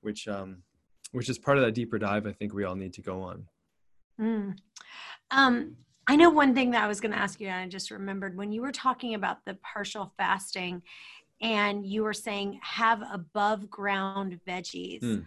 which 0.00 0.28
um 0.28 0.58
which 1.12 1.28
is 1.28 1.38
part 1.38 1.58
of 1.58 1.64
that 1.64 1.72
deeper 1.72 1.98
dive 1.98 2.26
i 2.26 2.32
think 2.32 2.54
we 2.54 2.64
all 2.64 2.76
need 2.76 2.92
to 2.92 3.02
go 3.02 3.22
on 3.22 3.46
mm. 4.20 4.54
um 5.30 5.76
I 6.08 6.16
know 6.16 6.30
one 6.30 6.52
thing 6.52 6.72
that 6.72 6.82
I 6.82 6.88
was 6.88 7.00
going 7.00 7.12
to 7.12 7.18
ask 7.18 7.40
you, 7.40 7.46
and 7.46 7.56
I 7.56 7.68
just 7.68 7.92
remembered 7.92 8.36
when 8.36 8.50
you 8.50 8.60
were 8.60 8.72
talking 8.72 9.14
about 9.14 9.44
the 9.44 9.56
partial 9.62 10.12
fasting 10.16 10.82
and 11.40 11.84
you 11.84 12.04
were 12.04 12.12
saying 12.12 12.60
have 12.62 13.02
above 13.12 13.68
ground 13.68 14.38
veggies. 14.46 15.02
Mm. 15.02 15.26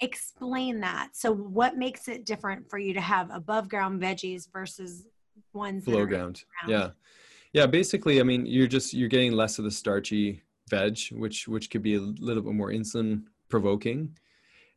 Explain 0.00 0.80
that. 0.80 1.10
So, 1.12 1.32
what 1.32 1.76
makes 1.76 2.08
it 2.08 2.24
different 2.24 2.68
for 2.68 2.78
you 2.78 2.94
to 2.94 3.00
have 3.00 3.30
above 3.30 3.68
ground 3.68 4.00
veggies 4.00 4.50
versus 4.52 5.06
ones 5.52 5.84
below 5.84 6.06
ground? 6.06 6.44
ground? 6.64 6.68
Yeah, 6.68 6.90
yeah. 7.52 7.66
Basically, 7.66 8.20
I 8.20 8.22
mean, 8.22 8.46
you're 8.46 8.66
just 8.66 8.92
you're 8.94 9.08
getting 9.08 9.32
less 9.32 9.58
of 9.58 9.64
the 9.64 9.70
starchy 9.70 10.42
veg, 10.68 10.98
which 11.12 11.48
which 11.48 11.70
could 11.70 11.82
be 11.82 11.94
a 11.94 12.00
little 12.00 12.42
bit 12.42 12.52
more 12.52 12.70
insulin 12.70 13.22
provoking, 13.48 14.16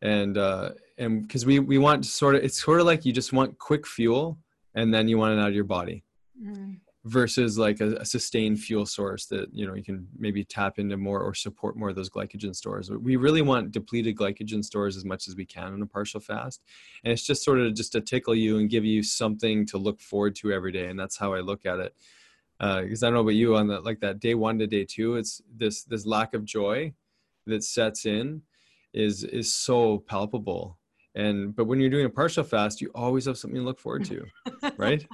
and 0.02 0.38
uh, 0.38 0.72
and 1.00 1.28
because 1.28 1.46
we 1.46 1.60
we 1.60 1.78
want 1.78 2.06
sort 2.06 2.36
of 2.36 2.44
it's 2.44 2.62
sort 2.62 2.80
of 2.80 2.86
like 2.86 3.06
you 3.06 3.14
just 3.14 3.34
want 3.34 3.58
quick 3.58 3.88
fuel 3.88 4.38
and 4.76 4.94
then 4.94 5.08
you 5.08 5.18
want 5.18 5.34
it 5.34 5.42
out 5.42 5.48
of 5.48 5.56
your 5.56 5.64
body 5.64 6.04
mm. 6.42 6.78
Versus 7.10 7.58
like 7.58 7.82
a, 7.82 7.96
a, 7.96 8.06
sustained 8.06 8.60
fuel 8.60 8.86
source 8.86 9.26
that 9.26 9.50
you 9.52 9.66
know 9.66 9.74
you 9.74 9.84
can 9.84 10.08
maybe 10.18 10.44
tap 10.44 10.78
into 10.78 10.96
more 10.96 11.22
or 11.22 11.34
support 11.34 11.76
more 11.76 11.90
of 11.90 11.96
those 11.96 12.10
glycogen 12.10 12.56
stores. 12.56 12.92
We 12.92 13.16
really 13.16 13.42
want 13.42 13.72
depleted 13.72 14.16
glycogen 14.16 14.64
stores 14.64 14.96
as 14.96 15.04
much 15.04 15.28
as 15.28 15.36
we 15.36 15.46
can 15.46 15.74
in 15.74 15.82
a 15.82 15.88
partial 15.88 16.20
fast. 16.20 16.62
And 17.04 17.12
it's 17.12 17.26
just 17.26 17.44
sort 17.44 17.60
of 17.60 17.74
just 17.74 17.92
to 17.94 18.02
tickle 18.02 18.36
you 18.36 18.60
and 18.60 18.70
give 18.70 18.86
you 18.86 19.02
something 19.02 19.66
to 19.68 19.78
look 19.78 20.00
forward 20.00 20.36
to 20.38 20.52
every 20.54 20.72
day. 20.72 20.88
And 20.88 21.00
that's 21.00 21.18
how 21.18 21.34
i 21.34 21.40
look 21.40 21.66
at 21.66 21.80
it. 21.80 21.96
Because 22.60 23.04
uh, 23.04 23.08
i 23.08 23.10
don't 23.10 23.16
know 23.16 23.22
about 23.22 23.36
you 23.36 23.56
on 23.56 23.68
that 23.68 23.84
like 23.84 24.00
that 24.02 24.20
day 24.20 24.36
one 24.36 24.60
to 24.60 24.68
day 24.68 24.86
two 24.86 25.16
it's 25.16 25.42
this 25.56 25.84
this 25.84 26.06
lack 26.06 26.34
of 26.34 26.44
joy 26.44 26.94
that 27.48 27.64
sets 27.64 28.06
in 28.06 28.42
is 28.94 29.24
is 29.24 29.54
so 29.54 30.00
palpable 30.00 30.79
and 31.20 31.56
but 31.56 31.66
when 31.66 31.80
you're 31.80 31.90
doing 31.90 32.06
a 32.06 32.10
partial 32.10 32.44
fast 32.44 32.80
you 32.82 32.90
always 32.96 33.26
have 33.26 33.38
something 33.38 33.60
to 33.60 33.66
look 33.66 33.80
forward 33.80 34.06
to 34.06 34.26
right? 34.78 35.06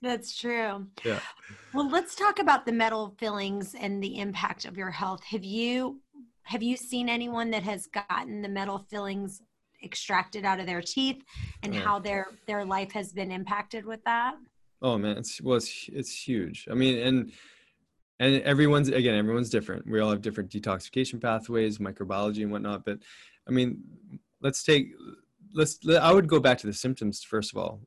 That's 0.00 0.36
true. 0.36 0.86
Yeah. 1.04 1.20
Well 1.72 1.90
let's 1.90 2.14
talk 2.14 2.38
about 2.38 2.66
the 2.66 2.72
metal 2.72 3.14
fillings 3.18 3.74
and 3.74 4.02
the 4.02 4.18
impact 4.18 4.64
of 4.64 4.76
your 4.76 4.90
health. 4.90 5.24
Have 5.24 5.44
you 5.44 6.00
have 6.44 6.62
you 6.62 6.76
seen 6.76 7.08
anyone 7.08 7.50
that 7.50 7.62
has 7.62 7.86
gotten 7.86 8.42
the 8.42 8.48
metal 8.48 8.78
fillings 8.90 9.40
extracted 9.82 10.44
out 10.44 10.60
of 10.60 10.66
their 10.66 10.82
teeth 10.82 11.22
and 11.62 11.74
how 11.74 11.98
their 11.98 12.28
their 12.46 12.64
life 12.64 12.92
has 12.92 13.12
been 13.12 13.32
impacted 13.32 13.84
with 13.84 14.02
that? 14.04 14.34
Oh 14.82 14.96
man 14.98 15.18
it's 15.18 15.40
well 15.40 15.56
it's 15.56 15.88
it's 15.92 16.12
huge. 16.12 16.66
I 16.70 16.74
mean 16.74 16.98
and 16.98 17.32
and 18.20 18.42
everyone's 18.42 18.88
again 18.88 19.16
everyone's 19.16 19.50
different. 19.50 19.86
We 19.86 20.00
all 20.00 20.10
have 20.10 20.22
different 20.22 20.50
detoxification 20.50 21.20
pathways 21.20 21.78
microbiology 21.78 22.42
and 22.42 22.52
whatnot 22.52 22.84
but 22.84 22.98
i 23.46 23.50
mean 23.50 23.82
let's 24.44 24.62
take 24.62 24.92
let's 25.54 25.78
i 26.00 26.12
would 26.12 26.28
go 26.28 26.40
back 26.40 26.58
to 26.58 26.66
the 26.66 26.72
symptoms 26.72 27.22
first 27.22 27.52
of 27.52 27.58
all. 27.58 27.80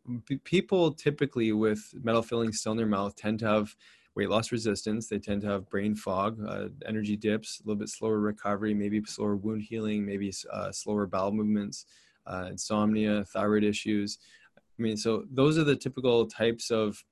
People 0.43 0.93
typically 0.93 1.51
with 1.51 1.83
metal 2.01 2.23
fillings 2.23 2.59
still 2.59 2.71
in 2.71 2.77
their 2.77 2.87
mouth 2.87 3.15
tend 3.15 3.39
to 3.39 3.47
have 3.47 3.75
weight 4.15 4.29
loss 4.29 4.51
resistance. 4.51 5.07
They 5.07 5.19
tend 5.19 5.41
to 5.41 5.47
have 5.47 5.69
brain 5.69 5.93
fog 5.93 6.39
uh, 6.47 6.69
energy 6.87 7.15
dips 7.15 7.59
a 7.59 7.67
little 7.67 7.77
bit 7.77 7.89
slower 7.89 8.19
recovery 8.19 8.73
maybe 8.73 9.01
slower 9.05 9.35
wound 9.35 9.61
healing 9.61 10.05
maybe 10.05 10.33
uh, 10.51 10.71
slower 10.71 11.05
bowel 11.05 11.31
movements 11.31 11.85
uh, 12.25 12.47
insomnia 12.49 13.25
thyroid 13.25 13.63
issues. 13.63 14.17
I 14.57 14.81
mean 14.81 14.97
so 14.97 15.25
those 15.29 15.57
are 15.57 15.65
the 15.65 15.75
typical 15.75 16.25
types 16.25 16.71
of 16.71 17.03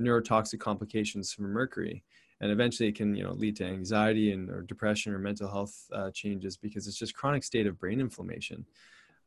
neurotoxic 0.00 0.60
complications 0.60 1.32
from 1.32 1.46
mercury. 1.46 2.04
And 2.40 2.52
eventually 2.52 2.90
it 2.90 2.94
can 2.94 3.14
you 3.16 3.24
know 3.24 3.32
lead 3.32 3.56
to 3.56 3.64
anxiety 3.64 4.30
and 4.32 4.50
or 4.50 4.62
depression 4.62 5.12
or 5.12 5.18
mental 5.18 5.50
health 5.50 5.74
uh, 5.92 6.10
changes 6.12 6.56
because 6.56 6.86
it's 6.86 6.98
just 6.98 7.14
chronic 7.16 7.42
state 7.42 7.66
of 7.66 7.78
brain 7.78 7.98
inflammation 7.98 8.66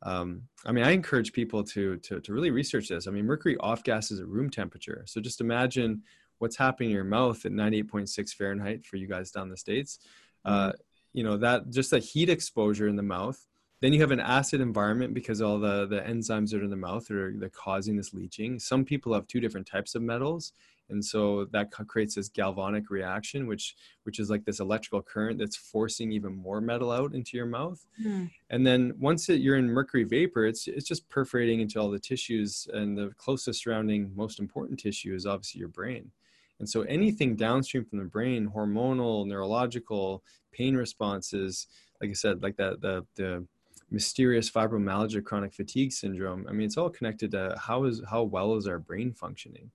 um, 0.02 0.42
i 0.66 0.72
mean 0.72 0.84
i 0.84 0.90
encourage 0.90 1.32
people 1.32 1.62
to, 1.62 1.96
to 1.98 2.20
to 2.20 2.32
really 2.32 2.50
research 2.50 2.88
this. 2.88 3.06
I 3.06 3.10
mean 3.10 3.26
mercury 3.26 3.56
off 3.58 3.82
gases 3.84 4.20
at 4.20 4.26
room 4.26 4.50
temperature. 4.50 5.04
So 5.06 5.20
just 5.20 5.40
imagine 5.40 6.02
what's 6.38 6.56
happening 6.56 6.90
in 6.90 6.94
your 6.94 7.04
mouth 7.04 7.44
at 7.44 7.52
98.6 7.52 8.34
fahrenheit 8.34 8.86
for 8.86 8.96
you 8.96 9.06
guys 9.06 9.30
down 9.30 9.50
the 9.50 9.56
states. 9.56 9.98
Uh, 10.44 10.68
mm-hmm. 10.68 10.76
you 11.12 11.24
know 11.24 11.36
that 11.36 11.70
just 11.70 11.90
that 11.90 12.02
heat 12.02 12.28
exposure 12.28 12.88
in 12.88 12.96
the 12.96 13.02
mouth 13.02 13.46
then 13.80 13.94
you 13.94 14.00
have 14.00 14.10
an 14.10 14.20
acid 14.20 14.60
environment 14.60 15.14
because 15.14 15.40
all 15.40 15.58
the 15.58 15.86
the 15.86 16.00
enzymes 16.00 16.50
that 16.50 16.60
are 16.60 16.64
in 16.64 16.70
the 16.70 16.76
mouth 16.76 17.10
are 17.10 17.32
they're 17.36 17.48
causing 17.48 17.96
this 17.96 18.12
leaching. 18.12 18.58
Some 18.58 18.84
people 18.84 19.14
have 19.14 19.26
two 19.26 19.40
different 19.40 19.66
types 19.66 19.94
of 19.94 20.02
metals 20.02 20.52
and 20.90 21.04
so 21.04 21.46
that 21.52 21.70
creates 21.70 22.14
this 22.14 22.28
galvanic 22.28 22.90
reaction 22.90 23.46
which 23.46 23.76
which 24.04 24.18
is 24.18 24.30
like 24.30 24.44
this 24.44 24.60
electrical 24.60 25.02
current 25.02 25.38
that's 25.38 25.56
forcing 25.56 26.12
even 26.12 26.32
more 26.32 26.60
metal 26.60 26.90
out 26.90 27.14
into 27.14 27.36
your 27.36 27.46
mouth. 27.46 27.84
Mm. 28.04 28.30
and 28.50 28.66
then 28.66 28.92
once 28.98 29.28
it, 29.28 29.40
you're 29.40 29.56
in 29.56 29.68
mercury 29.68 30.04
vapor 30.04 30.46
it's 30.46 30.66
it's 30.66 30.86
just 30.86 31.08
perforating 31.08 31.60
into 31.60 31.78
all 31.78 31.90
the 31.90 31.98
tissues 31.98 32.66
and 32.72 32.96
the 32.96 33.10
closest 33.16 33.62
surrounding 33.62 34.12
most 34.14 34.38
important 34.38 34.78
tissue 34.78 35.14
is 35.14 35.26
obviously 35.26 35.58
your 35.58 35.68
brain. 35.68 36.10
And 36.58 36.68
so 36.68 36.82
anything 36.82 37.36
downstream 37.36 37.86
from 37.86 38.00
the 38.00 38.04
brain 38.04 38.50
hormonal 38.54 39.26
neurological 39.26 40.22
pain 40.52 40.76
responses 40.76 41.66
like 42.00 42.10
i 42.10 42.12
said 42.12 42.42
like 42.42 42.56
that 42.56 42.80
the 42.80 43.06
the 43.16 43.46
mysterious 43.90 44.50
fibromyalgia 44.50 45.22
chronic 45.24 45.52
fatigue 45.52 45.92
syndrome 45.92 46.46
i 46.48 46.52
mean 46.52 46.66
it's 46.66 46.76
all 46.76 46.90
connected 46.90 47.30
to 47.32 47.56
how 47.58 47.84
is 47.84 48.02
how 48.08 48.22
well 48.22 48.56
is 48.56 48.66
our 48.66 48.78
brain 48.78 49.12
functioning 49.12 49.70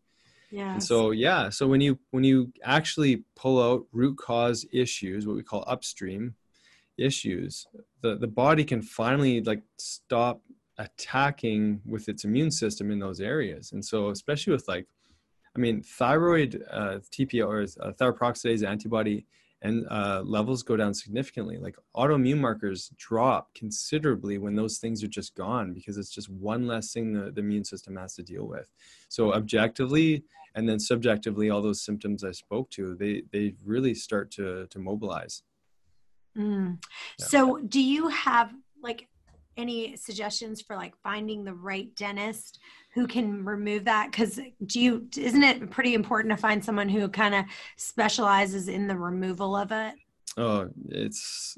yeah. 0.51 0.73
And 0.73 0.83
so 0.83 1.11
yeah, 1.11 1.49
so 1.49 1.67
when 1.67 1.81
you 1.81 1.99
when 2.11 2.23
you 2.23 2.51
actually 2.63 3.23
pull 3.35 3.61
out 3.61 3.85
root 3.91 4.17
cause 4.17 4.65
issues, 4.71 5.27
what 5.27 5.35
we 5.35 5.43
call 5.43 5.63
upstream 5.67 6.35
issues, 6.97 7.67
the 8.01 8.15
the 8.15 8.27
body 8.27 8.63
can 8.63 8.81
finally 8.81 9.41
like 9.41 9.63
stop 9.77 10.41
attacking 10.77 11.81
with 11.85 12.09
its 12.09 12.25
immune 12.25 12.51
system 12.51 12.91
in 12.91 12.99
those 12.99 13.21
areas. 13.21 13.71
And 13.71 13.83
so 13.83 14.09
especially 14.09 14.53
with 14.53 14.67
like 14.67 14.87
I 15.55 15.59
mean 15.59 15.81
thyroid 15.81 16.63
uh, 16.71 16.99
TPO 17.11 17.45
or 17.47 17.61
uh, 17.81 17.91
thyroperoxidase 17.93 18.67
antibody 18.67 19.25
and 19.65 19.85
uh, 19.89 20.21
levels 20.25 20.63
go 20.63 20.75
down 20.77 20.93
significantly. 20.93 21.57
Like 21.57 21.75
autoimmune 21.95 22.39
markers 22.39 22.91
drop 22.97 23.53
considerably 23.55 24.37
when 24.37 24.55
those 24.55 24.77
things 24.77 25.03
are 25.03 25.07
just 25.07 25.35
gone 25.35 25.73
because 25.73 25.97
it's 25.97 26.09
just 26.09 26.29
one 26.29 26.67
less 26.67 26.93
thing 26.93 27.13
the, 27.13 27.31
the 27.31 27.41
immune 27.41 27.65
system 27.65 27.95
has 27.95 28.15
to 28.15 28.23
deal 28.23 28.47
with. 28.47 28.69
So 29.09 29.33
objectively 29.33 30.23
and 30.55 30.67
then 30.67 30.79
subjectively, 30.79 31.49
all 31.49 31.61
those 31.61 31.83
symptoms 31.83 32.23
I 32.23 32.31
spoke 32.31 32.69
to, 32.71 32.95
they 32.95 33.23
they 33.31 33.55
really 33.63 33.93
start 33.93 34.31
to 34.31 34.67
to 34.67 34.79
mobilize. 34.79 35.43
Mm. 36.37 36.81
Yeah. 37.19 37.25
So, 37.25 37.59
do 37.59 37.81
you 37.81 38.07
have 38.07 38.53
like 38.81 39.09
any 39.57 39.95
suggestions 39.97 40.61
for 40.61 40.75
like 40.75 40.95
finding 41.03 41.43
the 41.43 41.53
right 41.53 41.93
dentist 41.95 42.59
who 42.95 43.05
can 43.05 43.43
remove 43.43 43.83
that? 43.85 44.09
Because 44.09 44.39
do 44.65 44.79
you 44.79 45.07
isn't 45.17 45.43
it 45.43 45.69
pretty 45.69 45.93
important 45.93 46.31
to 46.31 46.37
find 46.37 46.63
someone 46.63 46.87
who 46.87 47.09
kind 47.09 47.35
of 47.35 47.45
specializes 47.75 48.69
in 48.69 48.87
the 48.87 48.95
removal 48.95 49.55
of 49.55 49.71
it? 49.71 49.95
Oh 50.37 50.69
it's 50.89 51.57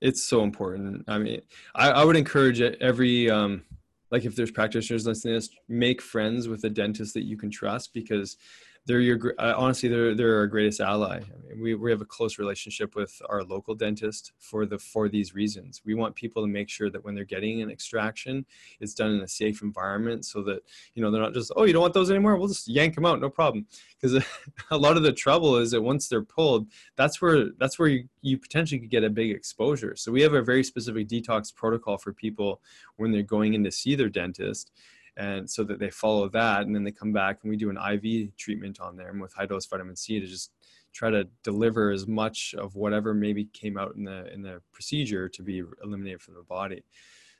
it's 0.00 0.24
so 0.24 0.42
important. 0.42 1.04
I 1.06 1.18
mean 1.18 1.42
i, 1.74 1.90
I 1.90 2.04
would 2.04 2.16
encourage 2.16 2.60
every 2.60 3.30
um 3.30 3.62
like 4.10 4.24
if 4.24 4.34
there's 4.34 4.50
practitioners 4.50 5.06
listening 5.06 5.34
to 5.34 5.40
this 5.40 5.50
make 5.68 6.00
friends 6.00 6.48
with 6.48 6.64
a 6.64 6.70
dentist 6.70 7.12
that 7.14 7.24
you 7.24 7.36
can 7.36 7.50
trust 7.50 7.92
because 7.92 8.38
they're 8.86 9.00
your 9.00 9.34
uh, 9.38 9.54
honestly 9.56 9.88
they're 9.88 10.14
they're 10.14 10.38
our 10.38 10.46
greatest 10.46 10.80
ally. 10.80 11.18
I 11.18 11.48
mean, 11.48 11.60
we 11.60 11.74
we 11.74 11.90
have 11.90 12.00
a 12.00 12.06
close 12.06 12.38
relationship 12.38 12.96
with 12.96 13.20
our 13.28 13.42
local 13.42 13.74
dentist 13.74 14.32
for 14.38 14.66
the 14.66 14.78
for 14.78 15.08
these 15.08 15.34
reasons. 15.34 15.82
We 15.84 15.94
want 15.94 16.14
people 16.14 16.42
to 16.42 16.48
make 16.48 16.68
sure 16.68 16.90
that 16.90 17.04
when 17.04 17.14
they're 17.14 17.24
getting 17.24 17.60
an 17.62 17.70
extraction, 17.70 18.46
it's 18.80 18.94
done 18.94 19.12
in 19.12 19.20
a 19.20 19.28
safe 19.28 19.62
environment 19.62 20.24
so 20.24 20.42
that 20.44 20.62
you 20.94 21.02
know 21.02 21.10
they're 21.10 21.22
not 21.22 21.34
just 21.34 21.52
oh 21.56 21.64
you 21.64 21.72
don't 21.72 21.82
want 21.82 21.94
those 21.94 22.10
anymore 22.10 22.36
we'll 22.36 22.48
just 22.48 22.68
yank 22.68 22.94
them 22.94 23.06
out 23.06 23.20
no 23.20 23.28
problem 23.28 23.66
because 24.00 24.24
a 24.70 24.76
lot 24.76 24.96
of 24.96 25.02
the 25.02 25.12
trouble 25.12 25.56
is 25.56 25.70
that 25.70 25.82
once 25.82 26.08
they're 26.08 26.22
pulled 26.22 26.66
that's 26.96 27.20
where 27.20 27.50
that's 27.58 27.78
where 27.78 27.88
you, 27.88 28.08
you 28.22 28.38
potentially 28.38 28.80
could 28.80 28.90
get 28.90 29.04
a 29.04 29.10
big 29.10 29.30
exposure. 29.30 29.94
So 29.96 30.10
we 30.10 30.22
have 30.22 30.34
a 30.34 30.42
very 30.42 30.64
specific 30.64 31.08
detox 31.08 31.54
protocol 31.54 31.98
for 31.98 32.12
people 32.12 32.60
when 32.96 33.12
they're 33.12 33.22
going 33.22 33.54
in 33.54 33.64
to 33.64 33.70
see 33.70 33.94
their 33.94 34.08
dentist 34.08 34.72
and 35.16 35.48
so 35.50 35.64
that 35.64 35.78
they 35.78 35.90
follow 35.90 36.28
that 36.28 36.62
and 36.62 36.74
then 36.74 36.84
they 36.84 36.92
come 36.92 37.12
back 37.12 37.38
and 37.42 37.50
we 37.50 37.56
do 37.56 37.70
an 37.70 37.78
iv 37.92 38.36
treatment 38.36 38.80
on 38.80 38.96
them 38.96 39.18
with 39.18 39.32
high 39.34 39.46
dose 39.46 39.66
vitamin 39.66 39.96
c 39.96 40.20
to 40.20 40.26
just 40.26 40.52
try 40.92 41.10
to 41.10 41.28
deliver 41.44 41.90
as 41.90 42.06
much 42.06 42.54
of 42.58 42.74
whatever 42.74 43.14
maybe 43.14 43.44
came 43.52 43.78
out 43.78 43.94
in 43.96 44.04
the 44.04 44.32
in 44.32 44.42
the 44.42 44.60
procedure 44.72 45.28
to 45.28 45.42
be 45.42 45.62
eliminated 45.82 46.20
from 46.20 46.34
the 46.34 46.42
body. 46.42 46.84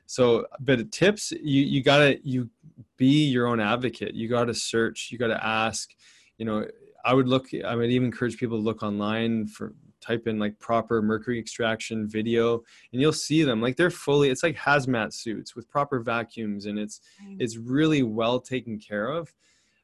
So 0.05 0.45
but 0.59 0.91
tips 0.91 1.31
you 1.31 1.63
you 1.63 1.83
gotta 1.83 2.19
you 2.23 2.49
be 2.97 3.25
your 3.25 3.47
own 3.47 3.59
advocate. 3.59 4.13
You 4.13 4.27
gotta 4.27 4.53
search. 4.53 5.09
You 5.11 5.17
gotta 5.17 5.43
ask. 5.45 5.89
You 6.37 6.45
know 6.45 6.65
i 7.03 7.13
would 7.13 7.27
look 7.27 7.47
i 7.65 7.75
would 7.75 7.89
even 7.89 8.05
encourage 8.05 8.37
people 8.37 8.57
to 8.57 8.63
look 8.63 8.83
online 8.83 9.47
for 9.47 9.73
type 10.01 10.27
in 10.27 10.39
like 10.39 10.57
proper 10.59 11.01
mercury 11.01 11.39
extraction 11.39 12.07
video 12.07 12.61
and 12.91 13.01
you'll 13.01 13.13
see 13.13 13.43
them. 13.43 13.61
Like 13.61 13.75
they're 13.77 13.89
fully 13.89 14.29
it's 14.29 14.43
like 14.43 14.55
hazmat 14.55 15.13
suits 15.13 15.55
with 15.55 15.69
proper 15.69 15.99
vacuums 15.99 16.65
and 16.65 16.77
it's 16.77 17.01
it's 17.39 17.57
really 17.57 18.03
well 18.03 18.39
taken 18.39 18.79
care 18.79 19.09
of. 19.09 19.33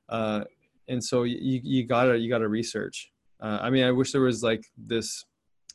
Uh, 0.10 0.44
and 0.88 1.04
so 1.04 1.24
you 1.24 1.60
you 1.64 1.86
gotta 1.86 2.18
you 2.18 2.30
gotta 2.30 2.48
research. 2.48 3.12
Uh, 3.40 3.60
i 3.62 3.70
mean 3.70 3.84
i 3.84 3.92
wish 3.92 4.12
there 4.12 4.22
was 4.22 4.42
like 4.42 4.66
this 4.78 5.24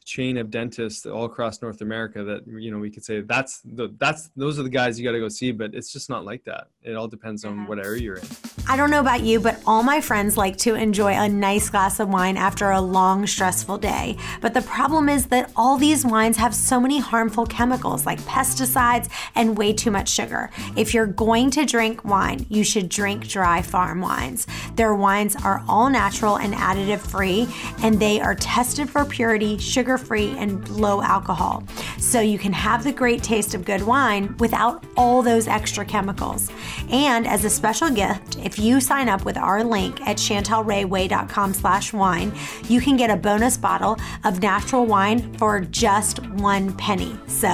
chain 0.04 0.36
of 0.36 0.50
dentists 0.50 1.06
all 1.06 1.24
across 1.24 1.62
North 1.62 1.80
America 1.80 2.22
that 2.24 2.46
you 2.46 2.70
know 2.70 2.78
we 2.78 2.90
could 2.90 3.04
say 3.04 3.20
that's 3.20 3.60
the 3.64 3.94
that's 3.98 4.30
those 4.36 4.58
are 4.58 4.62
the 4.62 4.68
guys 4.68 4.98
you 4.98 5.04
got 5.04 5.12
to 5.12 5.20
go 5.20 5.28
see, 5.28 5.52
but 5.52 5.74
it's 5.74 5.92
just 5.92 6.10
not 6.10 6.24
like 6.24 6.44
that. 6.44 6.68
It 6.82 6.94
all 6.94 7.08
depends 7.08 7.44
on 7.44 7.66
what 7.66 7.78
area 7.78 8.02
you're 8.02 8.16
in. 8.16 8.26
I 8.68 8.76
don't 8.76 8.90
know 8.90 9.00
about 9.00 9.22
you, 9.22 9.40
but 9.40 9.60
all 9.66 9.82
my 9.82 10.00
friends 10.00 10.36
like 10.36 10.56
to 10.58 10.74
enjoy 10.74 11.12
a 11.12 11.28
nice 11.28 11.68
glass 11.68 12.00
of 12.00 12.08
wine 12.08 12.36
after 12.36 12.70
a 12.70 12.80
long, 12.80 13.26
stressful 13.26 13.78
day. 13.78 14.16
But 14.40 14.54
the 14.54 14.62
problem 14.62 15.08
is 15.08 15.26
that 15.26 15.50
all 15.56 15.76
these 15.76 16.04
wines 16.06 16.36
have 16.36 16.54
so 16.54 16.80
many 16.80 17.00
harmful 17.00 17.44
chemicals 17.44 18.06
like 18.06 18.20
pesticides 18.20 19.08
and 19.34 19.58
way 19.58 19.72
too 19.72 19.90
much 19.90 20.08
sugar. 20.08 20.50
If 20.76 20.94
you're 20.94 21.06
going 21.06 21.50
to 21.52 21.64
drink 21.64 22.04
wine, 22.04 22.46
you 22.48 22.64
should 22.64 22.88
drink 22.88 23.28
dry 23.28 23.62
farm 23.62 24.00
wines. 24.00 24.46
Their 24.76 24.94
wines 24.94 25.36
are 25.36 25.64
all 25.68 25.90
natural 25.90 26.36
and 26.36 26.54
additive 26.54 27.00
free, 27.00 27.48
and 27.82 27.98
they 27.98 28.20
are 28.20 28.34
tested 28.34 28.88
for 28.88 29.04
purity, 29.04 29.58
sugar 29.58 29.91
sugar 29.92 30.04
free, 30.04 30.34
and 30.38 30.68
low 30.68 31.02
alcohol. 31.02 31.62
So 31.98 32.20
you 32.20 32.38
can 32.38 32.52
have 32.52 32.84
the 32.84 32.92
great 32.92 33.22
taste 33.22 33.54
of 33.54 33.64
good 33.64 33.82
wine 33.82 34.34
without 34.38 34.84
all 34.96 35.22
those 35.22 35.48
extra 35.48 35.84
chemicals. 35.84 36.50
And 36.90 37.26
as 37.26 37.44
a 37.44 37.50
special 37.50 37.90
gift, 37.90 38.38
if 38.38 38.58
you 38.58 38.80
sign 38.80 39.08
up 39.08 39.24
with 39.24 39.36
our 39.36 39.64
link 39.64 40.00
at 40.02 40.16
chantelrayway.com 40.16 41.54
slash 41.54 41.92
wine, 41.92 42.32
you 42.68 42.80
can 42.80 42.96
get 42.96 43.10
a 43.10 43.16
bonus 43.16 43.56
bottle 43.56 43.96
of 44.24 44.42
natural 44.42 44.86
wine 44.86 45.32
for 45.34 45.60
just 45.60 46.18
one 46.40 46.72
penny. 46.76 47.16
So 47.26 47.48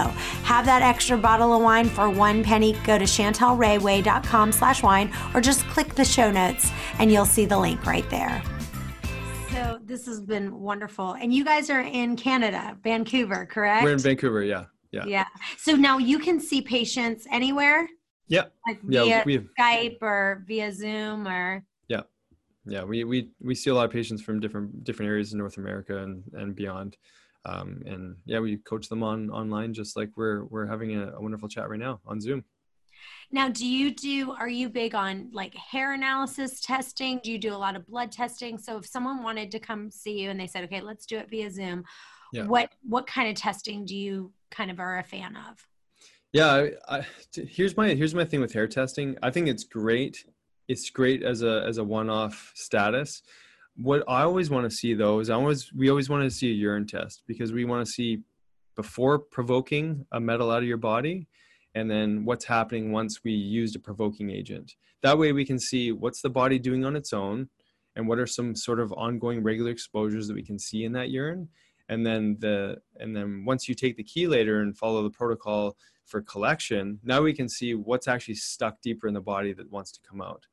have 0.45 0.66
that 0.66 0.82
extra 0.82 1.16
bottle 1.16 1.53
of 1.53 1.62
wine 1.62 1.89
for 1.89 2.11
one 2.11 2.43
penny. 2.43 2.72
Go 2.84 2.99
to 2.99 3.05
chantelrayway.com 3.05 4.53
slash 4.53 4.82
wine 4.82 5.12
or 5.34 5.41
just 5.41 5.64
click 5.68 5.95
the 5.95 6.05
show 6.05 6.30
notes 6.30 6.70
and 6.99 7.12
you'll 7.12 7.26
see 7.26 7.47
the 7.47 7.59
link 7.59 7.84
right 7.86 8.09
there. 8.11 8.43
So 9.51 9.78
this 9.82 10.07
has 10.07 10.20
been 10.20 10.61
wonderful. 10.61 11.12
And 11.14 11.32
you 11.32 11.44
guys 11.44 11.70
are 11.70 11.80
in 11.80 12.16
Canada, 12.16 12.76
Vancouver, 12.82 13.46
correct? 13.46 13.84
We're 13.84 13.92
in 13.92 13.99
Vancouver, 13.99 14.42
yeah. 14.42 14.64
Yeah. 14.92 15.05
Yeah. 15.07 15.26
So 15.57 15.72
now 15.72 15.99
you 15.99 16.18
can 16.18 16.40
see 16.40 16.62
patients 16.62 17.26
anywhere? 17.30 17.88
Yeah. 18.28 18.44
Like 18.66 18.78
yeah, 18.88 19.24
via 19.24 19.44
Skype 19.59 19.99
or 20.03 20.44
via 20.46 20.72
Zoom 20.72 21.26
or 21.26 21.64
Yeah. 21.88 22.03
Yeah. 22.66 22.84
We 22.84 23.05
we 23.05 23.30
we 23.40 23.55
see 23.55 23.70
a 23.70 23.74
lot 23.74 23.86
of 23.86 23.90
patients 23.90 24.22
from 24.22 24.40
different 24.40 24.84
different 24.84 25.09
areas 25.09 25.32
in 25.32 25.38
North 25.38 25.57
America 25.57 25.99
and, 26.03 26.22
and 26.34 26.55
beyond. 26.55 26.96
Um, 27.44 27.82
and 27.86 28.16
yeah, 28.26 28.40
we 28.40 28.59
coach 28.59 28.88
them 28.88 29.03
on 29.03 29.30
online 29.30 29.72
just 29.72 29.96
like 29.96 30.11
we're 30.16 30.44
we're 30.44 30.66
having 30.66 30.96
a, 30.96 31.12
a 31.12 31.20
wonderful 31.20 31.49
chat 31.49 31.68
right 31.68 31.80
now 31.80 32.01
on 32.07 32.20
Zoom. 32.20 32.44
Now, 33.30 33.50
do 33.50 33.66
you 33.66 33.94
do, 33.94 34.32
are 34.32 34.48
you 34.48 34.70
big 34.70 34.94
on 34.94 35.28
like 35.32 35.54
hair 35.54 35.92
analysis 35.92 36.60
testing? 36.60 37.20
Do 37.22 37.30
you 37.30 37.38
do 37.38 37.54
a 37.54 37.56
lot 37.56 37.76
of 37.76 37.86
blood 37.86 38.10
testing? 38.10 38.56
So 38.56 38.78
if 38.78 38.86
someone 38.86 39.22
wanted 39.22 39.50
to 39.50 39.58
come 39.58 39.90
see 39.90 40.18
you 40.18 40.30
and 40.30 40.40
they 40.40 40.46
said, 40.46 40.64
okay, 40.64 40.80
let's 40.80 41.04
do 41.04 41.18
it 41.18 41.28
via 41.28 41.50
Zoom, 41.50 41.84
yeah. 42.32 42.44
what, 42.44 42.72
what 42.82 43.06
kind 43.06 43.28
of 43.28 43.34
testing 43.34 43.84
do 43.84 43.94
you 43.94 44.32
kind 44.50 44.70
of 44.70 44.80
are 44.80 44.98
a 44.98 45.04
fan 45.04 45.36
of? 45.36 45.66
Yeah, 46.32 46.68
I, 46.88 46.98
I, 46.98 47.06
here's 47.34 47.76
my, 47.76 47.88
here's 47.88 48.14
my 48.14 48.24
thing 48.24 48.40
with 48.40 48.52
hair 48.52 48.66
testing. 48.66 49.16
I 49.22 49.30
think 49.30 49.48
it's 49.48 49.64
great. 49.64 50.24
It's 50.66 50.88
great 50.88 51.22
as 51.22 51.42
a, 51.42 51.64
as 51.66 51.76
a 51.76 51.84
one-off 51.84 52.52
status. 52.54 53.22
What 53.76 54.04
I 54.08 54.22
always 54.22 54.48
want 54.48 54.68
to 54.70 54.74
see 54.74 54.94
though, 54.94 55.20
is 55.20 55.28
I 55.28 55.34
always, 55.34 55.70
we 55.74 55.90
always 55.90 56.08
want 56.08 56.24
to 56.24 56.30
see 56.30 56.50
a 56.50 56.54
urine 56.54 56.86
test 56.86 57.24
because 57.26 57.52
we 57.52 57.66
want 57.66 57.86
to 57.86 57.92
see 57.92 58.22
before 58.74 59.18
provoking 59.18 60.06
a 60.12 60.20
metal 60.20 60.50
out 60.50 60.62
of 60.62 60.68
your 60.68 60.78
body 60.78 61.28
and 61.74 61.90
then 61.90 62.24
what's 62.24 62.44
happening 62.44 62.92
once 62.92 63.22
we 63.24 63.32
used 63.32 63.76
a 63.76 63.78
provoking 63.78 64.30
agent. 64.30 64.74
That 65.02 65.18
way 65.18 65.32
we 65.32 65.44
can 65.44 65.58
see 65.58 65.92
what's 65.92 66.22
the 66.22 66.30
body 66.30 66.58
doing 66.58 66.84
on 66.84 66.96
its 66.96 67.12
own 67.12 67.48
and 67.96 68.08
what 68.08 68.18
are 68.18 68.26
some 68.26 68.54
sort 68.54 68.80
of 68.80 68.92
ongoing 68.92 69.42
regular 69.42 69.70
exposures 69.70 70.28
that 70.28 70.34
we 70.34 70.42
can 70.42 70.58
see 70.58 70.84
in 70.84 70.92
that 70.92 71.10
urine. 71.10 71.48
And 71.88 72.04
then 72.04 72.36
the 72.38 72.78
and 72.96 73.16
then 73.16 73.44
once 73.46 73.68
you 73.68 73.74
take 73.74 73.96
the 73.96 74.04
chelator 74.04 74.62
and 74.62 74.76
follow 74.76 75.02
the 75.02 75.10
protocol 75.10 75.76
for 76.04 76.20
collection, 76.22 76.98
now 77.02 77.22
we 77.22 77.32
can 77.32 77.48
see 77.48 77.74
what's 77.74 78.08
actually 78.08 78.34
stuck 78.34 78.80
deeper 78.82 79.08
in 79.08 79.14
the 79.14 79.20
body 79.20 79.52
that 79.52 79.70
wants 79.70 79.92
to 79.92 80.00
come 80.08 80.20
out. 80.20 80.46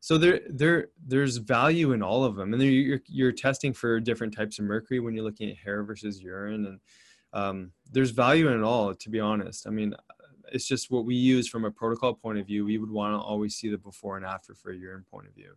So 0.00 0.16
there, 0.16 0.40
there, 0.48 0.88
there's 1.04 1.38
value 1.38 1.92
in 1.92 2.02
all 2.02 2.24
of 2.24 2.36
them, 2.36 2.52
and 2.52 2.62
you're, 2.62 3.00
you're 3.06 3.32
testing 3.32 3.72
for 3.72 3.98
different 3.98 4.34
types 4.34 4.58
of 4.58 4.64
mercury 4.64 5.00
when 5.00 5.14
you're 5.14 5.24
looking 5.24 5.50
at 5.50 5.56
hair 5.56 5.82
versus 5.82 6.22
urine, 6.22 6.66
and 6.66 6.80
um, 7.32 7.72
there's 7.90 8.10
value 8.10 8.48
in 8.48 8.58
it 8.58 8.62
all. 8.62 8.94
To 8.94 9.10
be 9.10 9.18
honest, 9.18 9.66
I 9.66 9.70
mean, 9.70 9.94
it's 10.52 10.66
just 10.66 10.90
what 10.90 11.04
we 11.04 11.14
use 11.14 11.48
from 11.48 11.64
a 11.64 11.70
protocol 11.70 12.14
point 12.14 12.38
of 12.38 12.46
view. 12.46 12.64
We 12.64 12.78
would 12.78 12.90
want 12.90 13.14
to 13.14 13.18
always 13.18 13.54
see 13.54 13.68
the 13.68 13.78
before 13.78 14.16
and 14.16 14.26
after 14.26 14.54
for 14.54 14.70
a 14.70 14.76
urine 14.76 15.04
point 15.10 15.26
of 15.26 15.34
view. 15.34 15.54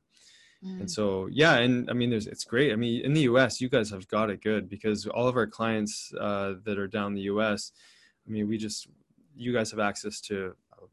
Mm. 0.64 0.82
And 0.82 0.92
so, 0.92 1.28
yeah, 1.32 1.58
and 1.58 1.89
I 1.89 1.94
mean, 1.94 2.10
there's 2.10 2.28
it's 2.28 2.44
great. 2.44 2.72
I 2.72 2.76
mean, 2.76 3.04
in 3.04 3.14
the 3.14 3.22
U.S., 3.22 3.60
you 3.60 3.70
guys 3.70 3.89
have 3.89 4.08
got 4.08 4.30
it 4.30 4.42
good 4.42 4.70
because 4.70 5.08
all 5.08 5.28
of 5.28 5.36
our 5.36 5.48
clients 5.48 6.14
uh, 6.20 6.54
that 6.66 6.78
are 6.78 6.88
down 6.88 7.14
the 7.14 7.22
U.S., 7.22 7.72
I 8.28 8.32
mean, 8.32 8.48
we 8.48 8.58
just 8.58 8.88
you 9.36 9.54
guys 9.54 9.72
have 9.72 9.80
access 9.80 10.22
to 10.22 10.54
a 10.74 10.86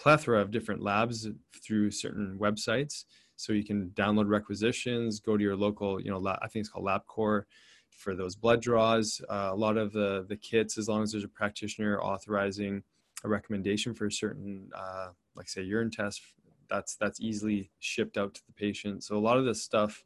plethora 0.00 0.40
of 0.40 0.50
different 0.50 0.82
labs 0.82 1.28
through 1.64 1.90
certain 1.90 2.38
websites. 2.40 3.04
So 3.36 3.52
you 3.52 3.64
can 3.64 3.90
download 3.90 4.28
requisitions, 4.28 5.20
go 5.20 5.36
to 5.36 5.42
your 5.42 5.56
local, 5.56 6.00
you 6.00 6.10
know, 6.10 6.18
lab, 6.18 6.38
I 6.42 6.48
think 6.48 6.62
it's 6.62 6.70
called 6.70 6.86
LabCorp 6.86 7.44
for 7.90 8.14
those 8.14 8.34
blood 8.36 8.60
draws. 8.60 9.20
Uh, 9.28 9.50
a 9.52 9.54
lot 9.54 9.76
of 9.76 9.92
the 9.92 10.26
the 10.28 10.36
kits, 10.36 10.76
as 10.76 10.88
long 10.88 11.02
as 11.02 11.12
there's 11.12 11.24
a 11.24 11.28
practitioner 11.28 12.00
authorizing 12.00 12.82
a 13.26 13.28
recommendation 13.28 13.92
for 13.92 14.06
a 14.06 14.12
certain, 14.12 14.70
uh, 14.74 15.08
like 15.34 15.48
say 15.48 15.62
urine 15.62 15.90
test, 15.90 16.22
that's 16.70 16.96
that's 16.96 17.20
easily 17.20 17.70
shipped 17.80 18.16
out 18.16 18.34
to 18.34 18.40
the 18.46 18.52
patient. 18.52 19.04
So 19.04 19.16
a 19.16 19.20
lot 19.20 19.36
of 19.36 19.44
this 19.44 19.62
stuff, 19.62 20.04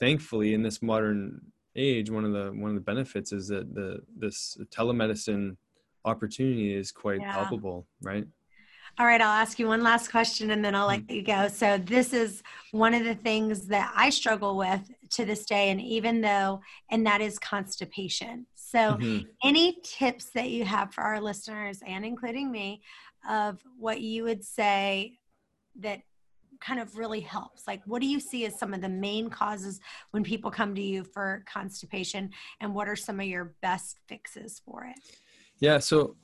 thankfully, 0.00 0.54
in 0.54 0.62
this 0.62 0.82
modern 0.82 1.40
age, 1.76 2.10
one 2.10 2.24
of 2.24 2.32
the 2.32 2.50
one 2.52 2.70
of 2.70 2.74
the 2.74 2.80
benefits 2.80 3.32
is 3.32 3.48
that 3.48 3.74
the 3.74 4.00
this 4.16 4.58
telemedicine 4.70 5.56
opportunity 6.04 6.74
is 6.74 6.90
quite 6.90 7.20
yeah. 7.20 7.32
palpable, 7.32 7.86
right? 8.02 8.26
All 9.00 9.06
right, 9.06 9.20
I'll 9.20 9.28
ask 9.28 9.60
you 9.60 9.68
one 9.68 9.84
last 9.84 10.10
question 10.10 10.50
and 10.50 10.64
then 10.64 10.74
I'll 10.74 10.88
let 10.88 11.02
mm-hmm. 11.02 11.14
you 11.14 11.22
go. 11.22 11.46
So, 11.46 11.78
this 11.78 12.12
is 12.12 12.42
one 12.72 12.94
of 12.94 13.04
the 13.04 13.14
things 13.14 13.68
that 13.68 13.92
I 13.94 14.10
struggle 14.10 14.56
with 14.56 14.90
to 15.10 15.24
this 15.24 15.44
day, 15.44 15.70
and 15.70 15.80
even 15.80 16.20
though, 16.20 16.60
and 16.90 17.06
that 17.06 17.20
is 17.20 17.38
constipation. 17.38 18.46
So, 18.56 18.78
mm-hmm. 18.78 19.28
any 19.44 19.78
tips 19.84 20.30
that 20.34 20.50
you 20.50 20.64
have 20.64 20.92
for 20.92 21.02
our 21.02 21.20
listeners 21.20 21.78
and 21.86 22.04
including 22.04 22.50
me 22.50 22.82
of 23.28 23.62
what 23.78 24.00
you 24.00 24.24
would 24.24 24.44
say 24.44 25.18
that 25.78 26.00
kind 26.60 26.80
of 26.80 26.96
really 26.96 27.20
helps? 27.20 27.68
Like, 27.68 27.82
what 27.86 28.02
do 28.02 28.08
you 28.08 28.18
see 28.18 28.46
as 28.46 28.58
some 28.58 28.74
of 28.74 28.80
the 28.80 28.88
main 28.88 29.30
causes 29.30 29.78
when 30.10 30.24
people 30.24 30.50
come 30.50 30.74
to 30.74 30.82
you 30.82 31.04
for 31.04 31.44
constipation, 31.46 32.30
and 32.60 32.74
what 32.74 32.88
are 32.88 32.96
some 32.96 33.20
of 33.20 33.26
your 33.26 33.54
best 33.62 34.00
fixes 34.08 34.60
for 34.64 34.86
it? 34.86 34.98
Yeah, 35.60 35.78
so 35.78 36.16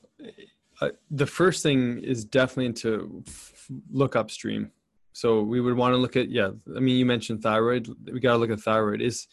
uh, 0.80 0.90
the 1.10 1.26
first 1.26 1.62
thing 1.62 1.98
is 2.02 2.24
definitely 2.24 2.72
to 2.72 3.22
f- 3.26 3.70
look 3.90 4.16
upstream. 4.16 4.70
So 5.12 5.42
we 5.42 5.60
would 5.60 5.76
want 5.76 5.92
to 5.92 5.96
look 5.96 6.16
at 6.16 6.30
yeah. 6.30 6.50
I 6.76 6.80
mean, 6.80 6.96
you 6.96 7.06
mentioned 7.06 7.42
thyroid. 7.42 7.88
We 8.12 8.20
got 8.20 8.32
to 8.32 8.38
look 8.38 8.50
at 8.50 8.60
thyroid. 8.60 9.00
Is 9.00 9.28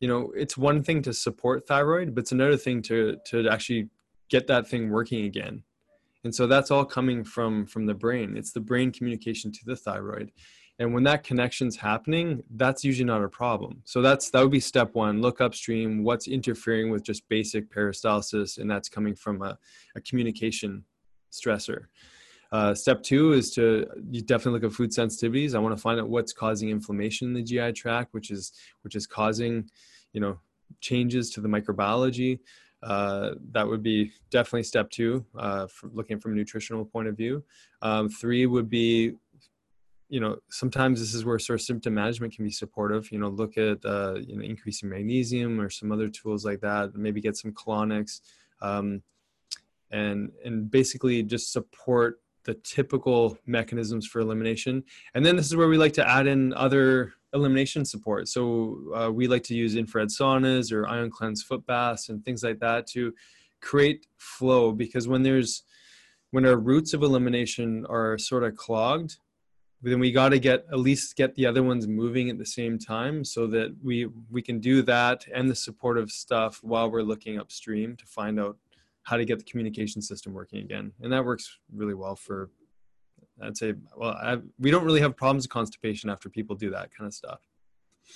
you 0.00 0.08
know, 0.08 0.32
it's 0.34 0.56
one 0.56 0.82
thing 0.82 1.02
to 1.02 1.12
support 1.12 1.66
thyroid, 1.66 2.14
but 2.14 2.22
it's 2.22 2.32
another 2.32 2.56
thing 2.56 2.82
to 2.82 3.16
to 3.26 3.48
actually 3.48 3.88
get 4.28 4.46
that 4.48 4.66
thing 4.66 4.90
working 4.90 5.24
again. 5.24 5.62
And 6.24 6.34
so 6.34 6.46
that's 6.46 6.70
all 6.70 6.84
coming 6.84 7.22
from 7.24 7.66
from 7.66 7.86
the 7.86 7.94
brain. 7.94 8.36
It's 8.36 8.52
the 8.52 8.60
brain 8.60 8.90
communication 8.90 9.52
to 9.52 9.60
the 9.64 9.76
thyroid. 9.76 10.32
And 10.80 10.94
when 10.94 11.02
that 11.04 11.24
connection's 11.24 11.76
happening, 11.76 12.42
that's 12.56 12.82
usually 12.82 13.04
not 13.04 13.22
a 13.22 13.28
problem. 13.28 13.82
So 13.84 14.00
that's 14.00 14.30
that 14.30 14.40
would 14.40 14.50
be 14.50 14.60
step 14.60 14.94
one. 14.94 15.20
Look 15.20 15.42
upstream. 15.42 16.02
What's 16.02 16.26
interfering 16.26 16.90
with 16.90 17.04
just 17.04 17.28
basic 17.28 17.70
peristalsis, 17.70 18.56
and 18.56 18.68
that's 18.68 18.88
coming 18.88 19.14
from 19.14 19.42
a, 19.42 19.58
a 19.94 20.00
communication 20.00 20.84
stressor. 21.30 21.84
Uh, 22.50 22.74
step 22.74 23.02
two 23.02 23.32
is 23.32 23.50
to 23.50 23.86
you 24.10 24.22
definitely 24.22 24.52
look 24.52 24.70
at 24.70 24.74
food 24.74 24.90
sensitivities. 24.90 25.54
I 25.54 25.58
want 25.58 25.76
to 25.76 25.80
find 25.80 26.00
out 26.00 26.08
what's 26.08 26.32
causing 26.32 26.70
inflammation 26.70 27.28
in 27.28 27.34
the 27.34 27.42
GI 27.42 27.72
tract, 27.72 28.14
which 28.14 28.30
is 28.30 28.52
which 28.80 28.96
is 28.96 29.06
causing, 29.06 29.68
you 30.14 30.20
know, 30.22 30.38
changes 30.80 31.28
to 31.32 31.42
the 31.42 31.48
microbiology. 31.48 32.38
Uh, 32.82 33.32
that 33.52 33.68
would 33.68 33.82
be 33.82 34.10
definitely 34.30 34.62
step 34.62 34.88
two, 34.88 35.26
uh, 35.38 35.66
looking 35.92 36.18
from 36.18 36.32
a 36.32 36.34
nutritional 36.34 36.86
point 36.86 37.06
of 37.06 37.18
view. 37.18 37.44
Um, 37.82 38.08
three 38.08 38.46
would 38.46 38.70
be 38.70 39.12
you 40.10 40.20
know 40.20 40.36
sometimes 40.50 41.00
this 41.00 41.14
is 41.14 41.24
where 41.24 41.38
sort 41.38 41.60
of 41.60 41.64
symptom 41.64 41.94
management 41.94 42.34
can 42.34 42.44
be 42.44 42.50
supportive 42.50 43.10
you 43.12 43.18
know 43.18 43.28
look 43.28 43.56
at 43.56 43.82
uh, 43.84 44.16
you 44.16 44.36
know 44.36 44.42
increasing 44.42 44.88
magnesium 44.88 45.60
or 45.60 45.70
some 45.70 45.92
other 45.92 46.08
tools 46.08 46.44
like 46.44 46.60
that 46.60 46.94
maybe 46.94 47.20
get 47.20 47.36
some 47.36 47.52
colonics 47.52 48.20
um, 48.60 49.02
and 49.90 50.30
and 50.44 50.70
basically 50.70 51.22
just 51.22 51.52
support 51.52 52.20
the 52.44 52.54
typical 52.54 53.36
mechanisms 53.46 54.06
for 54.06 54.20
elimination. 54.20 54.82
And 55.14 55.24
then 55.24 55.36
this 55.36 55.46
is 55.46 55.56
where 55.56 55.68
we 55.68 55.76
like 55.76 55.92
to 55.94 56.08
add 56.08 56.26
in 56.26 56.54
other 56.54 57.12
elimination 57.34 57.84
support. 57.84 58.28
So 58.28 58.78
uh, 58.94 59.10
we 59.12 59.28
like 59.28 59.42
to 59.44 59.54
use 59.54 59.76
infrared 59.76 60.08
saunas 60.08 60.72
or 60.72 60.88
ion 60.88 61.10
cleanse 61.10 61.42
foot 61.42 61.64
baths 61.66 62.08
and 62.08 62.24
things 62.24 62.42
like 62.42 62.58
that 62.60 62.86
to 62.88 63.14
create 63.60 64.06
flow 64.16 64.72
because 64.72 65.06
when 65.06 65.22
there's 65.22 65.64
when 66.30 66.46
our 66.46 66.56
routes 66.56 66.94
of 66.94 67.02
elimination 67.02 67.84
are 67.90 68.16
sort 68.16 68.44
of 68.44 68.56
clogged 68.56 69.16
then 69.82 69.98
we 69.98 70.12
got 70.12 70.30
to 70.30 70.38
get 70.38 70.66
at 70.70 70.78
least 70.78 71.16
get 71.16 71.34
the 71.34 71.46
other 71.46 71.62
ones 71.62 71.86
moving 71.86 72.28
at 72.28 72.38
the 72.38 72.46
same 72.46 72.78
time 72.78 73.24
so 73.24 73.46
that 73.46 73.74
we 73.82 74.08
we 74.30 74.42
can 74.42 74.60
do 74.60 74.82
that 74.82 75.26
and 75.34 75.48
the 75.48 75.54
supportive 75.54 76.10
stuff 76.10 76.60
while 76.62 76.90
we're 76.90 77.02
looking 77.02 77.38
upstream 77.38 77.96
to 77.96 78.06
find 78.06 78.38
out 78.38 78.56
how 79.04 79.16
to 79.16 79.24
get 79.24 79.38
the 79.38 79.44
communication 79.44 80.02
system 80.02 80.32
working 80.32 80.60
again. 80.60 80.92
And 81.00 81.12
that 81.12 81.24
works 81.24 81.58
really 81.74 81.94
well 81.94 82.16
for 82.16 82.50
i'd 83.42 83.56
say 83.56 83.74
well 83.96 84.10
I, 84.10 84.38
we 84.58 84.70
don't 84.70 84.84
really 84.84 85.00
have 85.00 85.16
problems 85.16 85.44
with 85.44 85.50
constipation 85.50 86.10
after 86.10 86.28
people 86.28 86.56
do 86.56 86.70
that 86.70 86.94
kind 86.94 87.06
of 87.06 87.14
stuff 87.14 87.40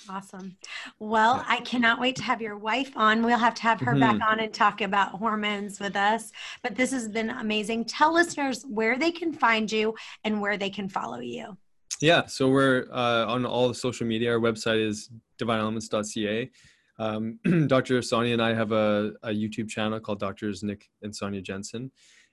Awesome. 0.09 0.57
Well, 0.99 1.37
yeah. 1.37 1.55
I 1.55 1.61
cannot 1.61 1.99
wait 1.99 2.15
to 2.17 2.23
have 2.23 2.41
your 2.41 2.57
wife 2.57 2.91
on. 2.95 3.23
We'll 3.23 3.37
have 3.37 3.55
to 3.55 3.61
have 3.63 3.79
her 3.81 3.93
mm-hmm. 3.93 4.17
back 4.17 4.29
on 4.29 4.39
and 4.39 4.53
talk 4.53 4.81
about 4.81 5.11
hormones 5.11 5.79
with 5.79 5.95
us. 5.95 6.31
But 6.63 6.75
this 6.75 6.91
has 6.91 7.07
been 7.07 7.29
amazing. 7.29 7.85
Tell 7.85 8.13
listeners 8.13 8.63
where 8.67 8.97
they 8.97 9.11
can 9.11 9.33
find 9.33 9.71
you 9.71 9.95
and 10.23 10.41
where 10.41 10.57
they 10.57 10.69
can 10.69 10.89
follow 10.89 11.19
you. 11.19 11.57
Yeah, 12.01 12.25
so 12.25 12.49
we're 12.49 12.87
uh, 12.91 13.25
on 13.25 13.45
all 13.45 13.69
the 13.69 13.75
social 13.75 14.05
media. 14.05 14.33
Our 14.33 14.39
website 14.39 14.85
is 14.85 15.09
divineelements.ca. 15.39 16.51
Um, 16.99 17.39
Dr. 17.67 18.01
Sonia 18.01 18.33
and 18.33 18.41
I 18.41 18.53
have 18.53 18.71
a, 18.71 19.13
a 19.23 19.29
YouTube 19.29 19.69
channel 19.69 19.99
called 19.99 20.19
Doctors 20.19 20.63
Nick 20.63 20.89
and 21.01 21.15
Sonia 21.15 21.41
Jensen. 21.41 21.91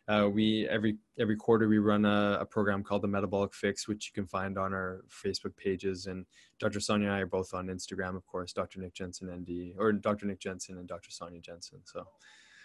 Uh, 0.09 0.29
we 0.29 0.69
every 0.69 0.97
every 1.19 1.37
quarter 1.37 1.69
we 1.69 1.79
run 1.79 2.05
a, 2.05 2.39
a, 2.41 2.45
program 2.45 2.83
called 2.83 3.03
the 3.03 3.09
Metabolic 3.09 3.55
Fix, 3.55 3.87
which 3.87 4.09
you 4.09 4.13
can 4.13 4.27
find 4.27 4.59
on 4.59 4.73
our 4.73 5.05
Facebook 5.09 5.57
pages. 5.57 6.07
And 6.07 6.27
Dr. 6.59 6.81
Sonia 6.81 7.07
and 7.07 7.17
I 7.17 7.21
are 7.21 7.27
both 7.27 7.55
on 7.55 7.69
Instagram, 7.69 8.17
of 8.17 8.27
course, 8.27 8.53
Dr. 8.53 8.81
Nick 8.81 8.95
Jensen 8.95 9.31
ND 9.31 9.75
or 9.79 9.93
Dr. 9.93 10.27
Nick 10.27 10.41
Jensen 10.41 10.79
and 10.79 10.89
Dr. 10.89 11.13
Sonia 11.13 11.41
Jensen. 11.41 11.81
So 11.85 12.05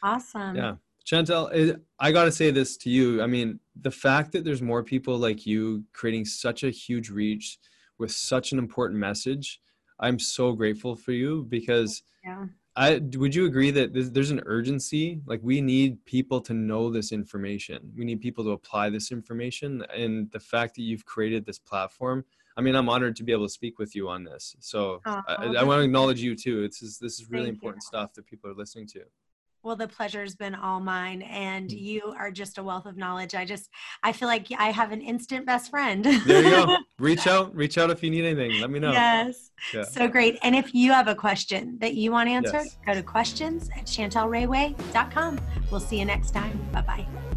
awesome. 0.01 0.55
Yeah. 0.55 0.75
Chantel, 1.05 1.79
I 1.99 2.11
got 2.11 2.25
to 2.25 2.31
say 2.31 2.51
this 2.51 2.75
to 2.77 2.89
you. 2.89 3.21
I 3.21 3.27
mean, 3.27 3.59
the 3.79 3.91
fact 3.91 4.33
that 4.33 4.43
there's 4.43 4.61
more 4.61 4.83
people 4.83 5.17
like 5.17 5.45
you 5.45 5.85
creating 5.93 6.25
such 6.25 6.63
a 6.63 6.69
huge 6.69 7.09
reach 7.09 7.59
with 7.97 8.11
such 8.11 8.51
an 8.51 8.59
important 8.59 8.99
message, 8.99 9.61
I'm 9.99 10.19
so 10.19 10.51
grateful 10.51 10.95
for 10.95 11.13
you 11.13 11.45
because 11.47 12.03
yeah. 12.25 12.45
I 12.77 13.01
would 13.15 13.33
you 13.33 13.45
agree 13.47 13.71
that 13.71 14.13
there's 14.13 14.29
an 14.29 14.41
urgency? 14.45 15.19
Like 15.25 15.39
we 15.41 15.61
need 15.61 16.05
people 16.05 16.39
to 16.41 16.53
know 16.53 16.91
this 16.91 17.11
information. 17.11 17.91
We 17.97 18.05
need 18.05 18.21
people 18.21 18.43
to 18.43 18.51
apply 18.51 18.91
this 18.91 19.11
information, 19.11 19.83
and 19.95 20.29
the 20.31 20.39
fact 20.39 20.75
that 20.75 20.83
you've 20.83 21.03
created 21.03 21.43
this 21.43 21.57
platform. 21.57 22.23
I 22.55 22.61
mean, 22.61 22.75
I'm 22.75 22.87
honored 22.87 23.15
to 23.17 23.23
be 23.23 23.31
able 23.31 23.45
to 23.45 23.51
speak 23.51 23.79
with 23.79 23.95
you 23.95 24.09
on 24.09 24.23
this. 24.23 24.55
So 24.59 25.01
oh, 25.05 25.21
I, 25.27 25.45
I 25.59 25.63
want 25.63 25.79
to 25.79 25.85
acknowledge 25.85 26.21
you 26.21 26.35
too. 26.35 26.63
It's 26.63 26.79
this 26.79 27.19
is 27.19 27.29
really 27.29 27.49
important 27.49 27.83
you. 27.83 27.87
stuff 27.87 28.13
that 28.13 28.27
people 28.27 28.49
are 28.49 28.55
listening 28.55 28.87
to. 28.89 29.01
Well, 29.67 29.75
the 29.75 29.85
pleasure's 29.85 30.33
been 30.33 30.55
all 30.55 30.79
mine, 30.79 31.23
and 31.23 31.69
mm. 31.69 31.77
you 31.77 32.13
are 32.17 32.31
just 32.31 32.57
a 32.57 32.63
wealth 32.63 32.85
of 32.85 32.95
knowledge. 32.95 33.35
I 33.35 33.43
just, 33.43 33.69
I 34.01 34.13
feel 34.13 34.29
like 34.29 34.47
I 34.57 34.71
have 34.71 34.93
an 34.93 35.01
instant 35.01 35.45
best 35.45 35.71
friend. 35.71 36.05
there 36.05 36.41
you 36.41 36.51
go. 36.51 36.77
Reach 36.99 37.27
out, 37.27 37.53
reach 37.53 37.77
out 37.77 37.89
if 37.89 38.01
you 38.01 38.09
need 38.09 38.23
anything. 38.23 38.61
Let 38.61 38.69
me 38.69 38.79
know. 38.79 38.93
Yes. 38.93 39.51
Yeah. 39.73 39.83
So 39.83 40.07
great. 40.07 40.39
And 40.41 40.55
if 40.55 40.73
you 40.73 40.93
have 40.93 41.09
a 41.09 41.15
question 41.15 41.77
that 41.79 41.95
you 41.95 42.11
want 42.13 42.29
answered, 42.29 42.63
yes. 42.63 42.77
go 42.85 42.93
to 42.93 43.03
questions 43.03 43.69
at 43.77 43.83
chantelrayway.com. 43.85 45.39
We'll 45.69 45.81
see 45.81 45.99
you 45.99 46.05
next 46.05 46.31
time. 46.31 46.57
Bye 46.71 46.81
bye. 46.81 47.36